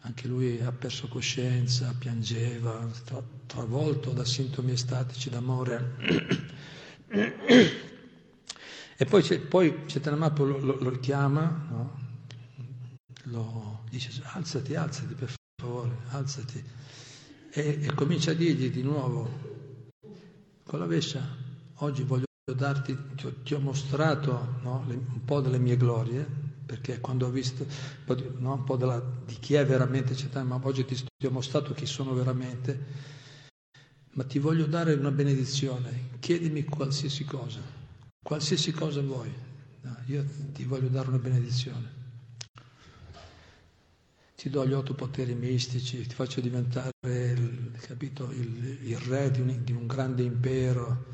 anche 0.00 0.28
lui 0.28 0.60
ha 0.60 0.72
perso 0.72 1.08
coscienza, 1.08 1.94
piangeva, 1.98 2.86
tra, 3.04 3.22
travolto 3.46 4.10
da 4.10 4.24
sintomi 4.26 4.72
estatici 4.72 5.30
d'amore. 5.30 5.94
e 8.98 9.04
poi, 9.04 9.22
poi 9.40 9.70
Mahaprabhu 9.70 10.44
lo, 10.44 10.58
lo, 10.58 10.78
lo 10.80 10.90
chiama, 11.00 11.66
no? 11.70 12.04
lo 13.24 13.84
dice 13.90 14.22
alzati, 14.24 14.74
alzati 14.74 15.14
per 15.14 15.34
favore, 15.60 15.96
alzati. 16.08 16.62
E, 17.50 17.78
e 17.82 17.94
comincia 17.94 18.30
a 18.30 18.34
dirgli 18.34 18.70
di 18.70 18.82
nuovo, 18.82 19.28
con 20.64 20.78
la 20.78 20.86
vescia, 20.86 21.22
oggi 21.76 22.04
voglio 22.04 22.24
darti, 22.54 22.96
ti 23.16 23.26
ho, 23.26 23.34
ti 23.42 23.54
ho 23.54 23.60
mostrato 23.60 24.58
no, 24.62 24.84
le, 24.86 24.94
un 24.94 25.24
po' 25.24 25.40
delle 25.40 25.58
mie 25.58 25.76
glorie, 25.76 26.26
perché 26.64 26.98
quando 26.98 27.26
ho 27.26 27.30
visto 27.30 27.66
no, 28.38 28.54
un 28.54 28.64
po 28.64 28.76
della, 28.76 29.02
di 29.24 29.36
chi 29.38 29.54
è 29.54 29.66
veramente 29.66 30.14
Chaitanya, 30.14 30.58
oggi 30.62 30.84
ti, 30.84 30.94
ti 30.94 31.26
ho 31.26 31.30
mostrato 31.30 31.74
chi 31.74 31.86
sono 31.86 32.14
veramente, 32.14 32.84
ma 34.12 34.24
ti 34.24 34.38
voglio 34.38 34.66
dare 34.66 34.94
una 34.94 35.10
benedizione, 35.10 36.10
chiedimi 36.18 36.64
qualsiasi 36.64 37.24
cosa, 37.24 37.60
qualsiasi 38.26 38.72
cosa 38.72 39.00
vuoi, 39.02 39.32
no, 39.82 39.96
io 40.06 40.24
ti 40.52 40.64
voglio 40.64 40.88
dare 40.88 41.08
una 41.08 41.18
benedizione 41.18 41.94
ti 44.36 44.50
do 44.50 44.66
gli 44.66 44.72
otto 44.72 44.94
poteri 44.94 45.34
mistici, 45.34 46.06
ti 46.06 46.14
faccio 46.14 46.40
diventare 46.40 46.90
il, 47.02 47.70
capito, 47.80 48.30
il, 48.32 48.78
il 48.82 48.98
re 48.98 49.30
di 49.30 49.40
un, 49.40 49.64
di 49.64 49.72
un, 49.72 49.86
grande 49.86 50.24
impero, 50.24 51.06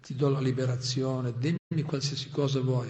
ti 0.00 0.14
do 0.14 0.30
la 0.30 0.40
liberazione, 0.40 1.34
dimmi 1.36 1.82
qualsiasi 1.82 2.30
cosa 2.30 2.60
vuoi. 2.60 2.88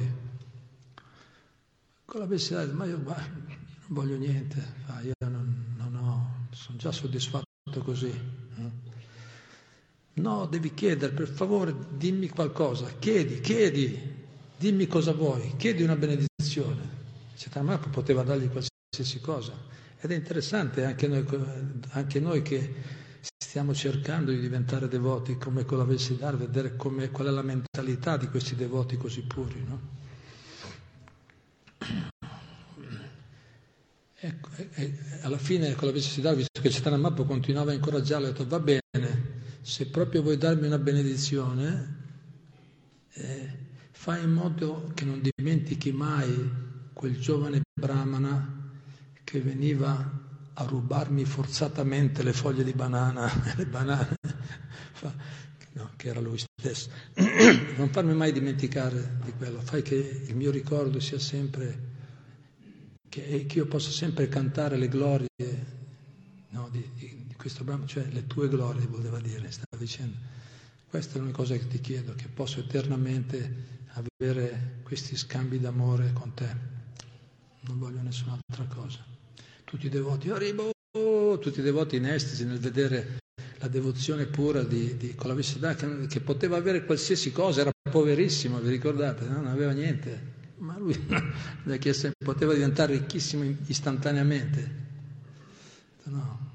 Con 2.04 2.20
la 2.20 2.26
bestia, 2.26 2.64
ma 2.72 2.84
io, 2.84 2.98
ma, 2.98 3.16
non 3.16 3.86
voglio 3.88 4.16
niente, 4.16 4.74
ah, 4.86 5.00
io 5.00 5.12
non, 5.18 5.74
non, 5.76 5.96
ho, 5.96 6.46
sono 6.52 6.78
già 6.78 6.92
soddisfatto 6.92 7.82
così. 7.82 8.10
Eh? 8.10 8.91
No, 10.14 10.46
devi 10.46 10.74
chiedere, 10.74 11.12
per 11.12 11.28
favore, 11.28 11.74
dimmi 11.96 12.28
qualcosa, 12.28 12.86
chiedi, 12.98 13.40
chiedi, 13.40 13.98
dimmi 14.58 14.86
cosa 14.86 15.12
vuoi, 15.12 15.54
chiedi 15.56 15.82
una 15.82 15.96
benedizione. 15.96 17.00
Cetamapa 17.34 17.88
poteva 17.88 18.22
dargli 18.22 18.48
qualsiasi 18.50 19.20
cosa. 19.22 19.52
Ed 19.98 20.10
è 20.10 20.14
interessante 20.14 20.84
anche 20.84 21.08
noi, 21.08 21.24
anche 21.90 22.20
noi 22.20 22.42
che 22.42 22.74
stiamo 23.38 23.74
cercando 23.74 24.30
di 24.30 24.40
diventare 24.40 24.88
devoti 24.88 25.38
come 25.38 25.64
con 25.64 25.78
la 25.78 25.84
Vesidar, 25.84 26.36
vedere 26.36 26.76
come, 26.76 27.10
qual 27.10 27.28
è 27.28 27.30
la 27.30 27.42
mentalità 27.42 28.16
di 28.16 28.28
questi 28.28 28.54
devoti 28.54 28.96
così 28.96 29.22
puri. 29.22 29.64
No? 29.66 29.80
Ecco, 34.14 34.48
e, 34.56 34.68
e, 34.74 34.98
alla 35.22 35.38
fine 35.38 35.74
con 35.74 35.88
la 35.88 35.94
Vesidar, 35.94 36.34
visto 36.34 36.60
che 36.60 36.96
Mappo 36.96 37.24
continuava 37.24 37.70
a 37.70 37.74
incoraggiarlo, 37.74 38.26
ha 38.26 38.30
detto 38.30 38.46
va 38.46 38.60
bene, 38.60 38.80
se 39.62 39.86
proprio 39.86 40.22
vuoi 40.22 40.36
darmi 40.36 40.66
una 40.66 40.78
benedizione, 40.78 42.00
eh, 43.14 43.58
fai 43.92 44.24
in 44.24 44.32
modo 44.32 44.90
che 44.94 45.04
non 45.04 45.22
dimentichi 45.22 45.92
mai 45.92 46.50
quel 46.92 47.18
giovane 47.18 47.62
brahmana 47.72 48.60
che 49.22 49.40
veniva 49.40 50.20
a 50.54 50.64
rubarmi 50.64 51.24
forzatamente 51.24 52.22
le 52.22 52.32
foglie 52.32 52.64
di 52.64 52.72
banana, 52.72 53.30
le 53.56 53.66
banane, 53.66 54.16
no, 55.72 55.90
che 55.96 56.08
era 56.08 56.20
lui 56.20 56.38
stesso. 56.38 56.90
Non 57.76 57.88
farmi 57.90 58.14
mai 58.14 58.32
dimenticare 58.32 59.18
di 59.24 59.32
quello, 59.32 59.60
fai 59.60 59.82
che 59.82 59.94
il 59.94 60.36
mio 60.36 60.50
ricordo 60.50 61.00
sia 61.00 61.18
sempre, 61.18 61.90
che, 63.08 63.46
che 63.46 63.58
io 63.58 63.66
possa 63.66 63.90
sempre 63.90 64.28
cantare 64.28 64.76
le 64.76 64.88
glorie 64.88 65.28
no, 66.50 66.68
di, 66.70 66.86
di, 66.94 67.21
questo 67.43 67.64
brano, 67.64 67.86
cioè 67.86 68.05
le 68.11 68.26
tue 68.26 68.49
glorie 68.49 68.86
voleva 68.86 69.18
dire, 69.20 69.51
stava 69.51 69.76
dicendo. 69.76 70.16
Questa 70.88 71.16
è 71.16 71.18
l'unica 71.18 71.38
cosa 71.38 71.57
che 71.57 71.66
ti 71.66 71.80
chiedo, 71.80 72.14
che 72.14 72.28
posso 72.28 72.61
eternamente 72.61 73.80
avere 73.95 74.80
questi 74.82 75.16
scambi 75.16 75.59
d'amore 75.59 76.12
con 76.12 76.32
te. 76.34 76.57
Non 77.62 77.78
voglio 77.78 78.01
nessun'altra 78.03 78.64
cosa 78.66 79.12
tutti 79.72 79.86
i 79.86 79.88
devoti, 79.88 80.28
arrivo, 80.28 80.70
tutti 81.40 81.61
i 81.61 81.62
devoti 81.62 81.97
in 81.97 82.05
estasi 82.05 82.45
nel 82.45 82.59
vedere 82.59 83.20
la 83.59 83.68
devozione 83.68 84.26
pura 84.26 84.62
di, 84.62 84.99
di 84.99 85.14
Colavessidà 85.14 85.74
che, 85.74 86.07
che 86.09 86.20
poteva 86.20 86.59
avere 86.59 86.84
qualsiasi 86.84 87.32
cosa, 87.32 87.62
era 87.62 87.70
poverissimo, 87.90 88.59
vi 88.59 88.68
ricordate, 88.68 89.24
no? 89.24 89.36
non 89.36 89.47
aveva 89.47 89.72
niente, 89.72 90.20
ma 90.59 90.76
lui 90.76 90.95
poteva 92.22 92.53
diventare 92.53 92.93
ricchissimo 92.93 93.45
istantaneamente. 93.64 94.80
No, 96.03 96.51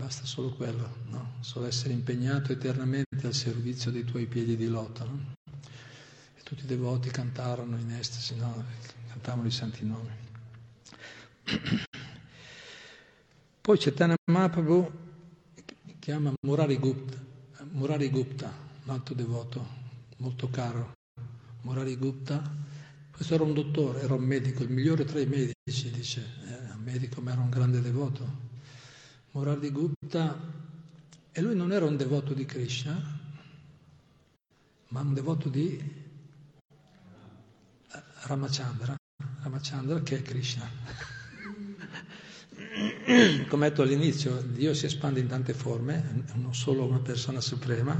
basta 0.00 0.24
solo 0.24 0.48
quello, 0.54 0.96
no? 1.08 1.34
solo 1.40 1.66
essere 1.66 1.92
impegnato 1.92 2.52
eternamente 2.52 3.26
al 3.26 3.34
servizio 3.34 3.90
dei 3.90 4.04
tuoi 4.04 4.24
piedi 4.24 4.56
di 4.56 4.66
lotta. 4.66 5.04
No? 5.04 5.34
E 5.44 6.42
tutti 6.42 6.64
i 6.64 6.66
devoti 6.66 7.10
cantarono 7.10 7.76
in 7.76 7.90
estasi, 7.92 8.34
no? 8.36 8.64
cantavano 9.08 9.46
i 9.46 9.50
santi 9.50 9.84
nomi. 9.84 10.08
Poi 13.60 13.78
Chaitanya 13.78 14.16
Mahaprabhu 14.32 14.90
chiama 15.98 16.32
Murari 16.46 16.78
Gupta, 16.78 17.18
Murari 17.72 18.08
Gupta, 18.08 18.50
un 18.84 18.90
altro 18.94 19.14
devoto 19.14 19.66
molto 20.16 20.48
caro. 20.48 20.94
Murari 21.60 21.94
Gupta, 21.96 22.42
questo 23.10 23.34
era 23.34 23.44
un 23.44 23.52
dottore, 23.52 24.00
era 24.00 24.14
un 24.14 24.24
medico, 24.24 24.62
il 24.62 24.70
migliore 24.70 25.04
tra 25.04 25.20
i 25.20 25.26
medici, 25.26 25.90
dice, 25.90 26.24
era 26.48 26.72
un 26.74 26.82
medico 26.82 27.20
ma 27.20 27.32
era 27.32 27.42
un 27.42 27.50
grande 27.50 27.82
devoto. 27.82 28.49
Murari 29.32 29.70
Gupta, 29.70 30.38
e 31.32 31.40
lui 31.40 31.54
non 31.54 31.72
era 31.72 31.84
un 31.84 31.96
devoto 31.96 32.34
di 32.34 32.44
Krishna, 32.44 33.18
ma 34.88 35.00
un 35.00 35.14
devoto 35.14 35.48
di 35.48 35.80
Ramachandra, 38.22 38.96
Ramachandra 39.42 40.00
che 40.00 40.18
è 40.18 40.22
Krishna. 40.22 40.68
come 43.48 43.68
detto 43.68 43.82
all'inizio, 43.82 44.42
Dio 44.42 44.74
si 44.74 44.86
espande 44.86 45.20
in 45.20 45.26
tante 45.26 45.54
forme, 45.54 46.24
non 46.34 46.54
solo 46.54 46.84
una 46.84 47.00
persona 47.00 47.40
suprema, 47.40 47.94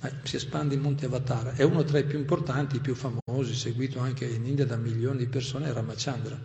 ma 0.00 0.10
si 0.22 0.36
espande 0.36 0.74
in 0.74 0.80
molti 0.80 1.04
avatar. 1.04 1.54
È 1.54 1.62
uno 1.62 1.84
tra 1.84 1.98
i 1.98 2.04
più 2.04 2.18
importanti, 2.18 2.76
i 2.76 2.80
più 2.80 2.94
famosi, 2.94 3.54
seguito 3.54 3.98
anche 4.00 4.26
in 4.26 4.46
India 4.46 4.66
da 4.66 4.76
milioni 4.76 5.18
di 5.18 5.26
persone, 5.26 5.68
è 5.68 5.72
Ramachandra. 5.72 6.38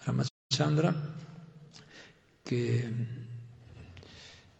Ramachandra, 0.00 1.14
che, 2.44 2.94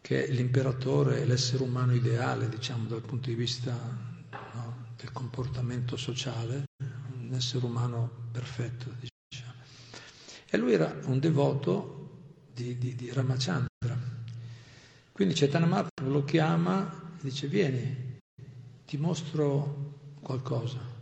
che 0.01 0.25
è 0.25 0.31
l'imperatore, 0.31 1.23
l'essere 1.23 1.61
umano 1.61 1.93
ideale, 1.93 2.49
diciamo, 2.49 2.87
dal 2.87 3.03
punto 3.03 3.29
di 3.29 3.35
vista 3.35 3.71
no, 3.71 4.87
del 4.97 5.11
comportamento 5.11 5.95
sociale, 5.95 6.63
un 6.79 7.31
essere 7.33 7.63
umano 7.63 8.29
perfetto. 8.31 8.91
Diciamo. 8.99 9.53
E 10.49 10.57
lui 10.57 10.73
era 10.73 10.99
un 11.03 11.19
devoto 11.19 12.23
di, 12.51 12.75
di, 12.79 12.95
di 12.95 13.13
Ramachandra. 13.13 14.13
Quindi 15.11 15.35
Chaitanya 15.35 15.87
lo 16.01 16.23
chiama 16.23 16.91
e 17.19 17.21
dice 17.21 17.47
vieni, 17.47 18.19
ti 18.85 18.97
mostro 18.97 20.15
qualcosa. 20.21 20.94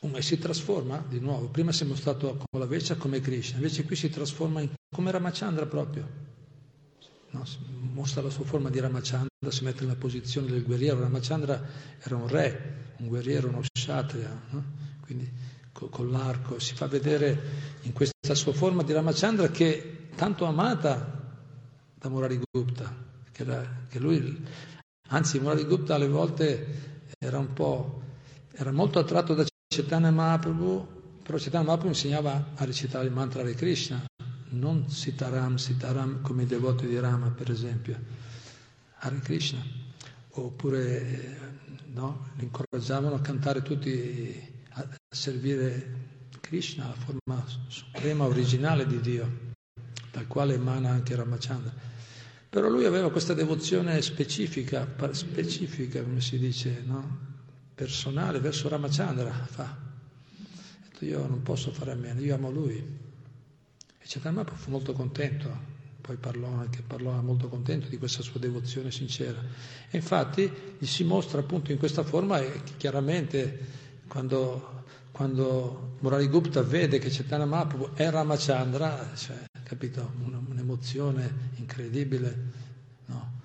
E 0.00 0.22
si 0.22 0.38
trasforma 0.38 1.04
di 1.08 1.18
nuovo. 1.20 1.48
Prima 1.48 1.72
si 1.72 1.82
è 1.82 1.86
mostrato 1.86 2.38
con 2.50 2.60
la 2.60 2.66
vecchia 2.66 2.96
come 2.96 3.20
Krishna, 3.20 3.56
invece 3.56 3.84
qui 3.84 3.96
si 3.96 4.08
trasforma 4.08 4.60
in, 4.60 4.70
come 4.94 5.10
Ramachandra 5.10 5.66
proprio. 5.66 6.26
No? 7.30 7.44
mostra 7.92 8.22
la 8.22 8.30
sua 8.30 8.44
forma 8.44 8.70
di 8.70 8.80
Ramachandra, 8.80 9.28
si 9.50 9.64
mette 9.64 9.82
nella 9.82 9.96
posizione 9.96 10.48
del 10.48 10.64
guerriero. 10.64 11.00
Ramachandra 11.00 11.62
era 12.00 12.16
un 12.16 12.28
re, 12.28 12.94
un 12.98 13.08
guerriero, 13.08 13.48
uno 13.48 13.60
kshatriya. 13.60 14.42
No? 14.50 14.64
Quindi 15.00 15.30
con 15.72 16.10
l'arco, 16.10 16.58
si 16.58 16.74
fa 16.74 16.86
vedere 16.86 17.40
in 17.82 17.92
questa 17.92 18.34
sua 18.34 18.52
forma 18.52 18.82
di 18.82 18.92
Ramachandra 18.92 19.48
che 19.48 20.08
tanto 20.16 20.44
amata 20.44 21.36
da 21.94 22.08
Murari 22.08 22.40
Gupta, 22.50 22.92
che, 23.30 23.42
era, 23.42 23.84
che 23.88 23.98
lui, 23.98 24.44
anzi 25.08 25.38
Murari 25.38 25.64
Gupta 25.64 25.94
alle 25.94 26.08
volte 26.08 27.04
era 27.18 27.38
un 27.38 27.52
po', 27.52 28.02
era 28.52 28.72
molto 28.72 28.98
attratto 28.98 29.34
da 29.34 29.44
Chaitanya 29.68 30.10
Mahaprabhu, 30.10 31.20
però 31.22 31.36
Chaitanya 31.36 31.66
Mahaprabhu 31.66 31.88
insegnava 31.88 32.52
a 32.56 32.64
recitare 32.64 33.04
il 33.04 33.12
mantra 33.12 33.42
Hare 33.42 33.54
Krishna, 33.54 34.02
non 34.50 34.88
Sitaram, 34.88 35.56
Sitaram 35.56 36.22
come 36.22 36.44
i 36.44 36.46
devoti 36.46 36.86
di 36.86 36.98
Rama 36.98 37.30
per 37.30 37.50
esempio, 37.50 38.00
Hare 39.00 39.20
Krishna, 39.20 39.62
oppure 40.30 41.38
no, 41.92 42.30
li 42.36 42.44
incoraggiavano 42.44 43.14
a 43.14 43.20
cantare 43.20 43.60
tutti 43.60 44.42
a 44.70 44.88
servire 45.06 46.06
Krishna, 46.40 46.86
la 46.86 46.94
forma 46.94 47.44
suprema 47.66 48.24
originale 48.24 48.86
di 48.86 49.00
Dio, 49.00 49.30
dal 50.10 50.26
quale 50.26 50.54
emana 50.54 50.90
anche 50.90 51.14
Ramachandra. 51.14 51.72
Però 52.48 52.70
lui 52.70 52.86
aveva 52.86 53.10
questa 53.10 53.34
devozione 53.34 54.00
specifica, 54.00 54.88
specifica 55.12 56.02
come 56.02 56.22
si 56.22 56.38
dice, 56.38 56.82
no? 56.86 57.36
Personale 57.78 58.40
verso 58.40 58.68
Ramachandra. 58.68 59.30
Fa. 59.30 59.76
Detto, 60.82 61.04
io 61.04 61.24
non 61.28 61.42
posso 61.42 61.70
fare 61.70 61.92
a 61.92 61.94
meno, 61.94 62.20
io 62.20 62.34
amo 62.34 62.50
lui. 62.50 62.74
E 62.76 64.04
Chaitanya 64.04 64.44
fu 64.44 64.70
molto 64.70 64.92
contento, 64.92 65.48
poi 66.00 66.16
parlò 66.16 66.48
anche, 66.48 66.82
parlò 66.84 67.12
molto 67.22 67.48
contento 67.48 67.86
di 67.88 67.96
questa 67.96 68.22
sua 68.22 68.40
devozione 68.40 68.90
sincera. 68.90 69.40
E 69.90 69.96
infatti 69.96 70.50
gli 70.76 70.86
si 70.86 71.04
mostra 71.04 71.38
appunto 71.38 71.70
in 71.70 71.78
questa 71.78 72.02
forma 72.02 72.40
e 72.40 72.62
chiaramente 72.76 73.66
quando, 74.08 74.82
quando 75.12 75.98
Murari 76.00 76.26
Gupta 76.26 76.62
vede 76.62 76.98
che 76.98 77.10
Chaitanya 77.10 77.46
Mahaprabhu 77.46 77.92
è 77.94 78.10
Ramachandra, 78.10 79.12
cioè, 79.14 79.36
capito, 79.62 80.14
un'emozione 80.24 81.52
incredibile, 81.56 82.50
no? 83.06 83.36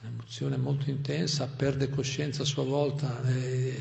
Un'emozione 0.00 0.56
molto 0.56 0.90
intensa, 0.90 1.46
perde 1.46 1.90
coscienza 1.90 2.42
a 2.42 2.46
sua 2.46 2.64
volta. 2.64 3.22
E 3.28 3.76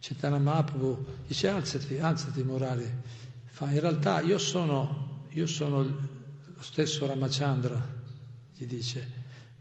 Chaitanya 0.00 0.38
Mahaprabhu 0.38 1.04
dice 1.26 1.48
alzati, 1.48 1.98
alzati 1.98 2.42
Murari, 2.42 2.90
fa 3.44 3.70
in 3.70 3.80
realtà 3.80 4.20
io 4.20 4.38
sono 4.38 5.12
io 5.34 5.46
sono 5.46 5.82
lo 5.82 6.62
stesso 6.62 7.06
Ramachandra, 7.06 7.80
gli 8.54 8.66
dice, 8.66 9.10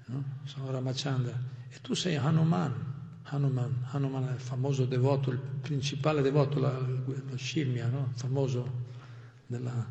no? 0.06 0.24
sono 0.44 0.72
Ramachandra, 0.72 1.34
e 1.70 1.82
tu 1.82 1.94
sei 1.94 2.16
Hanuman. 2.16 2.92
Hanuman, 3.26 3.88
Hanuman 3.90 4.28
è 4.28 4.34
il 4.34 4.40
famoso 4.40 4.86
devoto, 4.86 5.32
il 5.32 5.40
principale 5.40 6.22
devoto, 6.22 6.60
la, 6.60 6.78
lo 6.78 7.36
scimmia, 7.36 7.88
no? 7.88 8.12
famoso 8.14 8.82
nella, 9.48 9.88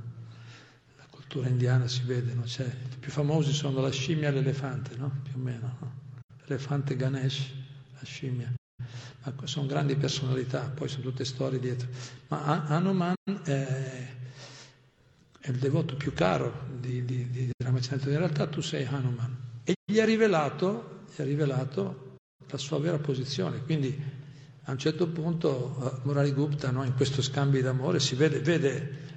cultura 1.33 1.49
indiana 1.49 1.89
si 1.89 2.03
vede, 2.05 2.35
no? 2.35 2.45
cioè, 2.45 2.67
i 2.67 2.97
più 2.99 3.11
famosi 3.11 3.55
sono 3.55 3.81
la 3.81 3.91
scimmia 3.91 4.29
e 4.29 4.33
l'elefante, 4.33 4.95
no? 4.97 5.11
più 5.23 5.33
o 5.37 5.39
meno. 5.39 5.77
No? 5.81 5.93
L'elefante 6.45 6.95
Ganesh, 6.95 7.51
la 7.99 8.05
scimmia. 8.05 8.53
Ma 9.25 9.47
sono 9.47 9.67
grandi 9.67 9.97
personalità, 9.97 10.61
poi 10.75 10.89
sono 10.89 11.05
tutte 11.05 11.25
storie 11.25 11.59
dietro. 11.59 11.89
Ma 12.29 12.67
Hanuman 12.67 13.15
è 13.45 14.21
è 15.41 15.51
il 15.51 15.57
devoto 15.57 15.97
più 15.97 16.13
caro 16.13 16.67
di, 16.79 17.05
di, 17.05 17.29
di 17.29 17.51
Ramachandra, 17.57 18.11
in 18.11 18.19
realtà 18.19 18.47
tu 18.47 18.61
sei 18.61 18.85
Hanuman. 18.85 19.37
E 19.65 19.75
gli 19.85 19.99
ha 19.99 20.05
rivelato, 20.05 21.07
gli 21.13 21.21
ha 21.21 21.25
rivelato 21.25 22.19
la 22.49 22.59
sua 22.59 22.79
vera 22.79 22.99
posizione. 22.99 23.61
Quindi 23.65 24.01
a 24.65 24.71
un 24.71 24.79
certo 24.79 25.09
punto 25.09 25.77
uh, 25.79 26.07
Murari 26.07 26.31
Gupta, 26.31 26.71
no, 26.71 26.85
in 26.85 26.95
questo 26.95 27.23
scambio 27.23 27.61
d'amore, 27.61 27.99
si 27.99 28.15
vede, 28.15 28.39
vede 28.39 29.12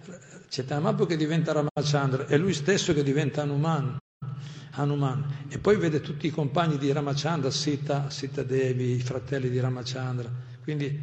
Chaitanya 0.55 0.83
Mahaprabhu 0.83 1.05
che 1.05 1.17
diventa 1.17 1.51
Ramachandra 1.51 2.27
e 2.27 2.37
lui 2.37 2.53
stesso 2.53 2.93
che 2.93 3.03
diventa 3.03 3.41
Hanuman. 3.41 3.97
Hanuman. 4.71 5.47
E 5.49 5.57
poi 5.59 5.75
vede 5.75 5.99
tutti 5.99 6.27
i 6.27 6.29
compagni 6.29 6.77
di 6.77 6.93
Ramachandra, 6.93 7.51
Sita, 7.51 8.09
Sita 8.09 8.41
Devi, 8.41 8.95
i 8.95 9.01
fratelli 9.01 9.49
di 9.49 9.59
Ramachandra. 9.59 10.31
Quindi 10.63 10.97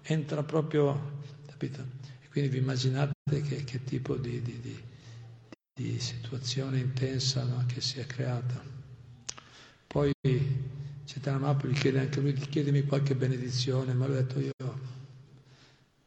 entra 0.00 0.42
proprio, 0.42 1.20
capito? 1.46 1.84
Quindi 2.30 2.48
vi 2.48 2.58
immaginate 2.58 3.12
che, 3.26 3.62
che 3.64 3.84
tipo 3.84 4.16
di, 4.16 4.40
di, 4.40 4.58
di, 4.62 4.82
di, 5.74 6.00
situazione 6.00 6.78
intensa 6.78 7.44
no, 7.44 7.62
che 7.66 7.82
si 7.82 8.00
è 8.00 8.06
creata. 8.06 8.58
Poi 9.86 10.10
Chaitanya 11.04 11.38
Mahaprabhu 11.38 11.74
gli 11.74 11.78
chiede 11.78 11.98
anche 12.00 12.20
lui, 12.20 12.32
chiedemi 12.32 12.84
qualche 12.84 13.14
benedizione, 13.14 13.92
ma 13.92 14.06
lui 14.06 14.16
ha 14.16 14.22
detto 14.22 14.40
io 14.40 15.00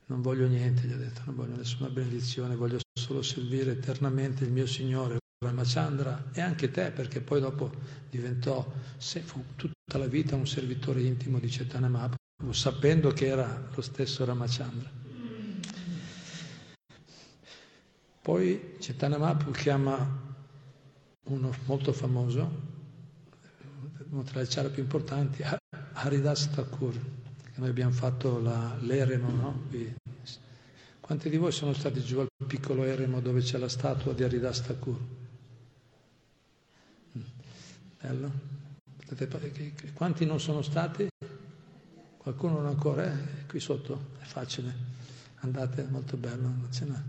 non 0.08 0.22
voglio 0.22 0.47
niente, 0.47 0.88
gli 0.88 0.93
ha 0.93 0.97
detto, 0.97 1.22
non 1.26 1.36
voglio 1.36 1.56
nessuna 1.56 1.89
benedizione, 1.89 2.56
voglio 2.56 2.80
solo 2.93 3.22
servire 3.22 3.72
eternamente 3.72 4.43
il 4.43 4.51
mio 4.51 4.68
Signore, 4.68 5.18
Ramachandra 5.43 6.32
e 6.32 6.41
anche 6.41 6.72
te, 6.72 6.91
perché 6.91 7.22
poi 7.22 7.39
dopo 7.39 7.72
diventò, 8.10 8.66
fu 8.97 9.43
tutta 9.56 9.97
la 9.97 10.08
vita 10.08 10.36
un 10.36 10.47
servitore 10.47 11.01
intimo 11.01 11.39
di 11.39 11.47
Chaitanya 11.47 11.88
Mahaprabhu, 11.88 12.51
sapendo 12.51 13.12
che 13.12 13.28
era 13.28 13.68
lo 13.74 13.82
stesso 13.82 14.26
Ramachandra. 14.26 14.89
Poi 18.22 18.76
Chaitanya 18.80 19.18
Mahaprabhu 19.18 19.51
chiama 19.51 20.24
uno 21.28 21.56
molto 21.66 21.93
famoso, 21.93 22.74
uno 24.10 24.24
tra 24.24 24.39
le 24.39 24.47
ciare 24.47 24.70
più 24.70 24.82
importanti, 24.82 25.43
Haridas 25.93 26.49
Thakur, 26.51 26.99
che 27.56 27.62
noi 27.62 27.70
abbiamo 27.70 27.93
fatto 27.93 28.41
la, 28.41 28.76
l'eremo, 28.82 29.30
no? 29.30 29.70
Quanti 30.99 31.30
di 31.30 31.38
voi 31.38 31.53
sono 31.53 31.72
stati 31.72 32.03
giù 32.03 32.20
al 32.20 32.28
piccolo 32.45 32.84
eremo 32.84 33.22
dove 33.22 33.39
c'è 33.39 33.58
la 33.58 33.70
statua 33.70 34.12
di 34.12 34.24
Haridas 34.24 34.62
Thakur? 34.62 34.99
Mm. 37.18 37.22
Bello? 38.01 38.32
Quanti 39.93 40.26
non 40.26 40.41
sono 40.41 40.62
stati? 40.62 41.08
Qualcuno 42.18 42.56
non 42.56 42.66
ancora? 42.66 43.06
Eh? 43.06 43.45
Qui 43.47 43.62
sotto, 43.62 44.10
è 44.20 44.26
facile. 44.26 44.93
Andate, 45.38 45.86
è 45.86 45.89
molto 45.89 46.18
bello, 46.18 46.68
ce 46.72 46.86
n'è 46.86 47.01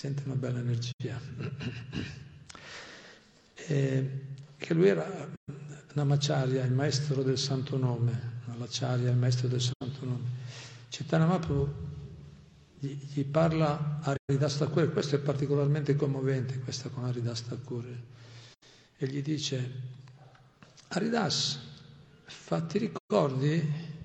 sente 0.00 0.22
una 0.24 0.34
bella 0.34 0.60
energia. 0.60 1.20
E 3.54 4.10
che 4.56 4.72
lui 4.72 4.88
era 4.88 5.28
Namacharya, 5.92 6.64
il 6.64 6.72
maestro 6.72 7.22
del 7.22 7.36
santo 7.36 7.76
nome, 7.76 8.39
l'Acharya, 8.58 9.10
il 9.10 9.16
maestro 9.16 9.48
del 9.48 9.60
santo 9.60 10.04
nome. 10.04 10.28
Chaitanya 10.88 11.26
Mahaprabhu 11.26 11.74
gli, 12.78 12.96
gli 13.12 13.24
parla 13.24 14.00
a 14.02 14.16
Haridas 14.26 14.56
Thakur, 14.58 14.92
questo 14.92 15.16
è 15.16 15.18
particolarmente 15.18 15.94
commovente, 15.96 16.58
questa 16.60 16.88
con 16.88 17.04
Haridas 17.04 17.46
Thakur, 17.46 17.84
e 18.96 19.06
gli 19.06 19.22
dice, 19.22 19.70
Haridas, 20.88 21.58
fatti 22.24 22.78
ricordi 22.78 23.98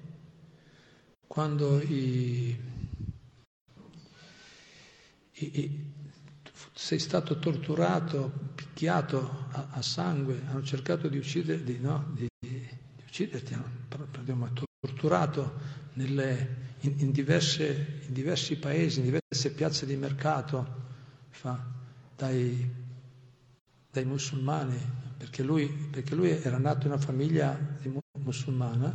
quando 1.27 1.81
i 1.81 2.73
sei 6.75 6.99
stato 6.99 7.39
torturato, 7.39 8.31
picchiato 8.53 9.47
a, 9.51 9.67
a 9.71 9.81
sangue, 9.81 10.41
hanno 10.47 10.63
cercato 10.63 11.07
di, 11.07 11.17
uccider, 11.17 11.61
di, 11.61 11.79
no, 11.79 12.11
di 12.13 12.27
ucciderti, 13.15 13.53
hanno 13.53 14.51
torturato 14.81 15.53
nelle, 15.93 16.73
in, 16.81 16.95
in, 16.97 17.11
diverse, 17.11 18.01
in, 18.07 18.13
diversi 18.13 18.57
paesi, 18.57 18.99
in 18.99 19.05
diverse 19.05 19.53
piazze 19.53 19.85
di 19.85 19.95
mercato, 19.95 20.83
fa, 21.29 21.65
dai, 22.17 22.69
dai, 23.89 24.03
musulmani, 24.03 24.77
perché 25.17 25.43
lui, 25.43 25.67
perché 25.67 26.13
lui, 26.13 26.29
era 26.29 26.57
nato 26.57 26.87
in 26.87 26.91
una 26.91 27.01
famiglia 27.01 27.57
musulmana, 28.19 28.93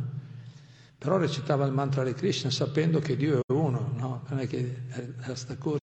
però 0.99 1.17
recitava 1.17 1.65
il 1.65 1.73
mantra 1.73 2.03
di 2.03 2.13
Krishna 2.13 2.51
sapendo 2.51 2.99
che 2.99 3.17
Dio 3.17 3.39
è 3.39 3.51
uno, 3.51 3.91
no? 3.95 4.23
non 4.29 4.39
è 4.39 4.45
che 4.45 4.83
era 5.19 5.33
sta 5.33 5.57
cosa 5.57 5.79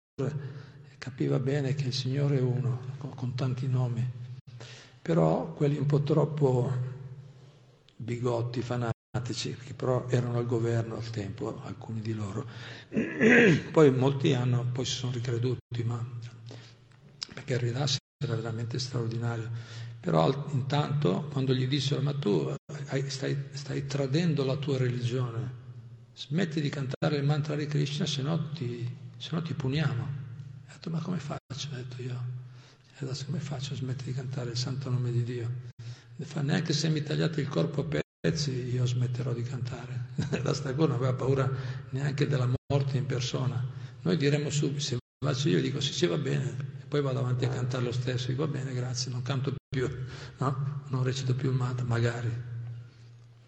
capiva 0.97 1.41
bene 1.41 1.75
che 1.75 1.87
il 1.87 1.93
Signore 1.93 2.39
è 2.39 2.43
uno, 2.43 2.83
con, 2.99 3.15
con 3.17 3.35
tanti 3.35 3.67
nomi, 3.67 4.09
però 5.03 5.53
quelli 5.55 5.77
un 5.77 5.87
po' 5.87 6.03
troppo 6.03 6.98
bigotti, 7.99 8.63
fanatici, 8.63 9.55
che 9.55 9.75
però 9.75 10.07
erano 10.09 10.39
al 10.39 10.47
governo 10.47 10.97
al 10.97 11.11
tempo, 11.11 11.61
alcuni 11.65 12.01
di 12.01 12.15
loro, 12.15 12.47
poi 13.71 13.91
molti 13.91 14.33
hanno, 14.33 14.65
poi 14.73 14.85
si 14.85 14.95
sono 14.95 15.13
ricreduti, 15.13 15.83
ma 15.85 16.03
perché 17.35 17.55
il 17.55 17.59
Ridas 17.59 17.97
era 18.23 18.37
veramente 18.37 18.79
straordinario. 18.79 19.51
Però 20.01 20.47
intanto 20.53 21.29
quando 21.33 21.53
gli 21.53 21.67
dissero 21.67 22.01
ma 22.01 22.15
tu 22.15 22.55
stai, 23.09 23.37
stai 23.53 23.87
tradendo 23.87 24.45
la 24.45 24.57
tua 24.57 24.79
religione, 24.79 25.67
smetti 26.15 26.61
di 26.61 26.69
cantare 26.69 27.17
il 27.17 27.25
mantra 27.25 27.57
di 27.57 27.67
Krishna, 27.67 28.07
se 28.07 28.23
no 28.23 28.51
ti, 28.53 28.89
se 29.17 29.31
no 29.33 29.43
ti 29.43 29.55
puniamo. 29.55 30.03
Ha 30.69 30.73
detto, 30.73 30.91
ma 30.91 31.01
come 31.01 31.19
faccio? 31.19 31.69
Ho 31.73 31.75
detto 31.75 32.01
io. 32.01 32.37
E 32.99 33.05
adesso 33.05 33.25
come 33.27 33.41
faccio 33.41 33.75
a 33.75 33.77
smettere 33.77 34.11
di 34.11 34.15
cantare 34.15 34.51
il 34.51 34.57
santo 34.57 34.89
nome 34.89 35.11
di 35.11 35.25
Dio? 35.25 35.51
Fa, 36.21 36.43
neanche 36.43 36.73
se 36.73 36.89
mi 36.89 37.03
tagliate 37.03 37.41
il 37.41 37.49
corpo 37.49 37.87
a 37.89 38.01
pezzi 38.21 38.51
io 38.51 38.85
smetterò 38.87 39.33
di 39.33 39.43
cantare. 39.43 40.07
La 40.43 40.53
stagona 40.53 40.95
aveva 40.95 41.15
paura 41.15 41.51
neanche 41.91 42.27
della 42.27 42.51
morte 42.71 42.97
in 42.97 43.07
persona. 43.07 43.65
Noi 44.03 44.17
diremmo 44.17 44.51
subito, 44.51 44.81
se 44.81 44.99
faccio 45.25 45.49
io 45.49 45.61
dico 45.61 45.81
sì, 45.81 45.93
sì 45.93 46.07
va 46.07 46.19
bene, 46.19 46.57
e 46.81 46.85
poi 46.87 47.01
vado 47.01 47.21
avanti 47.21 47.45
a 47.45 47.49
cantare 47.49 47.85
lo 47.85 47.93
stesso, 47.93 48.29
dico 48.29 48.47
va 48.47 48.53
bene, 48.53 48.73
grazie, 48.73 49.11
non 49.11 49.23
canto 49.23 49.55
più, 49.69 49.89
no? 50.39 50.83
Non 50.89 51.03
recito 51.03 51.35
più 51.35 51.51
il 51.51 51.57
mantra, 51.57 51.85
magari. 51.85 52.31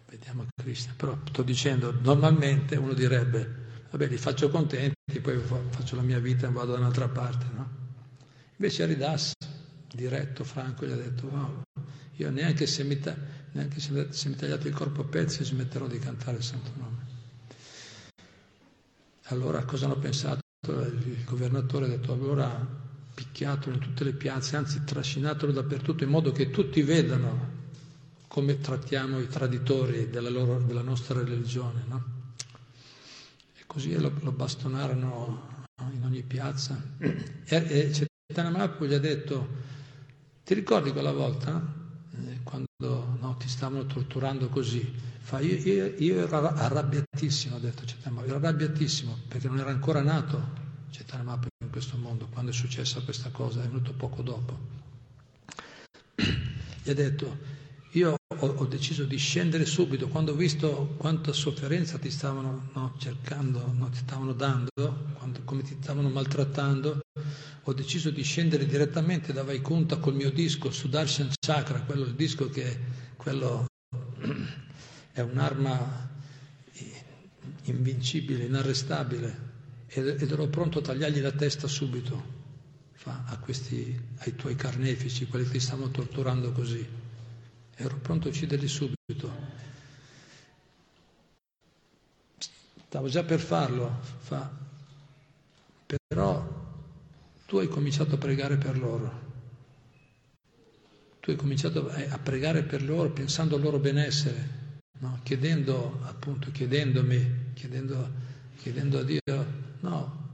Vediamo 0.09 0.45
Cristo. 0.55 0.93
Però 0.95 1.17
sto 1.25 1.43
dicendo, 1.43 1.93
normalmente 2.01 2.75
uno 2.75 2.93
direbbe 2.93 3.69
vabbè 3.91 4.07
li 4.07 4.17
faccio 4.17 4.49
contenti, 4.49 5.19
poi 5.21 5.37
faccio 5.37 5.97
la 5.97 6.01
mia 6.01 6.19
vita 6.19 6.47
e 6.47 6.51
vado 6.51 6.71
da 6.71 6.79
un'altra 6.79 7.09
parte, 7.09 7.45
no? 7.53 7.79
Invece 8.55 8.83
Aridas, 8.83 9.33
diretto, 9.93 10.43
franco, 10.45 10.85
gli 10.85 10.91
ha 10.91 10.95
detto, 10.95 11.29
no, 11.29 11.63
io 12.21 12.29
neanche 12.29 12.67
se 12.67 12.83
mi, 12.83 12.99
ta- 12.99 13.15
neanche 13.53 13.79
se, 13.79 14.07
se 14.11 14.29
mi 14.29 14.35
tagliate 14.35 14.67
il 14.67 14.73
corpo 14.75 15.01
a 15.01 15.05
pezzi 15.05 15.43
smetterò 15.43 15.87
di 15.87 15.97
cantare 15.97 16.37
il 16.37 16.43
santo 16.43 16.69
nome. 16.77 16.99
Allora 19.25 19.63
cosa 19.65 19.85
hanno 19.85 19.97
pensato? 19.97 20.39
Il 20.67 21.23
governatore 21.25 21.85
ha 21.85 21.89
detto, 21.89 22.13
allora 22.13 22.79
picchiatelo 23.13 23.75
in 23.75 23.81
tutte 23.81 24.03
le 24.03 24.13
piazze, 24.13 24.55
anzi 24.55 24.83
trascinatelo 24.83 25.51
dappertutto 25.51 26.03
in 26.03 26.11
modo 26.11 26.31
che 26.31 26.51
tutti 26.51 26.81
vedano 26.83 27.59
come 28.27 28.59
trattiamo 28.59 29.19
i 29.19 29.27
traditori 29.27 30.09
della, 30.09 30.29
loro, 30.29 30.59
della 30.61 30.81
nostra 30.83 31.19
religione. 31.23 31.83
No? 31.87 32.03
E 33.57 33.63
così 33.65 33.97
lo, 33.99 34.13
lo 34.19 34.31
bastonarono 34.31 35.65
in 35.91 36.03
ogni 36.03 36.21
piazza. 36.21 36.79
E, 36.99 37.33
e 37.45 37.91
Chaitanya 38.27 38.51
Mahaprabhu 38.55 38.85
gli 38.85 38.93
ha 38.93 38.99
detto, 38.99 39.47
ti 40.45 40.53
ricordi 40.53 40.91
quella 40.91 41.11
volta 41.11 41.79
quando 42.43 42.67
no, 43.19 43.35
ti 43.37 43.47
stavano 43.47 43.85
torturando 43.85 44.49
così? 44.49 45.09
Fa, 45.19 45.39
io, 45.39 45.55
io, 45.57 45.93
io, 45.97 46.23
ero 46.23 46.47
arrabbiatissimo, 46.49 47.55
ha 47.55 47.59
detto 47.59 47.83
Mahaprabhu, 47.85 48.27
ero 48.27 48.35
arrabbiatissimo 48.37 49.17
perché 49.27 49.47
non 49.47 49.59
era 49.59 49.69
ancora 49.69 50.01
nato 50.01 50.59
Mahaprabhu 51.23 51.47
in 51.63 51.71
questo 51.71 51.97
mondo 51.97 52.27
quando 52.27 52.51
è 52.51 52.53
successa 52.53 53.01
questa 53.01 53.29
cosa, 53.29 53.61
è 53.61 53.67
venuto 53.67 53.93
poco 53.93 54.21
dopo. 54.21 54.57
Gli 56.83 56.89
ha 56.89 56.93
detto, 56.93 57.37
io 57.91 58.15
ho, 58.27 58.47
ho, 58.47 58.65
deciso 58.65 59.03
di 59.03 59.17
scendere 59.17 59.65
subito. 59.65 60.07
Quando 60.07 60.31
ho 60.31 60.35
visto 60.35 60.95
quanta 60.97 61.33
sofferenza 61.33 61.97
ti 61.97 62.09
stavano 62.09 62.69
no, 62.73 62.93
cercando, 62.97 63.73
no, 63.75 63.89
ti 63.89 63.97
stavano 63.97 64.33
dando, 64.33 64.69
quando, 65.17 65.41
come 65.43 65.63
ti 65.63 65.77
stavano 65.81 66.09
maltrattando, 66.09 67.01
ho 67.63 67.73
deciso 67.73 68.09
di 68.09 68.23
scendere 68.23 68.65
direttamente 68.65 69.33
da 69.33 69.43
Vaikunta 69.43 69.97
col 69.97 70.15
mio 70.15 70.31
disco 70.31 70.71
Sudarshan 70.71 71.31
Chakra, 71.37 71.81
quello 71.81 72.05
il 72.05 72.13
disco 72.13 72.49
che 72.49 72.79
quello 73.17 73.65
è 75.11 75.19
un'arma 75.19 76.09
invincibile, 77.63 78.45
inarrestabile, 78.45 79.49
ed 79.87 80.31
ero 80.31 80.47
pronto 80.47 80.79
a 80.79 80.81
tagliargli 80.81 81.19
la 81.19 81.33
testa 81.33 81.67
subito 81.67 82.39
fa, 82.93 83.37
questi, 83.41 83.99
ai 84.19 84.35
tuoi 84.35 84.55
carnefici, 84.55 85.27
quelli 85.27 85.45
che 85.45 85.51
ti 85.51 85.59
stavano 85.59 85.91
torturando 85.91 86.53
così 86.53 87.00
ero 87.81 87.97
pronto 87.97 88.27
a 88.27 88.31
ucciderli 88.31 88.67
subito. 88.67 89.59
Stavo 92.87 93.07
già 93.07 93.23
per 93.23 93.39
farlo, 93.39 93.99
fa, 94.19 94.51
però 96.07 96.45
tu 97.45 97.57
hai 97.57 97.67
cominciato 97.67 98.15
a 98.15 98.17
pregare 98.17 98.57
per 98.57 98.77
loro. 98.77 99.29
Tu 101.19 101.29
hai 101.29 101.35
cominciato 101.35 101.89
a 101.89 102.17
pregare 102.17 102.63
per 102.63 102.83
loro 102.83 103.11
pensando 103.11 103.55
al 103.55 103.61
loro 103.61 103.79
benessere, 103.79 104.81
no? 104.99 105.19
chiedendo 105.23 105.99
appunto, 106.03 106.51
chiedendomi, 106.51 107.51
chiedendo, 107.53 108.09
chiedendo 108.57 108.99
a 108.99 109.03
Dio, 109.03 109.19
no, 109.81 110.29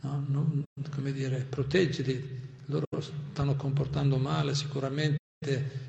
no, 0.00 0.24
non, 0.28 0.64
come 0.90 1.12
dire, 1.12 1.40
proteggili, 1.40 2.40
loro 2.66 2.86
stanno 3.00 3.56
comportando 3.56 4.16
male 4.16 4.54
sicuramente, 4.54 5.18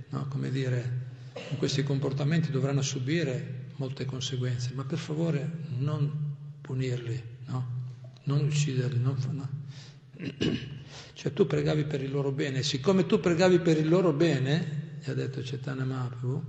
no, 0.10 0.28
come 0.28 0.52
dire, 0.52 1.06
con 1.48 1.58
questi 1.58 1.84
comportamenti 1.84 2.52
dovranno 2.52 2.82
subire 2.82 3.66
molte 3.78 4.06
conseguenze, 4.06 4.72
ma 4.74 4.84
per 4.84 4.98
favore 4.98 5.50
non 5.78 6.36
punirli, 6.62 7.24
no? 7.45 7.76
non 8.24 8.43
ucciderli. 8.43 9.00
Non, 9.00 9.18
no? 9.32 9.50
Cioè 11.14 11.34
tu 11.34 11.48
pregavi 11.48 11.86
per 11.86 12.02
il 12.04 12.12
loro 12.12 12.32
bene, 12.32 12.62
siccome 12.62 13.06
tu 13.08 13.20
pregavi 13.20 13.60
per 13.60 13.78
il 13.78 13.88
loro 13.89 14.14
bene, 14.14 15.00
gli 15.04 15.10
ha 15.10 15.14
detto 15.16 15.43
Cetana 15.43 15.84
Mahaprabhu, 15.84 16.43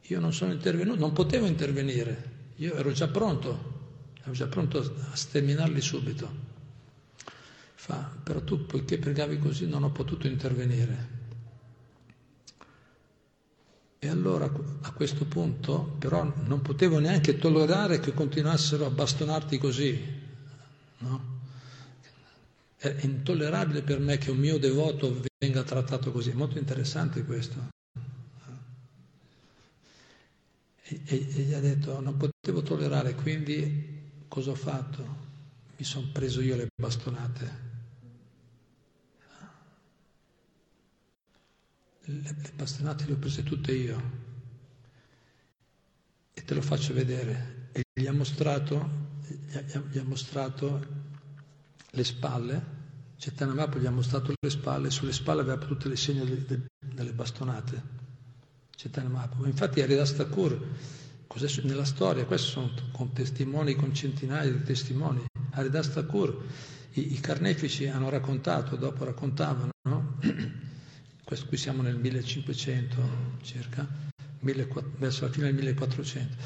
io 0.00 0.20
non 0.20 0.32
sono 0.32 0.52
intervenuto, 0.52 0.98
non 0.98 1.12
potevo 1.12 1.46
intervenire, 1.46 2.30
io 2.56 2.74
ero 2.74 2.92
già 2.92 3.08
pronto, 3.08 4.10
ero 4.22 4.32
già 4.32 4.46
pronto 4.46 4.78
a 4.78 5.14
sterminarli 5.14 5.80
subito. 5.80 6.50
Fa, 7.74 8.10
però 8.22 8.40
tu, 8.42 8.64
poiché 8.64 8.96
pregavi 8.98 9.38
così, 9.38 9.66
non 9.66 9.82
ho 9.82 9.90
potuto 9.90 10.26
intervenire. 10.26 11.21
E 14.04 14.08
allora 14.08 14.50
a 14.80 14.90
questo 14.90 15.26
punto 15.26 15.94
però 15.96 16.24
non 16.24 16.60
potevo 16.60 16.98
neanche 16.98 17.38
tollerare 17.38 18.00
che 18.00 18.12
continuassero 18.12 18.84
a 18.84 18.90
bastonarti 18.90 19.58
così. 19.58 19.96
No? 20.98 21.40
È 22.76 22.96
intollerabile 23.02 23.82
per 23.82 24.00
me 24.00 24.18
che 24.18 24.32
un 24.32 24.38
mio 24.38 24.58
devoto 24.58 25.22
venga 25.38 25.62
trattato 25.62 26.10
così. 26.10 26.30
È 26.30 26.34
molto 26.34 26.58
interessante 26.58 27.22
questo. 27.24 27.68
E, 30.82 31.00
e, 31.04 31.26
e 31.36 31.42
gli 31.42 31.54
ha 31.54 31.60
detto 31.60 32.00
non 32.00 32.16
potevo 32.16 32.62
tollerare, 32.62 33.14
quindi 33.14 34.24
cosa 34.26 34.50
ho 34.50 34.56
fatto? 34.56 35.16
Mi 35.76 35.84
sono 35.84 36.08
preso 36.12 36.40
io 36.40 36.56
le 36.56 36.66
bastonate. 36.74 37.71
Le, 42.04 42.22
le 42.22 42.52
bastonate 42.54 43.06
le 43.06 43.12
ho 43.12 43.16
prese 43.16 43.42
tutte 43.42 43.72
io 43.72 44.30
e 46.34 46.44
te 46.44 46.54
lo 46.54 46.62
faccio 46.62 46.94
vedere. 46.94 47.68
E 47.72 47.84
gli 47.92 48.06
ha 48.06 48.12
mostrato, 48.12 48.88
gli 49.26 49.56
ha, 49.56 49.82
gli 49.90 49.98
ha 49.98 50.04
mostrato 50.04 51.00
le 51.90 52.04
spalle, 52.04 52.80
Mahaprabhu 53.38 53.78
gli 53.78 53.86
ha 53.86 53.90
mostrato 53.90 54.32
le 54.38 54.50
spalle, 54.50 54.90
sulle 54.90 55.12
spalle 55.12 55.42
aveva 55.42 55.64
tutte 55.64 55.88
le 55.88 55.96
segno 55.96 56.24
de, 56.24 56.44
de, 56.44 56.60
delle 56.78 57.12
bastonate. 57.12 58.00
Mahaprabhu. 58.84 59.46
Infatti 59.46 59.80
Haridas 59.80 60.16
Thakur, 60.16 60.60
nella 61.62 61.84
storia, 61.84 62.24
questi 62.24 62.48
sono 62.48 62.72
con 62.90 63.12
testimoni, 63.12 63.74
con 63.74 63.94
centinaia 63.94 64.50
di 64.50 64.62
testimoni. 64.64 65.24
Haridas 65.52 65.92
Thakur, 65.92 66.44
i, 66.94 67.14
i 67.14 67.20
carnefici 67.20 67.86
hanno 67.86 68.08
raccontato, 68.08 68.74
dopo 68.74 69.04
raccontavano, 69.04 69.70
no? 69.82 70.18
questo 71.32 71.48
qui 71.48 71.56
siamo 71.56 71.80
nel 71.80 71.96
1500 71.96 72.96
circa, 73.40 73.88
verso 74.98 75.24
la 75.24 75.30
fine 75.30 75.46
del 75.46 75.54
1400. 75.54 76.36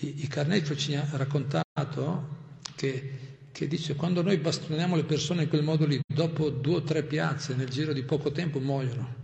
I, 0.00 0.22
i 0.24 0.26
Carnecchio 0.28 0.74
ci 0.76 0.94
ha 0.94 1.06
raccontato 1.12 2.28
che, 2.74 3.18
che 3.52 3.66
dice 3.68 3.96
quando 3.96 4.22
noi 4.22 4.38
bastoniamo 4.38 4.96
le 4.96 5.04
persone 5.04 5.42
in 5.42 5.48
quel 5.50 5.62
modo 5.62 5.84
lì, 5.84 6.00
dopo 6.06 6.48
due 6.48 6.76
o 6.76 6.82
tre 6.82 7.02
piazze 7.02 7.54
nel 7.54 7.68
giro 7.68 7.92
di 7.92 8.02
poco 8.02 8.32
tempo 8.32 8.60
muoiono. 8.60 9.14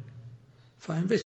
Fa 0.76 0.96
invece 0.96 1.22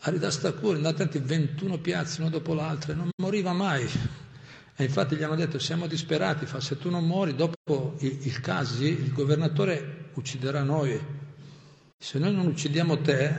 Aridastakur, 0.00 0.74
andate 0.74 1.04
attenti, 1.04 1.24
21 1.24 1.78
piazze 1.78 2.20
una 2.20 2.30
dopo 2.30 2.52
l'altra, 2.52 2.94
non 2.94 3.10
moriva 3.22 3.52
mai. 3.52 3.88
E 4.74 4.82
infatti 4.82 5.14
gli 5.14 5.22
hanno 5.22 5.36
detto 5.36 5.60
siamo 5.60 5.86
disperati, 5.86 6.46
fa 6.46 6.58
se 6.58 6.76
tu 6.76 6.90
non 6.90 7.06
muori, 7.06 7.36
dopo 7.36 7.94
il, 8.00 8.26
il 8.26 8.40
casi 8.40 8.86
il 8.86 9.12
governatore 9.12 10.10
ucciderà 10.14 10.64
noi. 10.64 11.25
Se 11.98 12.18
noi 12.18 12.34
non 12.34 12.46
uccidiamo 12.46 13.00
te, 13.00 13.34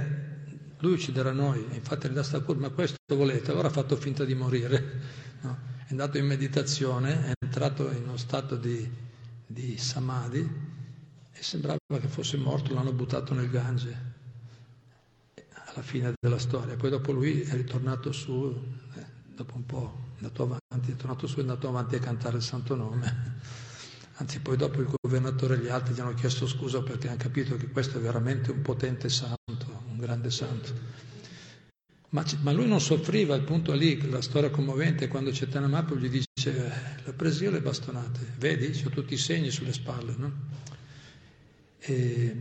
lui 0.80 0.94
ucciderà 0.94 1.32
noi. 1.32 1.66
Infatti 1.74 2.08
il 2.08 2.14
Dastakur, 2.14 2.58
ma 2.58 2.70
questo 2.70 2.98
volete? 3.10 3.52
Allora 3.52 3.68
ha 3.68 3.72
fatto 3.72 3.96
finta 3.96 4.26
di 4.26 4.36
morire. 4.36 5.16
No? 5.40 5.56
È 5.86 5.92
andato 5.92 6.18
in 6.18 6.26
meditazione, 6.26 7.28
è 7.28 7.32
entrato 7.46 7.92
in 7.92 8.06
uno 8.06 8.18
stato 8.18 8.56
di, 8.56 8.90
di 9.46 9.78
samadhi 9.78 10.40
e 11.32 11.44
sembrava 11.44 11.78
che 12.02 12.08
fosse 12.08 12.38
morto, 12.38 12.74
l'hanno 12.74 12.92
buttato 12.92 13.36
nel 13.36 13.48
Gange 13.48 14.16
alla 15.78 15.84
fine 15.84 16.14
della 16.20 16.40
storia. 16.40 16.76
Poi 16.76 16.90
dopo 16.90 17.12
lui 17.12 17.42
è 17.42 17.54
ritornato 17.54 18.12
su, 18.12 18.60
eh, 18.96 19.06
dopo 19.28 19.56
un 19.56 19.66
po' 19.68 20.06
è 20.16 20.24
andato 20.24 20.44
avanti, 20.44 20.92
è 20.92 20.96
tornato 20.96 21.28
su 21.28 21.36
e 21.36 21.38
è 21.38 21.42
andato 21.42 21.68
avanti 21.68 21.96
a 21.96 22.00
cantare 22.00 22.38
il 22.38 22.44
santo 22.44 22.76
nome. 22.76 23.36
Anzi, 24.20 24.40
poi 24.40 24.58
dopo 24.58 24.82
il 24.82 24.90
governatore 25.02 25.56
e 25.56 25.60
gli 25.60 25.68
altri 25.68 25.94
gli 25.94 26.00
hanno 26.00 26.16
chiesto 26.16 26.48
scusa 26.48 26.82
perché 26.82 27.08
hanno 27.08 27.18
capito 27.18 27.56
che 27.56 27.70
questo 27.70 28.00
è 28.00 28.02
veramente 28.02 28.50
un 28.50 28.62
potente 28.62 29.10
santo, 29.10 29.84
un 29.90 29.98
grande 29.98 30.32
santo. 30.32 30.74
Ma, 32.10 32.26
ma 32.42 32.52
lui 32.52 32.68
non 32.68 32.82
soffriva, 32.82 33.36
il 33.36 33.44
punto 33.44 33.74
lì, 33.74 34.10
la 34.10 34.22
storia 34.22 34.50
commovente, 34.50 35.08
quando 35.08 35.32
Cetana 35.32 35.68
Mapo 35.68 35.96
gli 35.96 36.10
dice, 36.10 36.26
eh, 36.56 37.04
l'ho 37.04 37.14
preso 37.14 37.44
io 37.44 37.52
le 37.52 37.62
bastonate, 37.62 38.34
vedi, 38.40 38.82
ho 38.86 38.90
tutti 38.90 39.14
i 39.14 39.18
segni 39.18 39.52
sulle 39.52 39.74
spalle, 39.74 40.16
no? 40.18 40.32
E, 41.80 42.36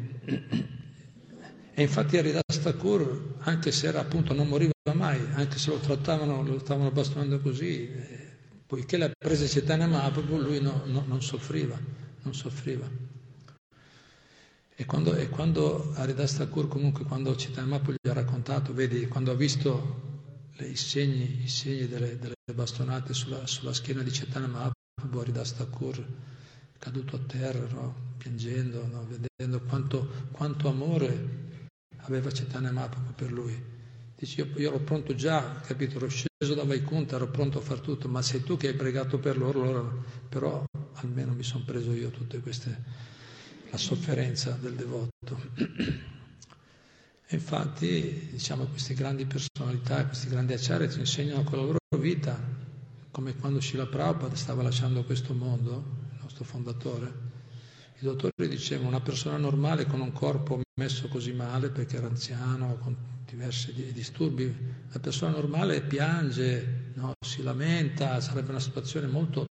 e 1.75 1.83
infatti 1.83 2.17
Aridas 2.17 2.61
Thakur, 2.63 3.35
anche 3.41 3.71
se 3.71 3.89
era 3.89 4.01
appunto 4.01 4.33
non 4.33 4.49
moriva 4.49 4.73
mai, 4.95 5.21
anche 5.33 5.59
se 5.59 5.71
lo 5.71 5.79
trattavano, 5.79 6.43
lo 6.43 6.59
stavano 6.61 6.91
bastonando 6.91 7.41
così, 7.41 7.91
eh, 7.91 8.26
poiché 8.67 8.97
l'ha 8.97 9.11
presa 9.17 9.47
Chaitanya 9.47 9.87
Mahaprabhu, 9.87 10.39
lui 10.39 10.61
no, 10.61 10.83
no, 10.87 11.05
non 11.07 11.23
soffriva, 11.23 11.79
non 12.23 12.35
soffriva. 12.35 12.89
E 14.79 14.85
quando, 14.85 15.15
e 15.15 15.29
quando 15.29 15.93
Haridas 15.95 16.37
Thakur, 16.37 16.69
comunque, 16.69 17.05
quando 17.05 17.35
Chaitanya 17.35 17.69
Mahaprabhu 17.69 17.97
gli 18.03 18.09
ha 18.09 18.13
raccontato, 18.13 18.75
vedi, 18.75 19.07
quando 19.07 19.31
ha 19.31 19.35
visto 19.35 20.51
le, 20.57 20.67
i, 20.67 20.77
segni, 20.77 21.45
i 21.45 21.49
segni, 21.49 21.87
delle, 21.87 22.19
delle 22.19 22.35
bastonate 22.53 23.15
sulla, 23.15 23.47
sulla, 23.47 23.73
schiena 23.73 24.03
di 24.03 24.11
Chaitanya 24.11 24.49
Mahaprabhu, 24.49 25.19
Haridas 25.19 25.55
Thakur 25.55 26.05
caduto 26.79 27.17
a 27.17 27.21
terra, 27.21 27.67
no? 27.73 28.15
piangendo, 28.19 29.07
vedendo 29.09 29.61
quanto, 29.67 30.29
quanto 30.33 30.69
amore 30.69 31.45
aveva 31.99 32.31
Chaitanya 32.31 32.73
Mahaprabhu 32.73 33.15
per 33.15 33.33
lui. 33.33 33.75
Dici, 34.19 34.41
io, 34.41 34.49
io, 34.57 34.69
ero 34.71 34.79
pronto 34.79 35.15
già, 35.15 35.61
capito, 35.61 35.97
ero 35.97 36.09
sceso 36.09 36.55
da 36.55 36.65
Vaikunta, 36.65 37.17
ero 37.17 37.29
pronto 37.29 37.59
a 37.59 37.61
fare 37.61 37.83
tutto, 37.83 38.09
ma 38.09 38.23
sei 38.23 38.43
tu 38.43 38.57
che 38.57 38.69
hai 38.69 38.75
pregato 38.75 39.19
per 39.19 39.37
loro, 39.37 39.63
allora, 39.63 39.95
però 40.27 40.65
almeno 40.95 41.35
mi 41.35 41.43
sono 41.43 41.65
preso 41.65 41.93
io 41.93 42.09
tutte 42.09 42.41
queste, 42.41 42.83
la 43.71 43.77
sofferenza 43.77 44.57
del 44.59 44.73
devoto. 44.73 45.39
E 47.29 47.35
infatti, 47.35 48.29
diciamo, 48.31 48.67
queste 48.67 48.95
grandi 48.95 49.27
personalità, 49.27 50.07
questi 50.07 50.29
grandi 50.29 50.55
acciari 50.55 50.89
ci 50.91 51.01
insegnano 51.01 51.43
con 51.43 51.59
la 51.59 51.65
loro 51.65 51.79
vita, 51.99 52.39
come 53.11 53.35
quando 53.37 53.61
Srila 53.61 53.87
Prabhupada 53.87 54.37
stava 54.37 54.63
lasciando 54.63 55.05
questo 55.05 55.35
mondo, 55.35 55.85
il 56.13 56.19
nostro 56.23 56.45
fondatore, 56.45 57.13
i 57.99 58.05
dottori 58.05 58.49
dicevano 58.49 58.89
una 58.89 59.01
persona 59.01 59.37
normale 59.37 59.87
con 59.87 60.01
un 60.01 60.13
corpo 60.13 60.61
messo 60.79 61.09
così 61.09 61.33
male 61.33 61.71
perché 61.71 61.97
era 61.97 62.07
anziano, 62.07 62.77
con 62.77 62.95
diversi 63.25 63.73
disturbi, 63.95 64.55
la 64.93 64.99
persona 64.99 65.33
normale 65.33 65.81
piange, 65.81 66.91
no? 66.95 67.15
si 67.27 67.43
lamenta, 67.43 68.21
sarebbe 68.21 68.51
una 68.51 68.61
situazione 68.61 69.07
molto 69.07 69.47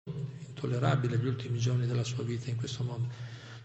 intollerabile 0.49 1.17
gli 1.19 1.27
ultimi 1.27 1.61
giorni 1.61 1.87
della 1.87 2.03
sua 2.03 2.25
vita 2.25 2.51
in 2.51 2.57
questo 2.57 2.83
mondo. 2.83 3.07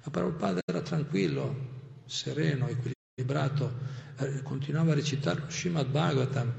Ma 0.03 0.11
Prabhupada 0.11 0.59
era 0.63 0.81
tranquillo, 0.81 2.03
sereno, 2.05 2.67
equilibrato, 2.67 3.73
eh, 4.17 4.43
continuava 4.43 4.91
a 4.91 4.95
recitare 4.95 5.39
lo 5.39 5.49
Srimad 5.49 5.87
Bhagavatam, 5.87 6.53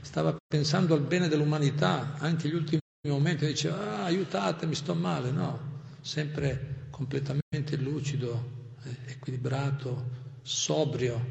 stava 0.00 0.34
pensando 0.46 0.94
al 0.94 1.02
bene 1.02 1.28
dell'umanità, 1.28 2.14
anche 2.20 2.48
gli 2.48 2.54
ultimi 2.54 2.80
momenti 3.06 3.44
diceva 3.44 3.98
ah, 3.98 4.04
aiutatemi, 4.04 4.74
sto 4.74 4.94
male, 4.94 5.30
no, 5.30 5.82
sempre 6.00 6.86
completamente 6.88 7.76
lucido, 7.76 8.76
eh, 8.84 9.12
equilibrato, 9.12 10.27
sobrio, 10.48 11.22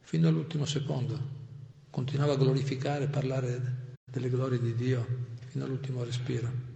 fino 0.00 0.28
all'ultimo 0.28 0.64
secondo. 0.64 1.40
Continuava 1.90 2.34
a 2.34 2.36
glorificare, 2.36 3.04
a 3.06 3.08
parlare 3.08 3.96
delle 4.04 4.30
glorie 4.30 4.60
di 4.60 4.76
Dio 4.76 5.04
fino 5.48 5.64
all'ultimo 5.64 6.04
respiro. 6.04 6.70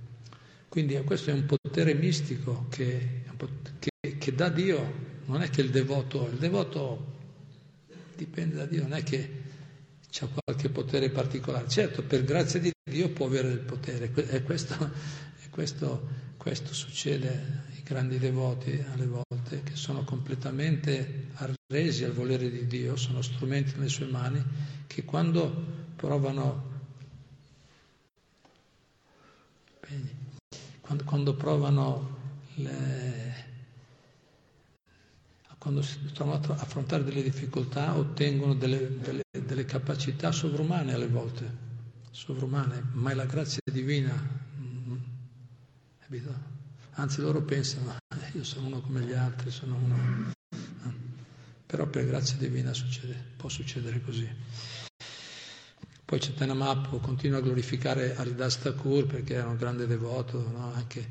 Quindi 0.68 1.00
questo 1.04 1.30
è 1.30 1.32
un 1.32 1.46
potere 1.46 1.94
mistico 1.94 2.66
che, 2.68 3.22
che, 3.78 4.18
che 4.18 4.34
da 4.34 4.48
Dio, 4.48 5.04
non 5.26 5.40
è 5.40 5.48
che 5.48 5.60
il 5.60 5.70
devoto, 5.70 6.28
il 6.28 6.36
devoto 6.36 7.14
dipende 8.16 8.56
da 8.56 8.66
Dio, 8.66 8.82
non 8.82 8.94
è 8.94 9.04
che 9.04 9.42
c'è 10.10 10.26
qualche 10.44 10.68
potere 10.68 11.10
particolare. 11.10 11.68
Certo, 11.68 12.02
per 12.02 12.24
grazia 12.24 12.58
di 12.58 12.72
Dio 12.82 13.10
può 13.10 13.26
avere 13.26 13.50
il 13.50 13.60
potere, 13.60 14.12
e 14.12 14.42
questo, 14.42 14.90
questo, 15.50 16.08
questo 16.36 16.74
succede 16.74 17.64
grandi 17.86 18.18
devoti 18.18 18.84
alle 18.92 19.06
volte, 19.06 19.62
che 19.62 19.76
sono 19.76 20.02
completamente 20.02 21.28
arresi 21.34 22.02
al 22.02 22.12
volere 22.12 22.50
di 22.50 22.66
Dio, 22.66 22.96
sono 22.96 23.22
strumenti 23.22 23.74
nelle 23.76 23.88
sue 23.88 24.06
mani, 24.06 24.42
che 24.88 25.04
quando 25.04 25.54
provano, 25.94 26.80
quando, 30.80 31.34
provano 31.34 32.16
le, 32.56 33.44
quando 35.58 35.80
si 35.82 36.10
trovano 36.12 36.42
a 36.54 36.60
affrontare 36.60 37.04
delle 37.04 37.22
difficoltà, 37.22 37.96
ottengono 37.96 38.54
delle, 38.54 38.98
delle, 38.98 39.22
delle 39.30 39.64
capacità 39.64 40.32
sovrumane 40.32 40.92
alle 40.92 41.06
volte, 41.06 41.56
sovrumane, 42.10 42.82
ma 42.94 43.12
è 43.12 43.14
la 43.14 43.26
grazia 43.26 43.60
divina. 43.70 44.12
Mm-hmm. 44.58 44.96
Capito? 46.00 46.55
Anzi, 46.98 47.20
loro 47.20 47.42
pensano, 47.42 47.94
io 48.32 48.42
sono 48.44 48.66
uno 48.68 48.80
come 48.80 49.00
gli 49.02 49.12
altri, 49.12 49.50
sono 49.50 49.76
uno. 49.76 50.32
Però 51.66 51.86
per 51.86 52.06
grazia 52.06 52.36
divina 52.38 52.72
succede, 52.72 53.14
può 53.36 53.50
succedere 53.50 54.00
così. 54.00 54.26
Poi 56.06 56.20
Mahaprabhu 56.38 57.00
continua 57.00 57.38
a 57.38 57.42
glorificare 57.42 58.16
Haridas 58.16 58.60
Thakur 58.60 59.06
perché 59.06 59.34
era 59.34 59.48
un 59.48 59.56
grande 59.56 59.86
devoto, 59.86 60.38
no? 60.48 60.72
anche 60.72 61.06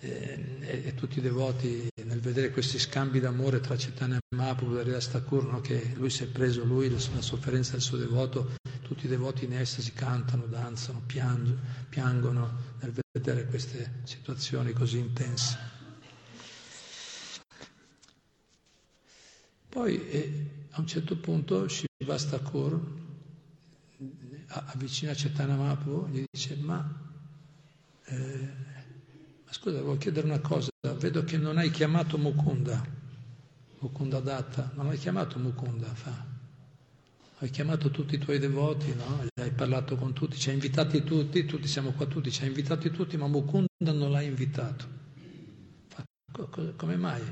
eh, 0.00 0.56
e, 0.60 0.82
e, 0.86 0.94
tutti 0.94 1.18
i 1.18 1.22
devoti 1.22 1.86
nel 2.04 2.20
vedere 2.20 2.50
questi 2.50 2.78
scambi 2.78 3.20
d'amore 3.20 3.60
tra 3.60 3.76
Chaitanya 3.76 4.18
Mahaprabhu 4.34 4.76
e 4.76 4.80
Haridas 4.80 5.10
Thakur, 5.10 5.44
no, 5.44 5.60
che 5.60 5.92
lui 5.96 6.08
si 6.10 6.22
è 6.24 6.26
preso, 6.26 6.64
lui, 6.64 6.88
la, 6.88 6.98
la, 7.14 7.20
sofferenza 7.20 7.72
del 7.72 7.82
suo 7.82 7.98
devoto, 7.98 8.52
tutti 8.82 9.04
i 9.04 9.08
devoti 9.08 9.44
in 9.44 9.52
estasi 9.52 9.92
cantano, 9.92 10.46
danzano, 10.46 11.02
piangono, 11.04 11.58
piangono 11.88 12.56
nel 12.80 12.94
vedere 13.12 13.46
queste 13.46 14.00
situazioni 14.04 14.72
così 14.72 14.98
intense. 14.98 15.58
Poi 19.68 20.08
eh, 20.08 20.46
a 20.70 20.80
un 20.80 20.86
certo 20.86 21.16
punto 21.16 21.68
Shivas 21.68 22.28
Thakur 22.28 22.80
avvicina 24.46 25.12
Chaitanya 25.14 25.54
Mahaprabhu 25.54 26.06
e 26.06 26.10
gli 26.10 26.24
dice 26.32 26.56
ma 26.56 27.08
eh, 28.06 28.69
Scusa, 29.52 29.78
volevo 29.78 29.96
chiedere 29.96 30.28
una 30.28 30.38
cosa, 30.38 30.70
vedo 30.96 31.24
che 31.24 31.36
non 31.36 31.58
hai 31.58 31.70
chiamato 31.70 32.16
Mukunda, 32.16 32.86
Mukunda 33.80 34.20
Datta, 34.20 34.70
non 34.74 34.86
hai 34.86 34.96
chiamato 34.96 35.40
Mukunda, 35.40 35.86
fa. 35.86 36.24
Hai 37.38 37.50
chiamato 37.50 37.90
tutti 37.90 38.14
i 38.14 38.18
tuoi 38.18 38.38
devoti, 38.38 38.94
no? 38.94 39.26
Hai 39.34 39.50
parlato 39.50 39.96
con 39.96 40.12
tutti, 40.12 40.38
ci 40.38 40.50
hai 40.50 40.54
invitati 40.54 41.02
tutti, 41.02 41.46
tutti 41.46 41.66
siamo 41.66 41.90
qua 41.90 42.06
tutti, 42.06 42.30
ci 42.30 42.42
hai 42.42 42.48
invitati 42.48 42.90
tutti, 42.90 43.16
ma 43.16 43.26
Mukunda 43.26 43.66
non 43.92 44.12
l'hai 44.12 44.26
invitato. 44.26 44.86
Fa, 45.88 46.04
come 46.76 46.96
mai? 46.96 47.22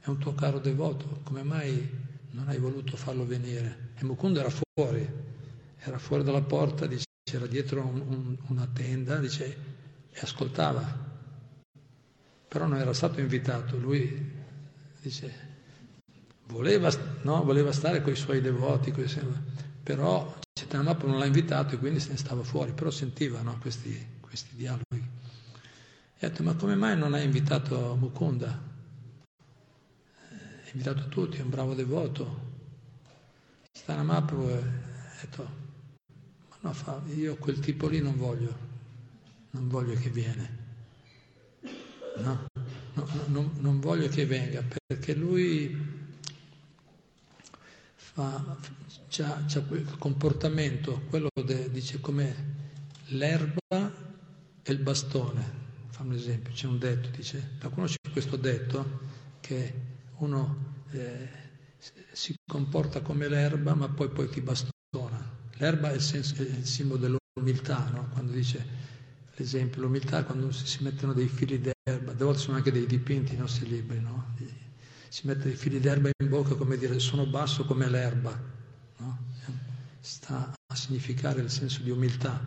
È 0.00 0.08
un 0.08 0.18
tuo 0.18 0.34
caro 0.34 0.60
devoto, 0.60 1.22
come 1.24 1.42
mai 1.42 1.90
non 2.30 2.48
hai 2.48 2.58
voluto 2.58 2.96
farlo 2.96 3.26
venire? 3.26 3.94
E 3.96 4.04
Mukunda 4.04 4.40
era 4.40 4.50
fuori, 4.50 5.10
era 5.78 5.98
fuori 5.98 6.22
dalla 6.22 6.42
porta, 6.42 6.86
dice, 6.86 7.06
c'era 7.28 7.48
dietro 7.48 7.84
un, 7.84 8.00
un, 8.00 8.36
una 8.46 8.68
tenda, 8.72 9.16
dice, 9.16 9.56
e 10.08 10.20
ascoltava 10.20 11.10
però 12.52 12.66
non 12.66 12.78
era 12.78 12.92
stato 12.92 13.18
invitato, 13.18 13.78
lui 13.78 14.30
dice, 15.00 15.32
voleva, 16.48 16.90
no, 17.22 17.42
voleva 17.44 17.72
stare 17.72 18.02
con 18.02 18.12
i 18.12 18.16
suoi 18.16 18.42
devoti, 18.42 18.90
coi 18.90 19.10
però 19.82 20.38
Chaitanya 20.52 20.94
non 21.04 21.18
l'ha 21.18 21.24
invitato 21.24 21.74
e 21.74 21.78
quindi 21.78 21.98
se 21.98 22.10
ne 22.10 22.18
stava 22.18 22.42
fuori, 22.42 22.72
però 22.72 22.90
sentiva 22.90 23.40
no, 23.40 23.56
questi, 23.58 24.06
questi, 24.20 24.54
dialoghi. 24.54 24.84
E 26.18 26.26
ha 26.26 26.28
detto, 26.28 26.42
ma 26.42 26.52
come 26.52 26.74
mai 26.74 26.94
non 26.94 27.14
hai 27.14 27.24
invitato 27.24 27.96
Mukunda? 27.98 28.50
Ha 30.28 30.68
invitato 30.72 31.08
tutti, 31.08 31.38
è 31.38 31.40
un 31.40 31.48
bravo 31.48 31.72
devoto. 31.72 32.50
Chaitanya 33.72 34.02
Mahaprabhu 34.02 34.44
ha 34.44 35.20
detto, 35.22 35.48
ma 36.50 36.56
no, 36.60 36.72
fa, 36.74 37.00
io 37.14 37.34
quel 37.36 37.60
tipo 37.60 37.88
lì 37.88 38.02
non 38.02 38.18
voglio, 38.18 38.54
non 39.52 39.68
voglio 39.68 39.94
che 39.94 40.10
viene. 40.10 40.61
No, 42.16 42.46
no, 42.94 43.06
no, 43.26 43.50
non 43.58 43.80
voglio 43.80 44.08
che 44.08 44.26
venga 44.26 44.62
perché 44.62 45.14
lui 45.14 46.00
fa, 47.94 48.56
c'ha, 49.08 49.44
c'ha 49.46 49.62
quel 49.62 49.96
comportamento, 49.98 51.02
quello 51.08 51.28
de, 51.44 51.70
dice 51.70 52.00
come 52.00 52.60
l'erba 53.08 53.60
e 54.62 54.72
il 54.72 54.78
bastone. 54.78 55.60
Fa 55.88 56.02
un 56.02 56.12
esempio, 56.12 56.52
c'è 56.52 56.66
un 56.66 56.78
detto, 56.78 57.08
dice, 57.16 57.56
la 57.60 57.68
conosci 57.68 57.96
questo 58.12 58.36
detto 58.36 59.00
che 59.40 59.74
uno 60.18 60.74
eh, 60.90 61.28
si 62.12 62.34
comporta 62.44 63.00
come 63.00 63.28
l'erba 63.28 63.74
ma 63.74 63.88
poi 63.88 64.08
poi 64.10 64.28
ti 64.28 64.40
bastona. 64.40 65.40
L'erba 65.56 65.90
è 65.90 65.94
il, 65.94 66.00
senso, 66.00 66.34
è 66.36 66.42
il 66.42 66.66
simbolo 66.66 67.00
dell'umiltà, 67.00 67.88
no? 67.90 68.08
quando 68.12 68.32
dice 68.32 68.90
l'esempio, 69.36 69.82
l'umiltà 69.82 70.24
quando 70.24 70.50
si 70.50 70.82
mettono 70.82 71.12
dei 71.12 71.28
fili 71.28 71.60
d'erba, 71.60 71.71
a 72.22 72.26
volte 72.26 72.40
sono 72.40 72.56
anche 72.56 72.72
dei 72.72 72.86
dipinti 72.86 73.34
i 73.34 73.36
nostri 73.36 73.68
libri, 73.68 74.00
no? 74.00 74.34
si 75.08 75.26
mette 75.26 75.44
dei 75.44 75.56
fili 75.56 75.78
d'erba 75.78 76.08
in 76.16 76.28
bocca 76.28 76.54
come 76.54 76.78
dire 76.78 76.98
sono 76.98 77.26
basso 77.26 77.64
come 77.64 77.88
l'erba, 77.88 78.38
no? 78.98 79.18
sta 80.00 80.52
a 80.66 80.74
significare 80.74 81.40
il 81.40 81.50
senso 81.50 81.82
di 81.82 81.90
umiltà. 81.90 82.40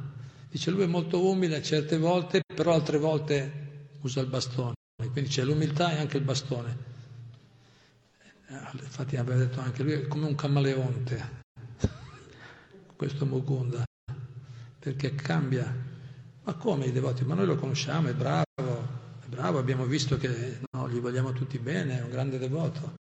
Dice 0.49 0.71
lui 0.71 0.83
è 0.83 0.87
molto 0.87 1.25
umile 1.25 1.61
certe 1.61 1.97
volte, 1.97 2.41
però 2.53 2.73
altre 2.73 2.97
volte 2.97 3.89
usa 4.01 4.21
il 4.21 4.27
bastone, 4.27 4.73
quindi 5.11 5.29
c'è 5.29 5.43
l'umiltà 5.43 5.91
e 5.91 5.99
anche 5.99 6.17
il 6.17 6.23
bastone. 6.23 6.93
Eh, 8.47 8.77
infatti 8.81 9.15
aveva 9.17 9.37
detto 9.37 9.59
anche 9.59 9.83
lui 9.83 9.93
è 9.93 10.07
come 10.07 10.25
un 10.25 10.35
camaleonte, 10.35 11.43
questo 12.95 13.25
Mukunda, 13.25 13.83
perché 14.79 15.13
cambia 15.15 15.93
ma 16.45 16.53
come 16.53 16.85
i 16.85 16.91
devoti? 16.91 17.25
Ma 17.25 17.33
noi 17.33 17.47
lo 17.47 17.55
conosciamo, 17.55 18.07
è 18.07 18.13
bravo, 18.13 18.43
bravo, 19.35 19.59
abbiamo 19.59 19.85
visto 19.85 20.17
che 20.17 20.59
no, 20.71 20.89
gli 20.89 20.99
vogliamo 20.99 21.33
tutti 21.33 21.59
bene, 21.59 21.99
è 21.99 22.03
un 22.03 22.09
grande 22.09 22.39
devoto. 22.39 22.93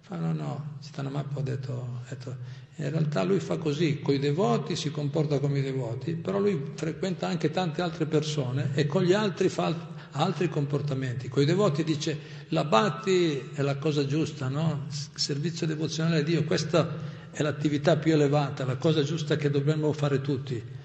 Fa 0.00 0.16
no, 0.16 0.32
no, 0.32 0.76
Citanamappa 0.82 1.38
ha 1.38 1.42
detto, 1.42 2.00
detto, 2.08 2.36
in 2.76 2.90
realtà 2.90 3.22
lui 3.22 3.38
fa 3.38 3.56
così, 3.56 4.00
con 4.00 4.14
i 4.14 4.18
devoti 4.18 4.74
si 4.74 4.90
comporta 4.90 5.38
come 5.38 5.60
i 5.60 5.62
devoti, 5.62 6.14
però 6.14 6.40
lui 6.40 6.72
frequenta 6.74 7.28
anche 7.28 7.50
tante 7.50 7.82
altre 7.82 8.06
persone 8.06 8.70
e 8.74 8.86
con 8.86 9.04
gli 9.04 9.12
altri 9.12 9.48
fa 9.48 9.88
altri 10.12 10.48
comportamenti. 10.48 11.28
Con 11.28 11.42
i 11.42 11.46
devoti 11.46 11.84
dice 11.84 12.18
la 12.48 12.64
batti 12.64 13.50
è 13.54 13.62
la 13.62 13.76
cosa 13.76 14.04
giusta, 14.04 14.48
no? 14.48 14.86
Servizio 15.14 15.68
devozionale 15.68 16.18
a 16.18 16.22
Dio, 16.22 16.42
questa 16.42 17.18
è 17.30 17.42
l'attività 17.42 17.96
più 17.96 18.12
elevata, 18.12 18.64
la 18.64 18.76
cosa 18.76 19.04
giusta 19.04 19.36
che 19.36 19.50
dovremmo 19.50 19.92
fare 19.92 20.20
tutti. 20.20 20.78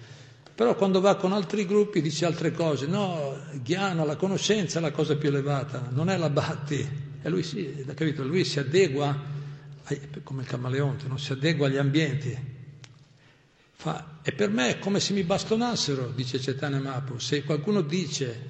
Però 0.55 0.73
quando 0.75 1.01
va 1.01 1.15
con 1.17 1.33
altri 1.33 1.65
gruppi 1.65 2.01
dice 2.01 2.25
altre 2.25 2.51
cose. 2.53 2.87
No, 2.87 3.37
Ghiana, 3.61 4.05
la 4.05 4.15
conoscenza 4.15 4.79
è 4.79 4.81
la 4.81 4.91
cosa 4.91 5.17
più 5.17 5.27
elevata, 5.27 5.89
non 5.91 6.09
è 6.09 6.15
la 6.17 6.29
batti, 6.29 6.87
E 7.21 7.29
lui 7.29 7.43
si, 7.43 7.83
capito? 7.93 8.23
Lui 8.23 8.45
si 8.45 8.59
adegua, 8.59 9.19
come 10.23 10.43
il 10.43 10.47
camaleonte, 10.47 11.07
non 11.07 11.19
si 11.19 11.33
adegua 11.33 11.67
agli 11.67 11.75
ambienti. 11.77 12.37
Fa, 13.73 14.19
e 14.21 14.31
per 14.31 14.49
me 14.49 14.69
è 14.69 14.79
come 14.79 15.01
se 15.01 15.11
mi 15.11 15.23
bastonassero, 15.23 16.11
dice 16.11 16.39
Cetane 16.39 16.79
Mapu. 16.79 17.19
Se 17.19 17.43
qualcuno 17.43 17.81
dice 17.81 18.49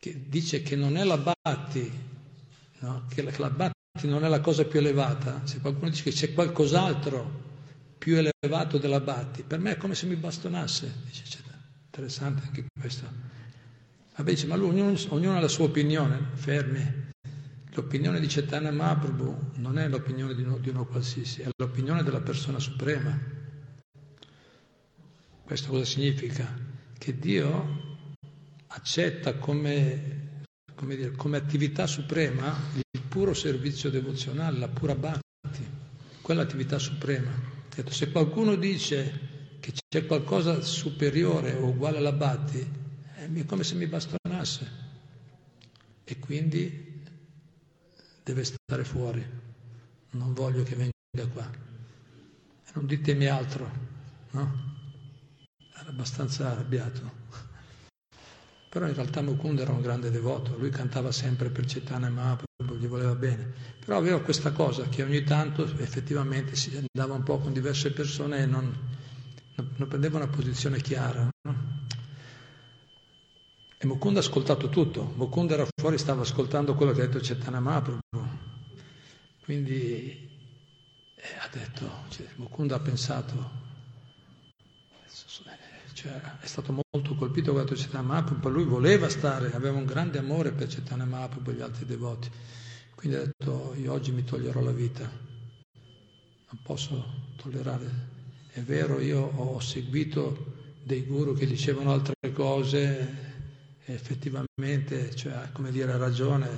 che, 0.00 0.24
dice 0.26 0.62
che 0.62 0.74
non 0.74 0.96
è 0.96 1.04
la 1.04 1.18
Batti, 1.18 1.92
no? 2.80 3.04
che 3.08 3.22
la, 3.22 3.30
la 3.36 3.50
Batti 3.50 4.08
non 4.08 4.24
è 4.24 4.28
la 4.28 4.40
cosa 4.40 4.64
più 4.64 4.80
elevata, 4.80 5.42
se 5.44 5.60
qualcuno 5.60 5.90
dice 5.90 6.02
che 6.02 6.10
c'è 6.10 6.32
qualcos'altro 6.32 7.46
più 8.08 8.16
elevato 8.16 8.78
della 8.78 9.00
Batti, 9.00 9.42
per 9.42 9.58
me 9.58 9.72
è 9.72 9.76
come 9.76 9.94
se 9.94 10.06
mi 10.06 10.16
bastonasse, 10.16 10.90
dice. 11.04 11.26
Interessante 11.84 12.42
anche 12.46 12.64
questo. 12.80 13.04
Vabbè, 14.16 14.30
dice, 14.30 14.46
ma 14.46 14.56
lui, 14.56 14.70
ognuno, 14.70 14.96
ognuno, 15.08 15.36
ha 15.36 15.40
la 15.40 15.48
sua 15.48 15.64
opinione, 15.64 16.18
fermi. 16.32 17.06
L'opinione 17.72 18.18
di 18.18 18.28
Cetana 18.28 18.70
Mahaprabhu 18.70 19.50
non 19.56 19.78
è 19.78 19.88
l'opinione 19.88 20.34
di 20.34 20.42
uno, 20.42 20.56
di 20.56 20.70
uno 20.70 20.86
qualsiasi, 20.86 21.42
è 21.42 21.48
l'opinione 21.54 22.02
della 22.02 22.20
persona 22.20 22.58
suprema. 22.58 23.18
Questo 25.44 25.68
cosa 25.68 25.84
significa? 25.84 26.46
Che 26.96 27.18
Dio 27.18 28.06
accetta 28.68 29.34
come, 29.34 30.44
come, 30.74 30.96
dire, 30.96 31.10
come 31.12 31.36
attività 31.36 31.86
suprema 31.86 32.56
il 32.74 33.02
puro 33.02 33.34
servizio 33.34 33.90
devozionale, 33.90 34.58
la 34.58 34.68
pura 34.68 34.94
bhakti, 34.94 35.66
quella 36.22 36.42
attività 36.42 36.78
suprema. 37.82 37.90
Se 37.90 38.10
qualcuno 38.10 38.54
dice 38.56 39.56
che 39.60 39.72
c'è 39.88 40.06
qualcosa 40.06 40.60
superiore 40.62 41.54
o 41.54 41.66
uguale 41.68 41.98
alla 41.98 42.12
bhakti, 42.12 42.66
è 43.14 43.44
come 43.44 43.64
se 43.64 43.74
mi 43.74 43.86
bastonasse. 43.86 44.86
E 46.04 46.18
quindi 46.18 47.02
deve 48.22 48.44
stare 48.44 48.84
fuori. 48.84 49.24
Non 50.10 50.32
voglio 50.32 50.62
che 50.62 50.74
venga 50.74 51.32
qua. 51.32 51.50
Non 52.74 52.86
ditemi 52.86 53.26
altro, 53.26 53.70
no? 54.30 54.76
Era 55.74 55.90
abbastanza 55.90 56.50
arrabbiato. 56.50 57.46
Però 58.68 58.86
in 58.86 58.94
realtà 58.94 59.22
Mukunda 59.22 59.62
era 59.62 59.72
un 59.72 59.80
grande 59.80 60.10
devoto, 60.10 60.56
lui 60.58 60.68
cantava 60.70 61.10
sempre 61.10 61.48
per 61.48 61.64
e 61.64 62.08
Mahaprabhu, 62.08 62.76
gli 62.78 62.86
voleva 62.86 63.14
bene. 63.14 63.52
Però 63.82 63.96
aveva 63.96 64.20
questa 64.20 64.52
cosa 64.52 64.84
che 64.88 65.02
ogni 65.02 65.24
tanto 65.24 65.64
effettivamente 65.78 66.54
si 66.54 66.76
andava 66.76 67.14
un 67.16 67.22
po' 67.22 67.38
con 67.38 67.54
diverse 67.54 67.92
persone 67.92 68.42
e 68.42 68.46
non, 68.46 68.70
non 69.54 69.88
prendeva 69.88 70.18
una 70.18 70.28
posizione 70.28 70.80
chiara. 70.82 71.28
No? 71.42 71.86
E 73.80 73.86
Mukunda 73.86 74.18
ha 74.18 74.22
ascoltato 74.22 74.68
tutto, 74.68 75.12
Mukunda 75.16 75.54
era 75.54 75.66
fuori, 75.80 75.96
stava 75.96 76.22
ascoltando 76.22 76.74
quello 76.74 76.92
che 76.92 77.02
ha 77.02 77.06
detto 77.06 77.22
Cetana 77.22 77.60
Mahaprabhu. 77.60 78.00
Quindi 79.44 80.28
eh, 81.14 81.36
ha 81.40 81.48
detto, 81.50 81.88
cioè, 82.10 82.26
Mukunda 82.36 82.74
ha 82.74 82.80
pensato, 82.80 83.67
cioè, 85.98 86.12
è 86.40 86.46
stato 86.46 86.72
molto 86.72 87.16
colpito 87.16 87.50
da 87.52 87.64
Chaitanya 87.64 88.06
Mahaprabhu, 88.06 88.50
lui 88.50 88.64
voleva 88.64 89.08
stare, 89.08 89.52
aveva 89.52 89.78
un 89.78 89.84
grande 89.84 90.18
amore 90.18 90.52
per 90.52 90.68
Chaitanya 90.68 91.04
Mahaprabhu 91.04 91.50
e 91.50 91.54
gli 91.54 91.60
altri 91.60 91.86
devoti, 91.86 92.30
quindi 92.94 93.16
ha 93.16 93.24
detto 93.24 93.74
io 93.76 93.92
oggi 93.92 94.12
mi 94.12 94.22
toglierò 94.22 94.60
la 94.60 94.70
vita, 94.70 95.02
non 95.02 96.62
posso 96.62 97.04
tollerare, 97.34 97.90
è 98.52 98.60
vero 98.60 99.00
io 99.00 99.22
ho 99.22 99.58
seguito 99.58 100.76
dei 100.84 101.04
guru 101.04 101.34
che 101.34 101.46
dicevano 101.46 101.90
altre 101.90 102.14
cose 102.32 103.26
effettivamente, 103.86 105.12
cioè, 105.16 105.50
come 105.50 105.72
dire, 105.72 105.90
ha 105.90 105.96
ragione, 105.96 106.48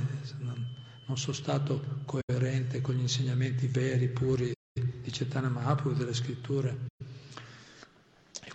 non, 0.41 0.67
non 1.07 1.17
sono 1.17 1.33
stato 1.33 2.03
coerente 2.05 2.83
con 2.83 2.95
gli 2.95 3.01
insegnamenti 3.01 3.69
veri, 3.69 4.09
puri 4.09 4.53
di 4.75 5.11
Chaitanya 5.11 5.49
Mahaprabhu, 5.49 5.97
delle 5.97 6.13
scritture. 6.13 6.89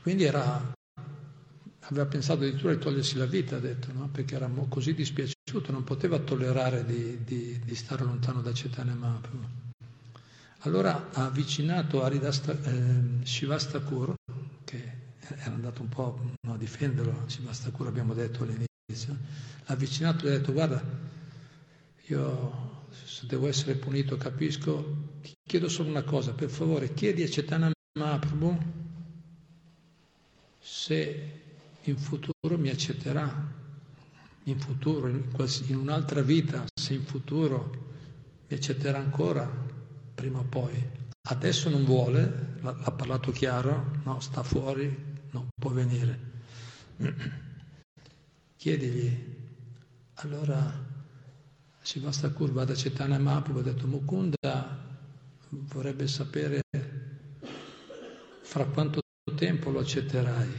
Quindi 0.05 0.25
era, 0.25 0.61
aveva 1.79 2.05
pensato 2.05 2.41
addirittura 2.41 2.75
di 2.75 2.79
togliersi 2.79 3.17
la 3.17 3.25
vita, 3.25 3.55
ha 3.55 3.59
detto, 3.59 3.91
no? 3.91 4.07
perché 4.09 4.35
era 4.35 4.47
così 4.69 4.93
dispiaciuto, 4.93 5.71
non 5.71 5.83
poteva 5.83 6.19
tollerare 6.19 6.85
di, 6.85 7.23
di, 7.23 7.59
di 7.59 7.73
stare 7.73 8.03
lontano 8.03 8.43
da 8.43 8.53
Cetane 8.53 8.93
Mahaprabhu. 8.93 9.47
Allora 10.59 11.09
ha 11.11 11.25
avvicinato 11.25 12.03
Aridasta, 12.03 12.51
eh, 12.51 13.25
Shivastakur, 13.25 14.13
che 14.63 14.91
era 15.25 15.55
andato 15.55 15.81
un 15.81 15.89
po' 15.89 16.19
no, 16.39 16.53
a 16.53 16.57
difenderlo, 16.57 17.23
Shivastakur 17.25 17.87
abbiamo 17.87 18.13
detto 18.13 18.43
all'inizio, 18.43 19.17
ha 19.63 19.73
avvicinato 19.73 20.27
e 20.27 20.29
ha 20.29 20.37
detto 20.37 20.53
guarda, 20.53 20.83
io 22.09 22.83
se 22.91 23.25
devo 23.25 23.47
essere 23.47 23.73
punito 23.73 24.17
capisco, 24.17 25.17
ti 25.23 25.33
chiedo 25.43 25.67
solo 25.67 25.89
una 25.89 26.03
cosa, 26.03 26.33
per 26.33 26.51
favore 26.51 26.93
chiedi 26.93 27.23
a 27.23 27.27
Cetana 27.27 27.71
Mahaprabhu 27.97 28.93
se 30.65 31.41
in 31.83 31.95
futuro 31.95 32.57
mi 32.57 32.69
accetterà, 32.69 33.53
in 34.45 34.59
futuro, 34.59 35.07
in, 35.07 35.23
un'altra 35.75 36.23
vita, 36.23 36.65
se 36.73 36.95
in 36.95 37.03
futuro 37.05 37.69
mi 38.47 38.55
accetterà 38.55 38.97
ancora, 38.97 39.47
prima 40.15 40.39
o 40.39 40.43
poi. 40.43 40.73
Adesso 41.27 41.69
non 41.69 41.85
vuole, 41.85 42.57
l'ha 42.61 42.73
parlato 42.73 43.31
chiaro, 43.31 43.99
no, 44.03 44.19
sta 44.19 44.41
fuori, 44.41 44.91
non 45.29 45.47
può 45.55 45.69
venire. 45.69 46.19
Chiedigli. 48.57 49.33
Allora 50.15 50.83
si 51.79 51.99
va 51.99 52.11
sta 52.11 52.31
curva 52.31 52.65
da 52.65 52.73
Cetana 52.73 53.19
Mahaprabhu, 53.19 53.59
ha 53.59 53.61
detto 53.61 53.85
Mukunda 53.85 54.83
vorrebbe 55.49 56.07
sapere 56.07 56.61
fra 58.41 58.65
quanto 58.65 59.03
tempo 59.35 59.69
lo 59.69 59.79
accetterai 59.79 60.49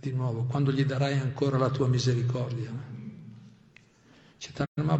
di 0.00 0.12
nuovo, 0.12 0.44
quando 0.44 0.72
gli 0.72 0.84
darai 0.84 1.18
ancora 1.18 1.58
la 1.58 1.68
tua 1.70 1.86
misericordia. 1.86 2.72
Chaitanya 4.38 4.96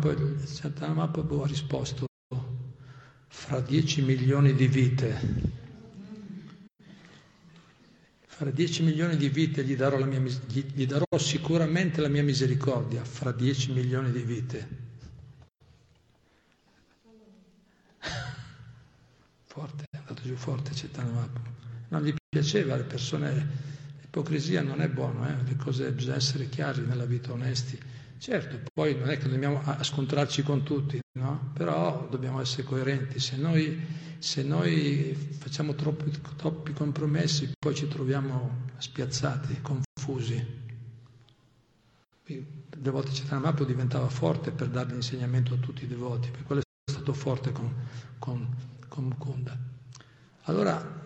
Mahaprabhu 0.93 1.41
ha 1.41 1.47
risposto, 1.47 2.07
fra 3.29 3.61
dieci 3.61 4.03
milioni 4.03 4.53
di 4.53 4.67
vite, 4.67 5.19
fra 8.27 8.51
dieci 8.51 8.83
milioni 8.83 9.17
di 9.17 9.31
vite 9.31 9.65
gli 9.65 9.75
darò, 9.77 10.05
mia, 10.05 10.21
gli, 10.21 10.65
gli 10.75 10.87
darò 10.87 11.07
sicuramente 11.17 12.03
la 12.03 12.09
mia 12.09 12.23
misericordia, 12.23 13.03
fra 13.05 13.33
dieci 13.33 13.73
milioni 13.73 14.11
di 14.13 14.23
vite. 14.23 14.69
Forte, 19.47 19.87
è 19.91 19.97
andato 19.97 20.23
giù 20.23 20.35
forte 20.35 20.73
Chaitanya 20.75 21.13
Mahaprabhu 21.13 21.59
non 21.91 22.03
gli 22.03 22.15
piaceva, 22.31 22.77
le 22.77 22.85
persone, 22.85 23.49
l'ipocrisia 24.01 24.63
non 24.63 24.81
è 24.81 24.89
buono, 24.89 25.29
eh? 25.29 25.35
le 25.43 25.57
cose 25.57 25.91
bisogna 25.91 26.15
essere 26.15 26.49
chiari 26.49 26.83
nella 26.83 27.05
vita, 27.05 27.33
onesti. 27.33 27.77
Certo, 28.19 28.61
poi 28.73 28.97
non 28.97 29.11
è 29.11 29.19
che 29.19 29.29
dobbiamo 29.29 29.61
scontrarci 29.83 30.43
con 30.43 30.63
tutti, 30.63 31.01
no? 31.15 31.51
però 31.55 32.07
dobbiamo 32.09 32.41
essere 32.41 32.63
coerenti. 32.63 33.19
Se 33.19 33.37
noi, 33.37 33.85
se 34.19 34.45
noi 34.45 35.13
facciamo 35.39 35.75
troppi, 35.75 36.13
troppi, 36.37 36.73
compromessi, 36.73 37.51
poi 37.59 37.75
ci 37.75 37.89
troviamo 37.89 38.69
spiazzati, 38.79 39.61
confusi. 39.61 40.59
Le 42.27 42.91
volte 42.91 43.13
Cetanamapo 43.13 43.65
diventava 43.65 44.09
forte 44.09 44.53
per 44.53 44.69
dare 44.69 44.93
l'insegnamento 44.93 45.55
a 45.55 45.57
tutti 45.57 45.83
i 45.83 45.89
devoti, 45.89 46.31
per 46.31 46.45
quello 46.45 46.61
è 46.61 46.91
stato 46.91 47.13
forte 47.13 47.51
con, 47.51 47.75
con, 48.21 48.49
con 48.87 49.05
Mukunda. 49.05 49.59
Allora, 50.43 51.01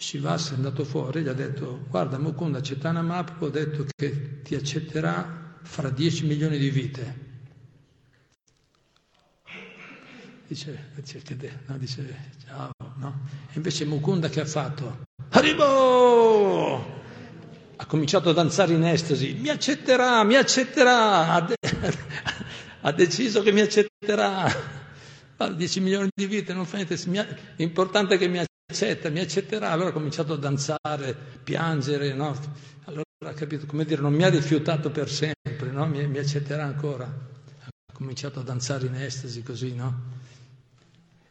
Shivas 0.00 0.52
è 0.52 0.54
andato 0.54 0.82
fuori 0.84 1.18
e 1.18 1.22
gli 1.22 1.28
ha 1.28 1.34
detto 1.34 1.84
guarda 1.90 2.18
Mukunda 2.18 2.62
Cetana 2.62 3.02
Mahaprabhu 3.02 3.44
ha 3.44 3.50
detto 3.50 3.84
che 3.94 4.40
ti 4.40 4.54
accetterà 4.54 5.58
fra 5.62 5.90
10 5.90 6.24
milioni 6.24 6.56
di 6.56 6.70
vite. 6.70 7.28
Dice, 10.46 10.90
no, 11.66 11.76
dice 11.76 12.16
ciao, 12.46 12.70
no? 12.96 13.20
E 13.50 13.52
invece 13.56 13.84
Mukunda 13.84 14.30
che 14.30 14.40
ha 14.40 14.46
fatto? 14.46 15.00
Haribo! 15.28 16.98
Ha 17.76 17.84
cominciato 17.84 18.30
a 18.30 18.32
danzare 18.32 18.72
in 18.72 18.84
estasi, 18.84 19.34
mi 19.34 19.50
accetterà, 19.50 20.24
mi 20.24 20.34
accetterà, 20.36 21.28
ha, 21.34 21.40
de- 21.42 21.56
ha 22.80 22.92
deciso 22.92 23.42
che 23.42 23.52
mi 23.52 23.60
accetterà. 23.60 24.78
10 25.54 25.80
milioni 25.80 26.08
di 26.14 26.26
vite, 26.26 26.52
non 26.54 26.64
fa 26.66 26.76
niente, 26.76 26.98
l'importante 27.56 28.14
è 28.14 28.18
che 28.18 28.26
mi 28.28 28.38
accetterà 28.38 28.49
accetta, 28.70 29.10
mi 29.10 29.18
accetterà. 29.18 29.70
Allora 29.70 29.90
ha 29.90 29.92
cominciato 29.92 30.34
a 30.34 30.36
danzare, 30.36 31.16
piangere, 31.42 32.14
no? 32.14 32.36
Allora 32.84 33.34
capito, 33.34 33.66
come 33.66 33.84
dire, 33.84 34.00
non 34.00 34.14
mi 34.14 34.22
ha 34.22 34.28
rifiutato 34.30 34.90
per 34.90 35.10
sempre, 35.10 35.70
no? 35.70 35.86
mi, 35.86 36.06
mi, 36.06 36.18
accetterà 36.18 36.64
ancora. 36.64 37.04
Ha 37.04 37.92
cominciato 37.92 38.40
a 38.40 38.42
danzare 38.42 38.86
in 38.86 38.94
estasi 38.94 39.42
così, 39.42 39.74
no? 39.74 40.18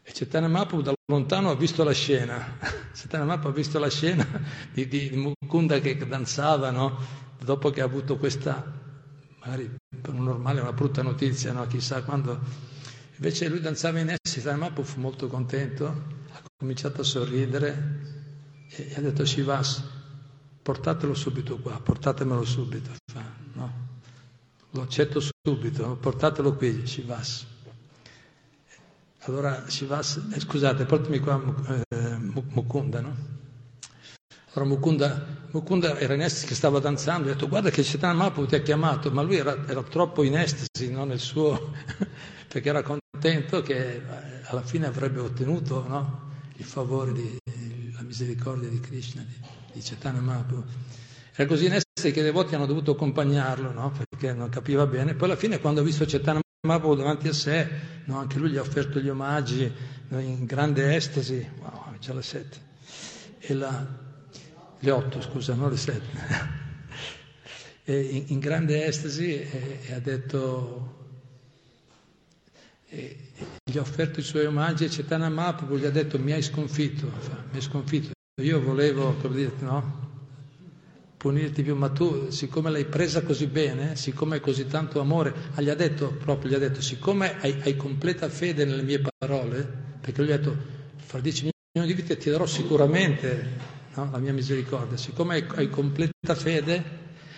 E 0.02 0.12
Cetana 0.12 0.48
Mapu 0.48 0.82
da 0.82 0.92
lontano 1.10 1.50
ha 1.50 1.56
visto 1.56 1.82
la 1.82 1.92
scena. 1.92 2.58
Cetana 2.94 3.24
Mapu 3.24 3.48
ha 3.48 3.52
visto 3.52 3.78
la 3.78 3.90
scena 3.90 4.26
di, 4.72 4.86
di 4.86 5.10
Mukunda 5.40 5.80
che 5.80 5.96
danzava, 5.96 6.70
no? 6.70 6.98
Dopo 7.42 7.70
che 7.70 7.80
ha 7.80 7.84
avuto 7.84 8.18
questa 8.18 8.78
magari 9.40 9.74
per 10.00 10.12
un 10.12 10.24
normale 10.24 10.60
una 10.60 10.72
brutta 10.72 11.02
notizia, 11.02 11.52
no? 11.52 11.66
chissà 11.66 12.02
quando... 12.02 12.68
Invece 13.16 13.48
lui 13.48 13.60
danzava 13.60 14.00
in 14.00 14.16
essi, 14.18 14.40
Mahaprabhu 14.42 14.82
fu 14.82 14.98
molto 14.98 15.26
contento, 15.26 16.19
cominciato 16.56 17.00
a 17.00 17.04
sorridere 17.04 18.18
e 18.68 18.94
ha 18.96 19.00
detto 19.00 19.24
Shivas, 19.24 19.82
portatelo 20.62 21.14
subito 21.14 21.58
qua, 21.58 21.80
portatemelo 21.80 22.44
subito. 22.44 22.90
Fa, 23.12 23.22
no? 23.54 23.88
Lo 24.70 24.82
accetto 24.82 25.20
subito, 25.20 25.96
portatelo 25.96 26.54
qui, 26.54 26.86
Shivas. 26.86 27.46
Allora 29.24 29.68
Shivas, 29.68 30.28
eh, 30.32 30.40
scusate, 30.40 30.84
portami 30.84 31.18
qua 31.18 31.42
eh, 31.88 32.16
Mukunda, 32.16 33.00
no? 33.00 33.38
Allora 34.52 34.70
Mukunda, 34.70 35.26
Mukunda 35.50 35.98
era 35.98 36.14
in 36.14 36.22
estasi 36.22 36.46
che 36.46 36.54
stava 36.54 36.78
danzando, 36.78 37.28
ha 37.28 37.32
detto 37.32 37.48
guarda 37.48 37.70
che 37.70 37.82
Chaitanya 37.82 38.14
Mahaprabhu 38.14 38.48
ti 38.48 38.54
ha 38.54 38.62
chiamato, 38.62 39.10
ma 39.10 39.22
lui 39.22 39.36
era, 39.36 39.66
era 39.66 39.82
troppo 39.82 40.22
in 40.22 40.36
estasi 40.36 40.90
no? 40.90 41.04
nel 41.04 41.20
suo, 41.20 41.72
perché 42.48 42.68
era 42.68 42.82
contento 42.82 43.62
che 43.62 43.96
eh, 43.96 44.02
alla 44.44 44.62
fine 44.62 44.86
avrebbe 44.86 45.20
ottenuto 45.20 45.86
no? 45.86 46.29
Il 46.60 46.66
favore, 46.66 47.12
di, 47.12 47.38
la 47.94 48.02
misericordia 48.02 48.68
di 48.68 48.78
Krishna, 48.80 49.22
di, 49.22 49.34
di 49.72 49.80
Chaitanya 49.80 50.20
Mahaprabhu. 50.20 50.64
Era 51.34 51.48
così 51.48 51.66
in 51.66 51.72
estasi 51.72 52.12
che 52.12 52.20
i 52.20 52.22
devoti 52.22 52.54
hanno 52.54 52.66
dovuto 52.66 52.92
accompagnarlo, 52.92 53.72
no? 53.72 53.92
perché 53.92 54.34
non 54.34 54.50
capiva 54.50 54.86
bene. 54.86 55.14
Poi 55.14 55.28
alla 55.28 55.38
fine 55.38 55.58
quando 55.58 55.80
ha 55.80 55.84
visto 55.84 56.04
Chaitanya 56.04 56.42
Mahaprabhu 56.66 56.96
davanti 56.96 57.28
a 57.28 57.32
sé, 57.32 57.66
anche 58.08 58.38
lui 58.38 58.50
gli 58.50 58.58
ha 58.58 58.60
offerto 58.60 59.00
gli 59.00 59.08
omaggi 59.08 59.72
in 60.10 60.44
grande 60.44 60.94
estasi, 60.94 61.48
wow, 61.60 61.96
c'è 61.98 62.12
la 62.12 62.22
sette. 62.22 62.68
E 63.38 63.54
la, 63.54 63.86
le 64.78 64.90
otto, 64.90 65.22
scusa, 65.22 65.54
non 65.54 65.70
le 65.70 65.78
sette. 65.78 66.68
in, 67.84 68.24
in, 68.26 68.38
grande 68.38 68.84
estasi 68.84 69.40
e, 69.40 69.80
e 69.86 69.94
ha 69.94 70.00
detto, 70.00 70.99
e, 72.90 73.16
gli 73.64 73.78
ha 73.78 73.80
offerto 73.80 74.20
i 74.20 74.22
suoi 74.22 74.46
omaggi 74.46 74.84
e 74.84 74.90
Cetana 74.90 75.28
Mahaprabhu 75.28 75.76
gli 75.76 75.84
ha 75.84 75.90
detto 75.90 76.18
mi 76.18 76.32
hai 76.32 76.42
sconfitto, 76.42 77.06
mi 77.06 77.56
hai 77.56 77.60
sconfitto. 77.62 78.10
Io 78.42 78.60
volevo, 78.60 79.14
come 79.20 79.36
dire, 79.36 79.52
no? 79.60 80.08
punirti 81.16 81.62
più, 81.62 81.76
ma 81.76 81.90
tu, 81.90 82.30
siccome 82.30 82.70
l'hai 82.70 82.86
presa 82.86 83.22
così 83.22 83.46
bene, 83.46 83.94
siccome 83.94 84.36
hai 84.36 84.40
così 84.40 84.66
tanto 84.66 85.00
amore, 85.00 85.34
gli 85.58 85.68
ha 85.68 85.74
detto 85.74 86.14
proprio, 86.14 86.50
gli 86.50 86.54
ha 86.54 86.58
detto, 86.58 86.80
siccome 86.80 87.38
hai, 87.40 87.60
hai 87.62 87.76
completa 87.76 88.28
fede 88.28 88.64
nelle 88.64 88.82
mie 88.82 89.02
parole, 89.18 89.68
perché 90.00 90.22
lui 90.22 90.32
ha 90.32 90.38
detto, 90.38 90.56
fra 90.96 91.20
dieci 91.20 91.50
milioni 91.74 91.94
di 91.94 92.00
vite 92.00 92.16
ti 92.16 92.30
darò 92.30 92.46
sicuramente 92.46 93.48
no? 93.94 94.08
la 94.10 94.18
mia 94.18 94.32
misericordia. 94.32 94.96
Siccome 94.96 95.34
hai, 95.34 95.44
hai 95.56 95.68
completa 95.68 96.34
fede, 96.34 96.82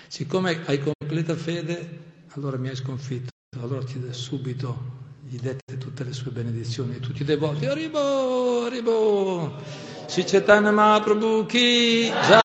siccome 0.06 0.64
hai 0.64 0.80
completa 0.80 1.34
fede, 1.34 1.98
allora 2.28 2.56
mi 2.58 2.68
hai 2.68 2.76
sconfitto. 2.76 3.30
Allora 3.58 3.82
ti 3.84 4.00
subito 4.12 5.01
gli 5.32 5.40
dette 5.40 5.78
tutte 5.78 6.04
le 6.04 6.12
sue 6.12 6.30
benedizioni 6.30 6.96
e 6.96 7.00
tutti 7.00 7.22
i 7.22 7.24
devoti. 7.24 7.64
Arrivo, 7.64 8.66
arrivo. 8.66 9.56
Si 10.12 10.24
Chaitanya 10.24 10.70
Mahaprabhu 10.70 11.46
ki 11.46 12.12
jai. 12.28 12.42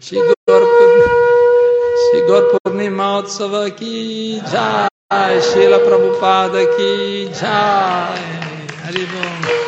Shigor 0.00 0.66
Purnima 2.64 3.18
Utsava 3.18 3.68
ki 3.70 4.40
jai. 4.50 5.40
Shila 5.40 5.78
Prabhupada 5.78 6.66
ki 6.74 7.30
jai. 7.30 8.18
Arrivo. 8.88 9.65